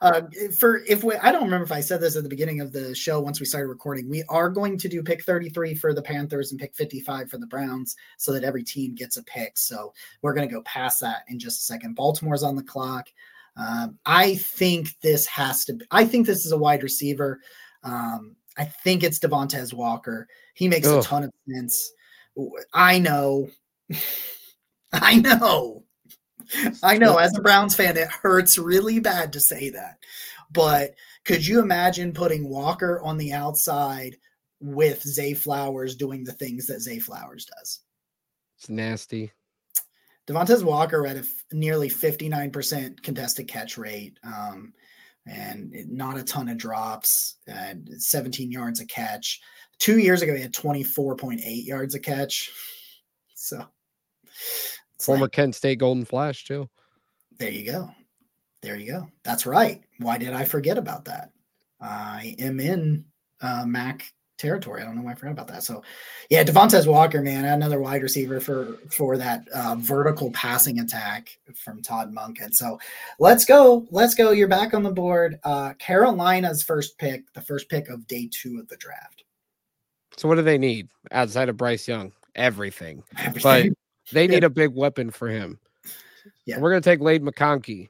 Uh, 0.00 0.22
for 0.56 0.82
if 0.88 1.04
we, 1.04 1.14
I 1.16 1.32
don't 1.32 1.44
remember 1.44 1.64
if 1.64 1.72
I 1.72 1.80
said 1.80 2.00
this 2.00 2.16
at 2.16 2.22
the 2.22 2.28
beginning 2.28 2.60
of 2.60 2.72
the 2.72 2.94
show 2.94 3.20
once 3.20 3.40
we 3.40 3.46
started 3.46 3.68
recording. 3.68 4.08
We 4.08 4.24
are 4.28 4.48
going 4.48 4.78
to 4.78 4.88
do 4.88 5.02
pick 5.02 5.22
33 5.22 5.74
for 5.74 5.94
the 5.94 6.02
Panthers 6.02 6.50
and 6.50 6.60
pick 6.60 6.74
55 6.74 7.30
for 7.30 7.38
the 7.38 7.46
Browns 7.46 7.96
so 8.16 8.32
that 8.32 8.44
every 8.44 8.64
team 8.64 8.94
gets 8.94 9.16
a 9.16 9.22
pick. 9.24 9.58
So 9.58 9.92
we're 10.22 10.34
going 10.34 10.48
to 10.48 10.54
go 10.54 10.62
past 10.62 11.00
that 11.00 11.24
in 11.28 11.38
just 11.38 11.60
a 11.60 11.64
second. 11.64 11.94
Baltimore's 11.96 12.42
on 12.42 12.56
the 12.56 12.62
clock. 12.62 13.08
Um, 13.56 13.98
I 14.04 14.34
think 14.36 14.98
this 15.00 15.26
has 15.26 15.64
to. 15.66 15.74
Be, 15.74 15.86
I 15.90 16.04
think 16.04 16.26
this 16.26 16.44
is 16.44 16.52
a 16.52 16.58
wide 16.58 16.82
receiver. 16.82 17.40
Um, 17.82 18.36
I 18.58 18.64
think 18.64 19.02
it's 19.02 19.18
Devontae 19.18 19.72
Walker. 19.72 20.28
He 20.54 20.68
makes 20.68 20.86
Ugh. 20.86 21.00
a 21.00 21.02
ton 21.02 21.24
of 21.24 21.32
sense. 21.48 21.92
I 22.72 22.98
know. 22.98 23.48
I 24.92 25.16
know. 25.16 25.85
I 26.82 26.98
know 26.98 27.16
as 27.16 27.36
a 27.36 27.42
Browns 27.42 27.74
fan, 27.74 27.96
it 27.96 28.08
hurts 28.08 28.58
really 28.58 29.00
bad 29.00 29.32
to 29.32 29.40
say 29.40 29.70
that. 29.70 29.98
But 30.50 30.94
could 31.24 31.46
you 31.46 31.60
imagine 31.60 32.12
putting 32.12 32.48
Walker 32.48 33.00
on 33.02 33.18
the 33.18 33.32
outside 33.32 34.16
with 34.60 35.02
Zay 35.02 35.34
Flowers 35.34 35.96
doing 35.96 36.24
the 36.24 36.32
things 36.32 36.66
that 36.66 36.80
Zay 36.80 36.98
Flowers 36.98 37.46
does? 37.46 37.80
It's 38.58 38.68
nasty. 38.68 39.32
Devontae 40.26 40.62
Walker 40.62 41.06
at 41.06 41.16
a 41.16 41.20
f- 41.20 41.44
nearly 41.52 41.88
59% 41.88 43.02
contested 43.02 43.48
catch 43.48 43.78
rate. 43.78 44.18
Um, 44.24 44.72
and 45.26 45.74
not 45.90 46.18
a 46.18 46.22
ton 46.22 46.48
of 46.48 46.56
drops 46.56 47.36
and 47.46 47.90
17 47.98 48.50
yards 48.50 48.80
a 48.80 48.86
catch. 48.86 49.40
Two 49.78 49.98
years 49.98 50.22
ago, 50.22 50.34
he 50.34 50.42
had 50.42 50.54
24.8 50.54 51.66
yards 51.66 51.94
a 51.94 52.00
catch. 52.00 52.50
So, 53.34 53.64
former 54.98 55.22
like, 55.22 55.32
Kent 55.32 55.54
State 55.54 55.78
Golden 55.78 56.04
Flash, 56.04 56.44
too. 56.44 56.68
There 57.38 57.50
you 57.50 57.70
go. 57.70 57.90
There 58.62 58.76
you 58.76 58.92
go. 58.92 59.08
That's 59.22 59.46
right. 59.46 59.82
Why 59.98 60.18
did 60.18 60.32
I 60.32 60.44
forget 60.44 60.78
about 60.78 61.04
that? 61.04 61.30
I 61.80 62.34
am 62.38 62.58
in 62.58 63.04
uh, 63.40 63.64
Mac 63.66 64.12
territory. 64.38 64.82
I 64.82 64.84
don't 64.84 64.96
know 64.96 65.02
why 65.02 65.12
I 65.12 65.14
forgot 65.14 65.32
about 65.32 65.48
that. 65.48 65.62
So, 65.62 65.82
yeah, 66.30 66.44
Devontae 66.44 66.86
Walker, 66.86 67.22
man, 67.22 67.44
another 67.44 67.80
wide 67.80 68.02
receiver 68.02 68.40
for 68.40 68.78
for 68.90 69.16
that 69.16 69.46
uh, 69.48 69.76
vertical 69.78 70.30
passing 70.32 70.80
attack 70.80 71.38
from 71.54 71.82
Todd 71.82 72.14
Monken. 72.14 72.50
So, 72.52 72.78
let's 73.18 73.44
go, 73.44 73.86
let's 73.90 74.14
go. 74.14 74.30
You're 74.30 74.48
back 74.48 74.74
on 74.74 74.82
the 74.82 74.90
board. 74.90 75.38
Uh, 75.44 75.74
Carolina's 75.74 76.62
first 76.62 76.98
pick, 76.98 77.32
the 77.32 77.42
first 77.42 77.68
pick 77.68 77.88
of 77.88 78.06
day 78.06 78.28
two 78.32 78.58
of 78.58 78.68
the 78.68 78.76
draft. 78.76 79.24
So, 80.16 80.28
what 80.28 80.36
do 80.36 80.42
they 80.42 80.58
need 80.58 80.88
outside 81.12 81.48
of 81.48 81.56
Bryce 81.56 81.86
Young? 81.86 82.12
Everything, 82.34 83.02
Everything. 83.18 83.74
They 84.12 84.26
need 84.26 84.44
a 84.44 84.50
big 84.50 84.74
weapon 84.74 85.10
for 85.10 85.28
him. 85.28 85.58
Yeah, 86.44 86.58
we're 86.58 86.70
gonna 86.70 86.80
take 86.80 87.00
Ladd 87.00 87.22
McConkey. 87.22 87.88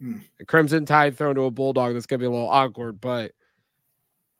Hmm. 0.00 0.18
Crimson 0.46 0.86
Tide 0.86 1.16
thrown 1.16 1.34
to 1.34 1.42
a 1.42 1.50
bulldog. 1.50 1.94
That's 1.94 2.06
gonna 2.06 2.20
be 2.20 2.26
a 2.26 2.30
little 2.30 2.48
awkward, 2.48 3.00
but 3.00 3.32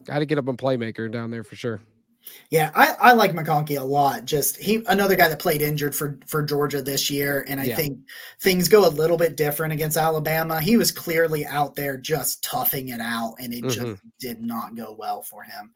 Got 0.04 0.20
to 0.20 0.26
get 0.26 0.38
up 0.38 0.48
on 0.48 0.56
playmaker 0.56 1.10
down 1.10 1.30
there 1.30 1.44
for 1.44 1.56
sure. 1.56 1.80
Yeah, 2.50 2.70
I, 2.74 2.94
I 3.00 3.12
like 3.14 3.32
McConkey 3.32 3.80
a 3.80 3.84
lot. 3.84 4.26
Just 4.26 4.58
he 4.58 4.84
another 4.88 5.16
guy 5.16 5.28
that 5.28 5.38
played 5.38 5.62
injured 5.62 5.94
for 5.94 6.18
for 6.26 6.42
Georgia 6.42 6.82
this 6.82 7.10
year, 7.10 7.46
and 7.48 7.58
I 7.58 7.64
yeah. 7.64 7.76
think 7.76 7.98
things 8.40 8.68
go 8.68 8.86
a 8.86 8.90
little 8.90 9.16
bit 9.16 9.36
different 9.36 9.72
against 9.72 9.96
Alabama. 9.96 10.60
He 10.60 10.76
was 10.76 10.92
clearly 10.92 11.46
out 11.46 11.74
there 11.74 11.96
just 11.96 12.44
toughing 12.44 12.88
it 12.88 13.00
out, 13.00 13.36
and 13.38 13.54
it 13.54 13.64
mm-hmm. 13.64 13.68
just 13.68 14.02
did 14.20 14.42
not 14.42 14.76
go 14.76 14.94
well 14.98 15.22
for 15.22 15.42
him. 15.42 15.72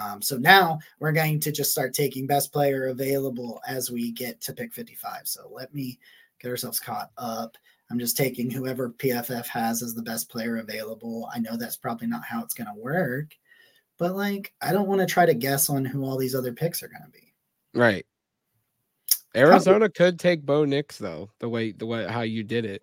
Um, 0.00 0.20
so 0.20 0.36
now 0.36 0.78
we're 1.00 1.12
going 1.12 1.40
to 1.40 1.52
just 1.52 1.72
start 1.72 1.94
taking 1.94 2.26
best 2.26 2.52
player 2.52 2.88
available 2.88 3.60
as 3.66 3.90
we 3.90 4.12
get 4.12 4.40
to 4.42 4.52
pick 4.52 4.74
55. 4.74 5.22
So 5.24 5.50
let 5.52 5.74
me 5.74 5.98
get 6.40 6.50
ourselves 6.50 6.80
caught 6.80 7.10
up. 7.16 7.56
I'm 7.90 7.98
just 7.98 8.16
taking 8.16 8.50
whoever 8.50 8.90
PFF 8.90 9.46
has 9.46 9.82
as 9.82 9.94
the 9.94 10.02
best 10.02 10.28
player 10.28 10.58
available. 10.58 11.30
I 11.32 11.38
know 11.38 11.56
that's 11.56 11.76
probably 11.76 12.08
not 12.08 12.24
how 12.24 12.42
it's 12.42 12.54
going 12.54 12.66
to 12.66 12.80
work 12.80 13.36
but 13.98 14.14
like 14.14 14.52
I 14.60 14.72
don't 14.72 14.88
want 14.88 15.00
to 15.00 15.06
try 15.06 15.26
to 15.26 15.34
guess 15.34 15.68
on 15.68 15.84
who 15.84 16.04
all 16.04 16.16
these 16.16 16.34
other 16.34 16.52
picks 16.52 16.82
are 16.82 16.88
going 16.88 17.04
to 17.04 17.10
be. 17.10 17.32
Right. 17.74 18.06
Arizona 19.34 19.88
could 19.88 20.18
take 20.18 20.46
Bo 20.46 20.64
Nix 20.64 20.98
though, 20.98 21.30
the 21.40 21.48
way 21.48 21.72
the 21.72 21.86
way 21.86 22.06
how 22.06 22.22
you 22.22 22.42
did 22.42 22.64
it. 22.64 22.82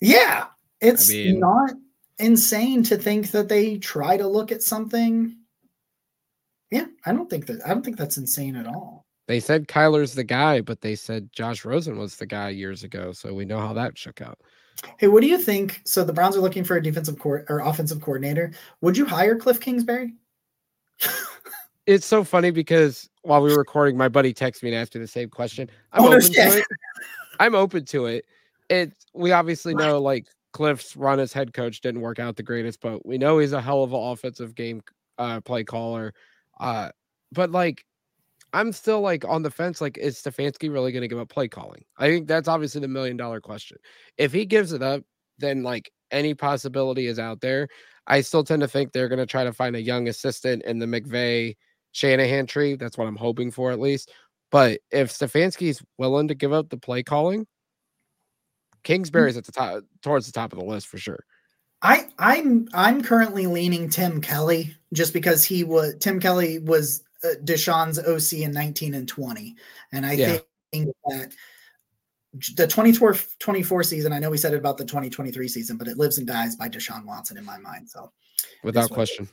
Yeah, 0.00 0.46
it's 0.80 1.10
I 1.10 1.12
mean, 1.12 1.40
not 1.40 1.72
insane 2.18 2.82
to 2.84 2.98
think 2.98 3.30
that 3.30 3.48
they 3.48 3.78
try 3.78 4.16
to 4.16 4.28
look 4.28 4.52
at 4.52 4.62
something. 4.62 5.36
Yeah, 6.70 6.86
I 7.04 7.12
don't 7.12 7.30
think 7.30 7.46
that 7.46 7.60
I 7.64 7.68
don't 7.68 7.84
think 7.84 7.96
that's 7.96 8.16
insane 8.16 8.56
at 8.56 8.66
all. 8.66 9.06
They 9.28 9.40
said 9.40 9.66
Kyler's 9.66 10.14
the 10.14 10.24
guy, 10.24 10.60
but 10.60 10.80
they 10.80 10.94
said 10.94 11.30
Josh 11.32 11.64
Rosen 11.64 11.98
was 11.98 12.16
the 12.16 12.26
guy 12.26 12.50
years 12.50 12.84
ago, 12.84 13.12
so 13.12 13.34
we 13.34 13.44
know 13.44 13.58
how 13.58 13.72
that 13.72 13.98
shook 13.98 14.20
out. 14.20 14.38
Hey, 14.98 15.08
what 15.08 15.22
do 15.22 15.26
you 15.26 15.38
think? 15.38 15.80
So 15.84 16.04
the 16.04 16.12
Browns 16.12 16.36
are 16.36 16.40
looking 16.40 16.64
for 16.64 16.76
a 16.76 16.82
defensive 16.82 17.18
court 17.18 17.46
or 17.48 17.60
offensive 17.60 18.00
coordinator. 18.00 18.52
Would 18.82 18.96
you 18.96 19.06
hire 19.06 19.36
Cliff 19.36 19.60
Kingsbury? 19.60 20.14
it's 21.86 22.06
so 22.06 22.22
funny 22.24 22.50
because 22.50 23.08
while 23.22 23.42
we 23.42 23.50
were 23.50 23.58
recording, 23.58 23.96
my 23.96 24.08
buddy 24.08 24.32
texted 24.34 24.62
me 24.62 24.70
and 24.70 24.78
asked 24.78 24.94
me 24.94 25.00
the 25.00 25.08
same 25.08 25.28
question. 25.28 25.70
I'm 25.92 26.04
oh, 26.04 26.08
open 26.08 26.32
to 26.32 26.58
it. 26.58 26.66
I'm 27.40 27.54
open 27.54 27.84
to 27.86 28.06
it. 28.06 28.24
It 28.68 28.92
we 29.14 29.32
obviously 29.32 29.74
know 29.74 30.00
like 30.00 30.26
Cliff's 30.52 30.96
run 30.96 31.20
as 31.20 31.32
head 31.32 31.52
coach 31.52 31.80
didn't 31.80 32.00
work 32.00 32.18
out 32.18 32.36
the 32.36 32.42
greatest, 32.42 32.80
but 32.80 33.04
we 33.04 33.18
know 33.18 33.38
he's 33.38 33.52
a 33.52 33.60
hell 33.60 33.82
of 33.82 33.92
an 33.92 34.00
offensive 34.00 34.54
game 34.54 34.82
uh, 35.18 35.40
play 35.40 35.64
caller. 35.64 36.12
Uh, 36.58 36.90
but 37.32 37.50
like 37.50 37.84
I'm 38.52 38.72
still 38.72 39.00
like 39.00 39.24
on 39.24 39.42
the 39.42 39.50
fence. 39.50 39.80
Like, 39.80 39.98
is 39.98 40.20
Stefanski 40.20 40.72
really 40.72 40.92
going 40.92 41.02
to 41.02 41.08
give 41.08 41.18
up 41.18 41.28
play 41.28 41.48
calling? 41.48 41.84
I 41.98 42.08
think 42.08 42.26
that's 42.26 42.48
obviously 42.48 42.80
the 42.80 42.88
million 42.88 43.16
dollar 43.16 43.40
question. 43.40 43.76
If 44.16 44.32
he 44.32 44.46
gives 44.46 44.72
it 44.72 44.82
up, 44.82 45.02
then 45.38 45.62
like 45.62 45.90
any 46.10 46.34
possibility 46.34 47.06
is 47.06 47.18
out 47.18 47.40
there. 47.40 47.68
I 48.06 48.20
still 48.20 48.44
tend 48.44 48.62
to 48.62 48.68
think 48.68 48.92
they're 48.92 49.08
going 49.08 49.18
to 49.18 49.26
try 49.26 49.44
to 49.44 49.52
find 49.52 49.76
a 49.76 49.82
young 49.82 50.08
assistant 50.08 50.62
in 50.62 50.78
the 50.78 50.86
McVay 50.86 51.56
Shanahan 51.92 52.46
tree. 52.46 52.76
That's 52.76 52.96
what 52.96 53.08
I'm 53.08 53.16
hoping 53.16 53.50
for 53.50 53.72
at 53.72 53.80
least. 53.80 54.10
But 54.50 54.80
if 54.90 55.12
Stefanski's 55.12 55.82
willing 55.98 56.28
to 56.28 56.34
give 56.34 56.52
up 56.52 56.70
the 56.70 56.78
play 56.78 57.02
calling, 57.02 57.40
mm. 57.42 57.46
Kingsbury's 58.84 59.36
at 59.36 59.44
the 59.44 59.52
top 59.52 59.82
towards 60.02 60.26
the 60.26 60.32
top 60.32 60.52
of 60.52 60.58
the 60.58 60.64
list 60.64 60.86
for 60.86 60.98
sure. 60.98 61.24
I 61.82 62.08
I'm 62.18 62.68
I'm 62.72 63.02
currently 63.02 63.46
leaning 63.46 63.88
Tim 63.88 64.20
Kelly 64.20 64.74
just 64.92 65.12
because 65.12 65.44
he 65.44 65.64
was 65.64 65.94
Tim 66.00 66.20
Kelly 66.20 66.58
was 66.58 67.02
uh, 67.24 67.34
Deshaun's 67.44 67.98
OC 67.98 68.40
in 68.40 68.52
19 68.52 68.94
and 68.94 69.08
20, 69.08 69.56
and 69.92 70.06
I 70.06 70.12
yeah. 70.12 70.38
think 70.72 70.88
that 71.06 71.32
the 72.56 72.66
24 72.66 73.16
24 73.38 73.82
season, 73.82 74.12
I 74.12 74.18
know 74.18 74.30
we 74.30 74.36
said 74.36 74.52
it 74.52 74.58
about 74.58 74.78
the 74.78 74.84
2023 74.84 75.48
season, 75.48 75.76
but 75.76 75.88
it 75.88 75.98
lives 75.98 76.18
and 76.18 76.26
dies 76.26 76.56
by 76.56 76.68
Deshaun 76.68 77.04
Watson 77.04 77.36
in 77.36 77.44
my 77.44 77.58
mind. 77.58 77.88
So, 77.88 78.12
without 78.62 78.90
question. 78.90 79.28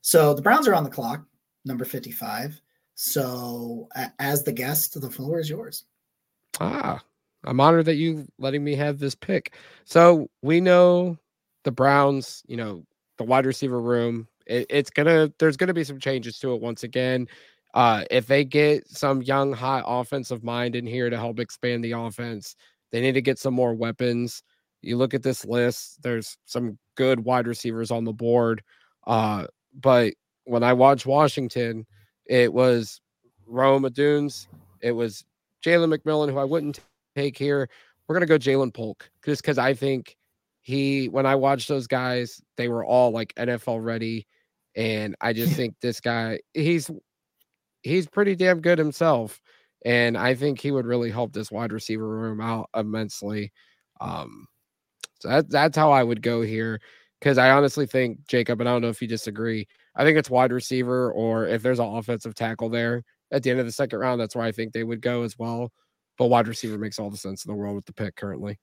So, 0.00 0.34
the 0.34 0.42
Browns 0.42 0.68
are 0.68 0.74
on 0.74 0.84
the 0.84 0.90
clock, 0.90 1.24
number 1.64 1.84
55. 1.84 2.60
So, 2.94 3.88
as 4.18 4.44
the 4.44 4.52
guest, 4.52 5.00
the 5.00 5.10
floor 5.10 5.40
is 5.40 5.48
yours. 5.48 5.84
Ah, 6.60 7.02
I'm 7.44 7.60
honored 7.60 7.86
that 7.86 7.96
you 7.96 8.26
letting 8.38 8.62
me 8.62 8.74
have 8.76 8.98
this 8.98 9.14
pick. 9.14 9.54
So, 9.84 10.28
we 10.42 10.60
know 10.60 11.18
the 11.64 11.72
Browns, 11.72 12.42
you 12.46 12.56
know, 12.56 12.84
the 13.18 13.24
wide 13.24 13.46
receiver 13.46 13.80
room, 13.80 14.28
it, 14.46 14.66
it's 14.70 14.90
gonna, 14.90 15.32
there's 15.38 15.56
gonna 15.56 15.74
be 15.74 15.84
some 15.84 15.98
changes 15.98 16.38
to 16.38 16.54
it 16.54 16.60
once 16.60 16.82
again. 16.82 17.26
Uh, 17.74 18.04
if 18.10 18.26
they 18.26 18.44
get 18.44 18.86
some 18.88 19.20
young, 19.22 19.52
hot 19.52 19.82
offensive 19.86 20.44
mind 20.44 20.76
in 20.76 20.86
here 20.86 21.10
to 21.10 21.16
help 21.16 21.40
expand 21.40 21.82
the 21.82 21.92
offense, 21.92 22.54
they 22.92 23.00
need 23.00 23.12
to 23.12 23.22
get 23.22 23.38
some 23.38 23.54
more 23.54 23.74
weapons. 23.74 24.42
You 24.80 24.96
look 24.96 25.14
at 25.14 25.22
this 25.22 25.44
list, 25.44 26.00
there's 26.02 26.36
some 26.44 26.78
good 26.94 27.24
wide 27.24 27.48
receivers 27.48 27.90
on 27.90 28.04
the 28.04 28.12
board. 28.12 28.62
Uh, 29.06 29.46
but 29.80 30.14
when 30.44 30.62
I 30.62 30.72
watched 30.72 31.06
Washington, 31.06 31.86
it 32.26 32.52
was 32.52 33.00
Rome 33.46 33.82
Odunze, 33.82 34.46
it 34.80 34.92
was 34.92 35.24
Jalen 35.64 35.96
McMillan, 35.96 36.30
who 36.30 36.38
I 36.38 36.44
wouldn't 36.44 36.80
take 37.16 37.36
here. 37.36 37.68
We're 38.06 38.14
gonna 38.14 38.26
go 38.26 38.38
Ja'Lynn 38.38 38.72
Polk 38.72 39.10
just 39.24 39.42
because 39.42 39.58
I 39.58 39.74
think 39.74 40.16
he 40.64 41.10
when 41.10 41.26
I 41.26 41.34
watched 41.34 41.68
those 41.68 41.86
guys, 41.86 42.42
they 42.56 42.68
were 42.68 42.84
all 42.84 43.10
like 43.10 43.34
NFL 43.34 43.84
ready. 43.84 44.26
And 44.74 45.14
I 45.20 45.32
just 45.34 45.52
think 45.56 45.76
this 45.80 46.00
guy, 46.00 46.40
he's 46.54 46.90
he's 47.82 48.08
pretty 48.08 48.34
damn 48.34 48.60
good 48.60 48.78
himself. 48.78 49.40
And 49.84 50.16
I 50.16 50.34
think 50.34 50.58
he 50.58 50.70
would 50.70 50.86
really 50.86 51.10
help 51.10 51.32
this 51.34 51.52
wide 51.52 51.72
receiver 51.72 52.08
room 52.08 52.40
out 52.40 52.70
immensely. 52.74 53.52
Um, 54.00 54.48
so 55.20 55.28
that, 55.28 55.50
that's 55.50 55.76
how 55.76 55.92
I 55.92 56.02
would 56.02 56.22
go 56.22 56.40
here. 56.40 56.80
Because 57.20 57.36
I 57.36 57.50
honestly 57.50 57.86
think, 57.86 58.26
Jacob, 58.26 58.60
and 58.60 58.68
I 58.68 58.72
don't 58.72 58.82
know 58.82 58.88
if 58.88 59.02
you 59.02 59.08
disagree, 59.08 59.68
I 59.94 60.02
think 60.02 60.16
it's 60.18 60.30
wide 60.30 60.52
receiver, 60.52 61.12
or 61.12 61.46
if 61.46 61.62
there's 61.62 61.78
an 61.78 61.86
offensive 61.86 62.34
tackle 62.34 62.70
there 62.70 63.02
at 63.30 63.42
the 63.42 63.50
end 63.50 63.60
of 63.60 63.66
the 63.66 63.72
second 63.72 63.98
round, 63.98 64.20
that's 64.20 64.34
where 64.34 64.46
I 64.46 64.52
think 64.52 64.72
they 64.72 64.84
would 64.84 65.02
go 65.02 65.22
as 65.22 65.38
well. 65.38 65.70
But 66.16 66.26
wide 66.26 66.48
receiver 66.48 66.78
makes 66.78 66.98
all 66.98 67.10
the 67.10 67.16
sense 67.18 67.44
in 67.44 67.50
the 67.50 67.56
world 67.56 67.76
with 67.76 67.84
the 67.84 67.92
pick 67.92 68.16
currently. 68.16 68.58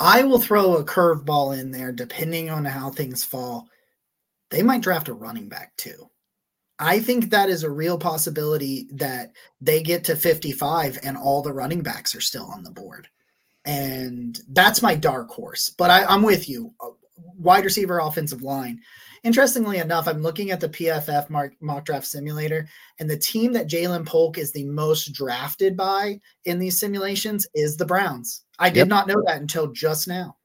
I 0.00 0.22
will 0.22 0.40
throw 0.40 0.76
a 0.76 0.84
curveball 0.84 1.58
in 1.58 1.70
there 1.70 1.92
depending 1.92 2.48
on 2.48 2.64
how 2.64 2.90
things 2.90 3.22
fall. 3.22 3.68
They 4.50 4.62
might 4.62 4.80
draft 4.80 5.08
a 5.08 5.14
running 5.14 5.48
back 5.48 5.76
too. 5.76 6.10
I 6.78 6.98
think 7.00 7.28
that 7.28 7.50
is 7.50 7.62
a 7.62 7.70
real 7.70 7.98
possibility 7.98 8.88
that 8.94 9.32
they 9.60 9.82
get 9.82 10.04
to 10.04 10.16
55 10.16 10.98
and 11.02 11.18
all 11.18 11.42
the 11.42 11.52
running 11.52 11.82
backs 11.82 12.14
are 12.14 12.22
still 12.22 12.46
on 12.46 12.62
the 12.62 12.70
board. 12.70 13.08
And 13.66 14.40
that's 14.48 14.80
my 14.80 14.94
dark 14.94 15.28
horse. 15.28 15.68
But 15.68 15.90
I, 15.90 16.14
am 16.14 16.22
with 16.22 16.48
you. 16.48 16.72
Uh, 16.80 16.88
wide 17.36 17.64
receiver, 17.64 17.98
offensive 17.98 18.40
line. 18.40 18.80
Interestingly 19.22 19.78
enough, 19.78 20.08
I'm 20.08 20.22
looking 20.22 20.50
at 20.50 20.60
the 20.60 20.68
PFF 20.68 21.28
mock, 21.28 21.50
mock 21.60 21.84
draft 21.84 22.06
simulator, 22.06 22.66
and 22.98 23.08
the 23.08 23.18
team 23.18 23.52
that 23.52 23.68
Ja'Lynn 23.68 24.06
Polk 24.06 24.38
is 24.38 24.50
the 24.52 24.64
most 24.64 25.12
drafted 25.12 25.76
by 25.76 26.20
in 26.44 26.58
these 26.58 26.80
simulations 26.80 27.46
is 27.54 27.76
the 27.76 27.84
Browns. 27.84 28.44
I 28.58 28.70
did 28.70 28.76
yep. 28.76 28.88
not 28.88 29.06
know 29.06 29.22
that 29.26 29.40
until 29.40 29.66
just 29.68 30.08
now. 30.08 30.36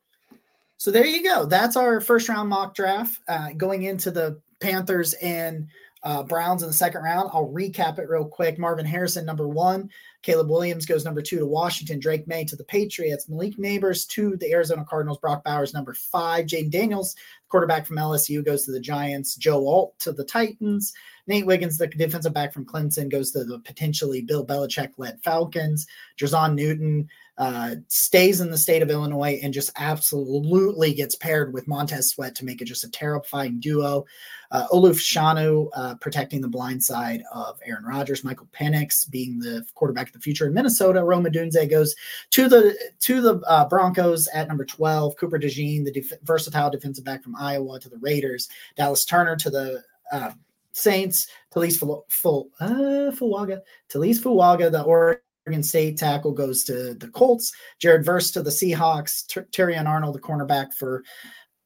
So 0.77 0.91
there 0.91 1.05
you 1.05 1.23
go. 1.23 1.45
That's 1.45 1.77
our 1.77 2.01
first 2.01 2.27
round 2.27 2.49
mock 2.49 2.75
draft 2.75 3.21
uh, 3.29 3.49
going 3.55 3.83
into 3.83 4.11
the 4.11 4.41
Panthers 4.59 5.13
and 5.15 5.67
uh, 6.05 6.21
Browns 6.21 6.61
in 6.61 6.67
the 6.67 6.73
second 6.73 7.01
round. 7.01 7.31
I'll 7.33 7.51
recap 7.51 7.97
it 7.97 8.07
real 8.07 8.25
quick. 8.25 8.59
Marvin 8.59 8.85
Harrison, 8.85 9.25
number 9.25 9.47
one. 9.47 9.89
Caleb 10.21 10.49
Williams 10.49 10.85
goes 10.85 11.03
number 11.03 11.21
two 11.21 11.39
to 11.39 11.47
Washington. 11.47 11.99
Drake 11.99 12.27
Maye 12.27 12.45
to 12.45 12.55
the 12.55 12.63
Patriots. 12.63 13.27
Malik 13.27 13.57
Nabers 13.57 14.07
to 14.09 14.37
the 14.37 14.51
Arizona 14.51 14.85
Cardinals. 14.87 15.17
Brock 15.17 15.43
Bowers 15.43 15.73
number 15.73 15.95
five. 15.95 16.45
Jayden 16.45 16.69
Daniels, 16.69 17.15
quarterback 17.49 17.87
from 17.87 17.97
LSU, 17.97 18.45
goes 18.45 18.65
to 18.65 18.71
the 18.71 18.79
Giants. 18.79 19.35
Joe 19.35 19.67
Alt 19.67 19.97
to 19.99 20.11
the 20.11 20.23
Titans. 20.23 20.93
Nate 21.25 21.47
Wiggins, 21.47 21.79
the 21.79 21.87
defensive 21.87 22.33
back 22.33 22.53
from 22.53 22.65
Clemson, 22.65 23.09
goes 23.09 23.31
to 23.31 23.43
the 23.43 23.57
potentially 23.59 24.21
Bill 24.21 24.45
Belichick 24.45 24.91
led 24.97 25.19
Falcons. 25.23 25.87
Jer'Zhan 26.19 26.53
Newton 26.53 27.09
uh, 27.37 27.75
stays 27.87 28.39
in 28.39 28.49
the 28.49 28.57
state 28.57 28.81
of 28.81 28.89
Illinois 28.89 29.39
and 29.43 29.53
just 29.53 29.71
absolutely 29.77 30.93
gets 30.93 31.15
paired 31.15 31.53
with 31.53 31.67
Montez 31.67 32.09
Sweat 32.09 32.33
to 32.35 32.45
make 32.45 32.61
it 32.61 32.65
just 32.65 32.83
a 32.83 32.89
terrifying 32.89 33.59
duo. 33.59 34.05
Uh, 34.51 34.67
Olu 34.71 34.91
Fashanu 34.91 35.69
uh, 35.75 35.95
protecting 35.95 36.39
the 36.39 36.47
blind 36.47 36.81
side 36.81 37.23
of 37.33 37.59
Aaron 37.65 37.83
Rodgers. 37.83 38.23
Michael 38.23 38.47
Penix 38.57 39.09
being 39.09 39.39
the 39.39 39.65
quarterback 39.73 40.07
of 40.07 40.13
the 40.13 40.19
future 40.19 40.47
in 40.47 40.53
Minnesota. 40.53 41.03
Roma 41.03 41.29
Odunze 41.29 41.69
goes 41.69 41.93
to 42.31 42.47
the 42.47 42.77
to 43.01 43.21
the 43.21 43.39
uh, 43.47 43.67
Broncos 43.67 44.27
at 44.29 44.47
number 44.47 44.63
12. 44.63 45.17
Cooper 45.17 45.39
DeJean, 45.39 45.83
the 45.83 45.91
def- 45.91 46.13
versatile 46.23 46.69
defensive 46.69 47.03
back 47.03 47.21
from 47.21 47.35
Iowa, 47.35 47.79
to 47.79 47.89
the 47.89 47.97
Raiders. 47.97 48.47
Dallas 48.77 49.03
Turner 49.03 49.35
to 49.35 49.49
the 49.49 49.83
uh, 50.11 50.31
Saints, 50.71 51.27
Taliese 51.53 51.79
Ful- 51.79 52.05
Ful- 52.09 52.49
uh, 52.59 53.11
Fuaga, 53.11 53.61
Taliese 53.89 54.21
Fuaga, 54.21 54.71
the 54.71 54.83
Oregon 54.83 55.21
State 55.63 55.97
tackle, 55.97 56.31
goes 56.31 56.63
to 56.63 56.95
the 56.95 57.07
Colts. 57.09 57.53
Jared 57.79 58.03
Verse 58.03 58.31
to 58.31 58.41
the 58.41 58.49
Seahawks. 58.49 59.27
Ter- 59.27 59.47
Terrion 59.51 59.87
Arnold, 59.87 60.15
the 60.15 60.19
cornerback 60.19 60.73
for 60.73 61.03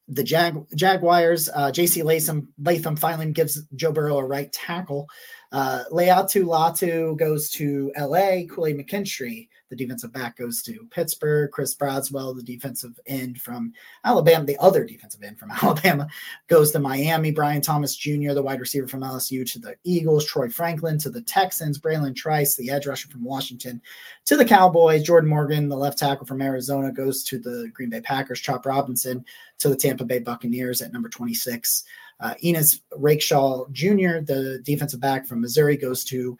the 0.09 0.23
Jag- 0.23 0.65
Jaguars. 0.75 1.49
Uh, 1.53 1.71
J.C. 1.71 2.03
Latham, 2.03 2.49
Latham 2.61 2.95
finally 2.97 3.31
gives 3.31 3.61
Joe 3.75 3.91
Burrow 3.91 4.17
a 4.17 4.25
right 4.25 4.51
tackle. 4.51 5.07
Uh, 5.51 5.83
Laiatu 5.91 6.43
Latu 6.43 7.17
goes 7.17 7.49
to 7.51 7.91
L.A. 7.95 8.47
Kool-Aid 8.51 8.77
McKinstry, 8.77 9.47
the 9.69 9.75
defensive 9.75 10.11
back, 10.11 10.37
goes 10.37 10.61
to 10.63 10.87
Pittsburgh. 10.91 11.51
Chris 11.51 11.75
Braswell, 11.75 12.35
the 12.35 12.43
defensive 12.43 12.99
end 13.05 13.39
from 13.39 13.73
Alabama, 14.03 14.45
the 14.45 14.57
other 14.57 14.83
defensive 14.83 15.23
end 15.23 15.39
from 15.39 15.51
Alabama, 15.63 16.07
goes 16.47 16.71
to 16.71 16.79
Miami. 16.79 17.31
Brian 17.31 17.61
Thomas 17.61 17.95
Jr., 17.95 18.33
the 18.33 18.41
wide 18.41 18.59
receiver 18.59 18.87
from 18.87 19.01
LSU, 19.01 19.49
to 19.51 19.59
the 19.59 19.75
Eagles. 19.83 20.25
Troy 20.25 20.49
Franklin 20.49 20.97
to 20.99 21.09
the 21.09 21.21
Texans. 21.21 21.79
Bralen 21.79 22.15
Trice, 22.15 22.55
the 22.55 22.69
edge 22.69 22.87
rusher 22.87 23.09
from 23.09 23.23
Washington, 23.23 23.81
to 24.25 24.35
the 24.35 24.45
Cowboys. 24.45 25.03
Jordan 25.03 25.29
Morgan, 25.29 25.69
the 25.69 25.77
left 25.77 25.97
tackle 25.97 26.25
from 26.25 26.41
Arizona, 26.41 26.91
goes 26.91 27.23
to 27.25 27.39
the 27.39 27.69
Green 27.73 27.89
Bay 27.89 28.01
Packers. 28.01 28.41
Chop 28.41 28.65
Robinson 28.65 29.23
to 29.59 29.69
the 29.69 29.75
Tampa 29.75 30.05
Bay 30.05 30.19
Buccaneers 30.19 30.81
at 30.81 30.91
number 30.91 31.09
26. 31.09 31.83
Uh, 32.19 32.33
Ennis 32.43 32.81
Rakestraw 32.97 33.65
Jr., 33.71 34.19
the 34.19 34.61
defensive 34.63 34.99
back 34.99 35.25
from 35.25 35.41
Missouri, 35.41 35.77
goes 35.77 36.03
to 36.05 36.37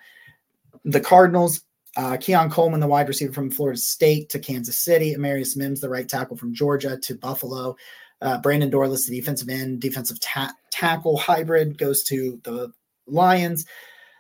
the 0.85 0.99
Cardinals. 0.99 1.61
Uh, 1.97 2.17
Keon 2.17 2.49
Coleman, 2.49 2.79
the 2.79 2.87
wide 2.87 3.07
receiver 3.07 3.33
from 3.33 3.49
Florida 3.49 3.79
State, 3.79 4.29
to 4.29 4.39
Kansas 4.39 4.77
City. 4.77 5.15
Amarius 5.15 5.57
Mims, 5.57 5.81
the 5.81 5.89
right 5.89 6.07
tackle 6.07 6.37
from 6.37 6.53
Georgia, 6.53 6.97
to 6.97 7.15
Buffalo. 7.15 7.75
Uh, 8.21 8.39
Brandon 8.39 8.69
Dorlus, 8.69 9.07
the 9.07 9.19
defensive 9.19 9.49
end, 9.49 9.81
defensive 9.81 10.19
ta- 10.19 10.53
tackle 10.71 11.17
hybrid, 11.17 11.77
goes 11.77 12.03
to 12.03 12.39
the 12.43 12.71
Lions. 13.07 13.65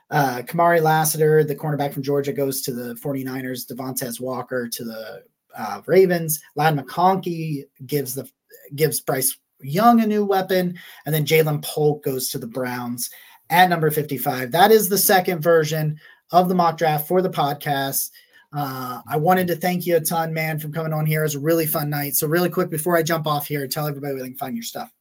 Uh, 0.09 0.41
Kamari 0.41 0.81
Lassiter, 0.81 1.43
the 1.43 1.55
cornerback 1.55 1.93
from 1.93 2.01
Georgia, 2.01 2.33
goes 2.33 2.61
to 2.61 2.73
the 2.73 2.95
49ers. 2.95 3.71
Devontae 3.71 4.19
Walker 4.19 4.67
to 4.67 4.83
the 4.83 5.23
uh, 5.55 5.81
Ravens. 5.85 6.41
Ladd 6.55 6.77
McConkey 6.77 7.65
gives 7.85 8.15
the 8.15 8.29
gives 8.75 9.01
Bryce 9.01 9.37
Young 9.61 10.01
a 10.01 10.07
new 10.07 10.25
weapon, 10.25 10.79
and 11.05 11.13
then 11.13 11.25
Ja'Lynn 11.25 11.61
Polk 11.61 12.03
goes 12.03 12.29
to 12.29 12.37
the 12.37 12.47
Browns 12.47 13.09
at 13.49 13.69
number 13.69 13.91
55. 13.91 14.51
That 14.51 14.71
is 14.71 14.87
the 14.87 14.97
second 14.97 15.41
version 15.41 15.99
of 16.31 16.49
the 16.49 16.55
mock 16.55 16.77
draft 16.77 17.07
for 17.07 17.21
the 17.21 17.29
podcast. 17.29 18.11
Uh, 18.51 19.01
I 19.07 19.17
wanted 19.17 19.47
to 19.47 19.55
thank 19.55 19.85
you 19.85 19.95
a 19.97 20.01
ton, 20.01 20.33
man, 20.33 20.59
for 20.59 20.69
coming 20.69 20.93
on 20.93 21.05
here. 21.05 21.21
It 21.21 21.25
was 21.25 21.35
a 21.35 21.39
really 21.39 21.67
fun 21.67 21.89
night. 21.89 22.15
So, 22.15 22.27
really 22.27 22.49
quick 22.49 22.69
before 22.69 22.97
I 22.97 23.03
jump 23.03 23.27
off 23.27 23.47
here, 23.47 23.67
tell 23.67 23.87
everybody 23.87 24.13
where 24.13 24.23
they 24.23 24.29
can 24.29 24.37
find 24.37 24.55
your 24.55 24.63
stuff. 24.63 24.91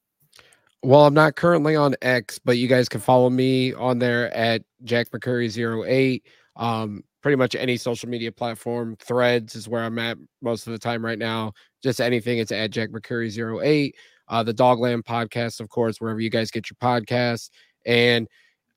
Well, 0.82 1.06
I'm 1.06 1.14
not 1.14 1.34
currently 1.34 1.74
on 1.74 1.96
X, 2.02 2.38
but 2.38 2.58
you 2.58 2.68
guys 2.68 2.88
can 2.88 3.00
follow 3.00 3.30
me 3.30 3.72
on 3.72 3.98
there 3.98 4.32
at 4.34 4.62
Jack 4.84 5.10
McCurry08. 5.10 6.22
Um, 6.56 7.02
pretty 7.22 7.36
much 7.36 7.54
any 7.54 7.76
social 7.76 8.08
media 8.08 8.30
platform. 8.30 8.96
Threads 9.00 9.56
is 9.56 9.68
where 9.68 9.82
I'm 9.82 9.98
at 9.98 10.18
most 10.40 10.66
of 10.66 10.72
the 10.72 10.78
time 10.78 11.04
right 11.04 11.18
now. 11.18 11.52
Just 11.82 12.00
anything, 12.00 12.38
it's 12.38 12.52
at 12.52 12.70
Jack 12.70 12.90
McCurry08. 12.90 13.92
Uh, 14.28 14.42
the 14.42 14.54
Dogland 14.54 15.02
podcast, 15.02 15.60
of 15.60 15.68
course, 15.68 16.00
wherever 16.00 16.20
you 16.20 16.30
guys 16.30 16.50
get 16.50 16.70
your 16.70 16.76
podcasts. 16.80 17.50
And 17.86 18.28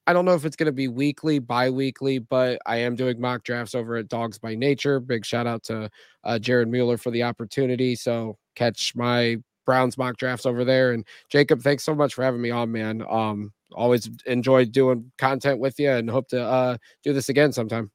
I 0.07 0.13
don't 0.13 0.25
know 0.25 0.33
if 0.33 0.45
it's 0.45 0.55
going 0.55 0.65
to 0.65 0.71
be 0.71 0.87
weekly, 0.87 1.39
bi 1.39 1.69
weekly, 1.69 2.19
but 2.19 2.59
I 2.65 2.77
am 2.77 2.95
doing 2.95 3.21
mock 3.21 3.43
drafts 3.43 3.75
over 3.75 3.95
at 3.97 4.07
Dawgs 4.07 4.39
by 4.39 4.55
Nature. 4.55 4.99
Big 4.99 5.25
shout 5.25 5.47
out 5.47 5.63
to 5.65 5.89
uh, 6.23 6.39
Jared 6.39 6.69
Mueller 6.69 6.97
for 6.97 7.11
the 7.11 7.23
opportunity. 7.23 7.95
So 7.95 8.37
catch 8.55 8.95
my 8.95 9.37
Browns 9.65 9.97
mock 9.97 10.17
drafts 10.17 10.45
over 10.45 10.65
there. 10.65 10.91
And 10.93 11.05
Jacob, 11.29 11.61
thanks 11.61 11.83
so 11.83 11.93
much 11.93 12.13
for 12.13 12.23
having 12.23 12.41
me 12.41 12.49
on, 12.49 12.71
man. 12.71 13.03
Um, 13.09 13.53
always 13.73 14.09
enjoy 14.25 14.65
doing 14.65 15.11
content 15.17 15.59
with 15.59 15.79
you 15.79 15.91
and 15.91 16.09
hope 16.09 16.27
to 16.29 16.41
uh, 16.43 16.77
do 17.03 17.13
this 17.13 17.29
again 17.29 17.51
sometime. 17.51 17.91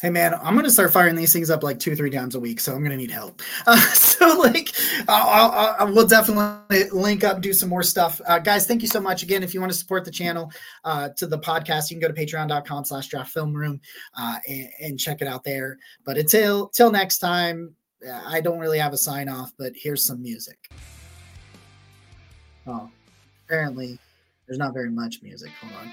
Hey 0.00 0.08
man, 0.08 0.32
I'm 0.32 0.56
gonna 0.56 0.70
start 0.70 0.94
firing 0.94 1.14
these 1.14 1.30
things 1.30 1.50
up 1.50 1.62
like 1.62 1.78
two, 1.78 1.94
three 1.94 2.08
times 2.08 2.34
a 2.34 2.40
week, 2.40 2.58
so 2.58 2.74
I'm 2.74 2.82
gonna 2.82 2.96
need 2.96 3.10
help. 3.10 3.42
Uh, 3.66 3.76
so 3.76 4.38
like, 4.38 4.70
I'll, 5.08 5.92
we'll 5.92 6.06
definitely 6.06 6.84
link 6.90 7.24
up, 7.24 7.40
do 7.40 7.52
some 7.52 7.68
more 7.68 7.82
stuff, 7.82 8.20
uh, 8.26 8.38
guys. 8.38 8.66
Thank 8.66 8.80
you 8.82 8.88
so 8.88 9.00
much 9.00 9.22
again. 9.22 9.42
If 9.42 9.52
you 9.52 9.60
want 9.60 9.72
to 9.72 9.78
support 9.78 10.04
the 10.04 10.10
channel, 10.10 10.50
uh, 10.84 11.10
to 11.18 11.26
the 11.26 11.38
podcast, 11.38 11.90
you 11.90 11.98
can 11.98 12.08
go 12.08 12.12
to 12.12 12.20
Patreon.com/slash 12.20 13.08
Draft 13.08 13.32
Film 13.32 13.52
Room 13.52 13.80
uh, 14.18 14.36
and, 14.48 14.68
and 14.80 14.98
check 14.98 15.20
it 15.20 15.28
out 15.28 15.44
there. 15.44 15.78
But 16.04 16.16
until 16.16 16.68
till 16.68 16.90
next 16.90 17.18
time, 17.18 17.74
I 18.26 18.40
don't 18.40 18.58
really 18.58 18.78
have 18.78 18.94
a 18.94 18.98
sign 18.98 19.28
off, 19.28 19.52
but 19.58 19.72
here's 19.74 20.06
some 20.06 20.22
music. 20.22 20.70
Oh, 22.66 22.90
apparently, 23.46 23.98
there's 24.46 24.58
not 24.58 24.72
very 24.72 24.90
much 24.90 25.22
music. 25.22 25.50
Hold 25.60 25.74
on. 25.74 25.92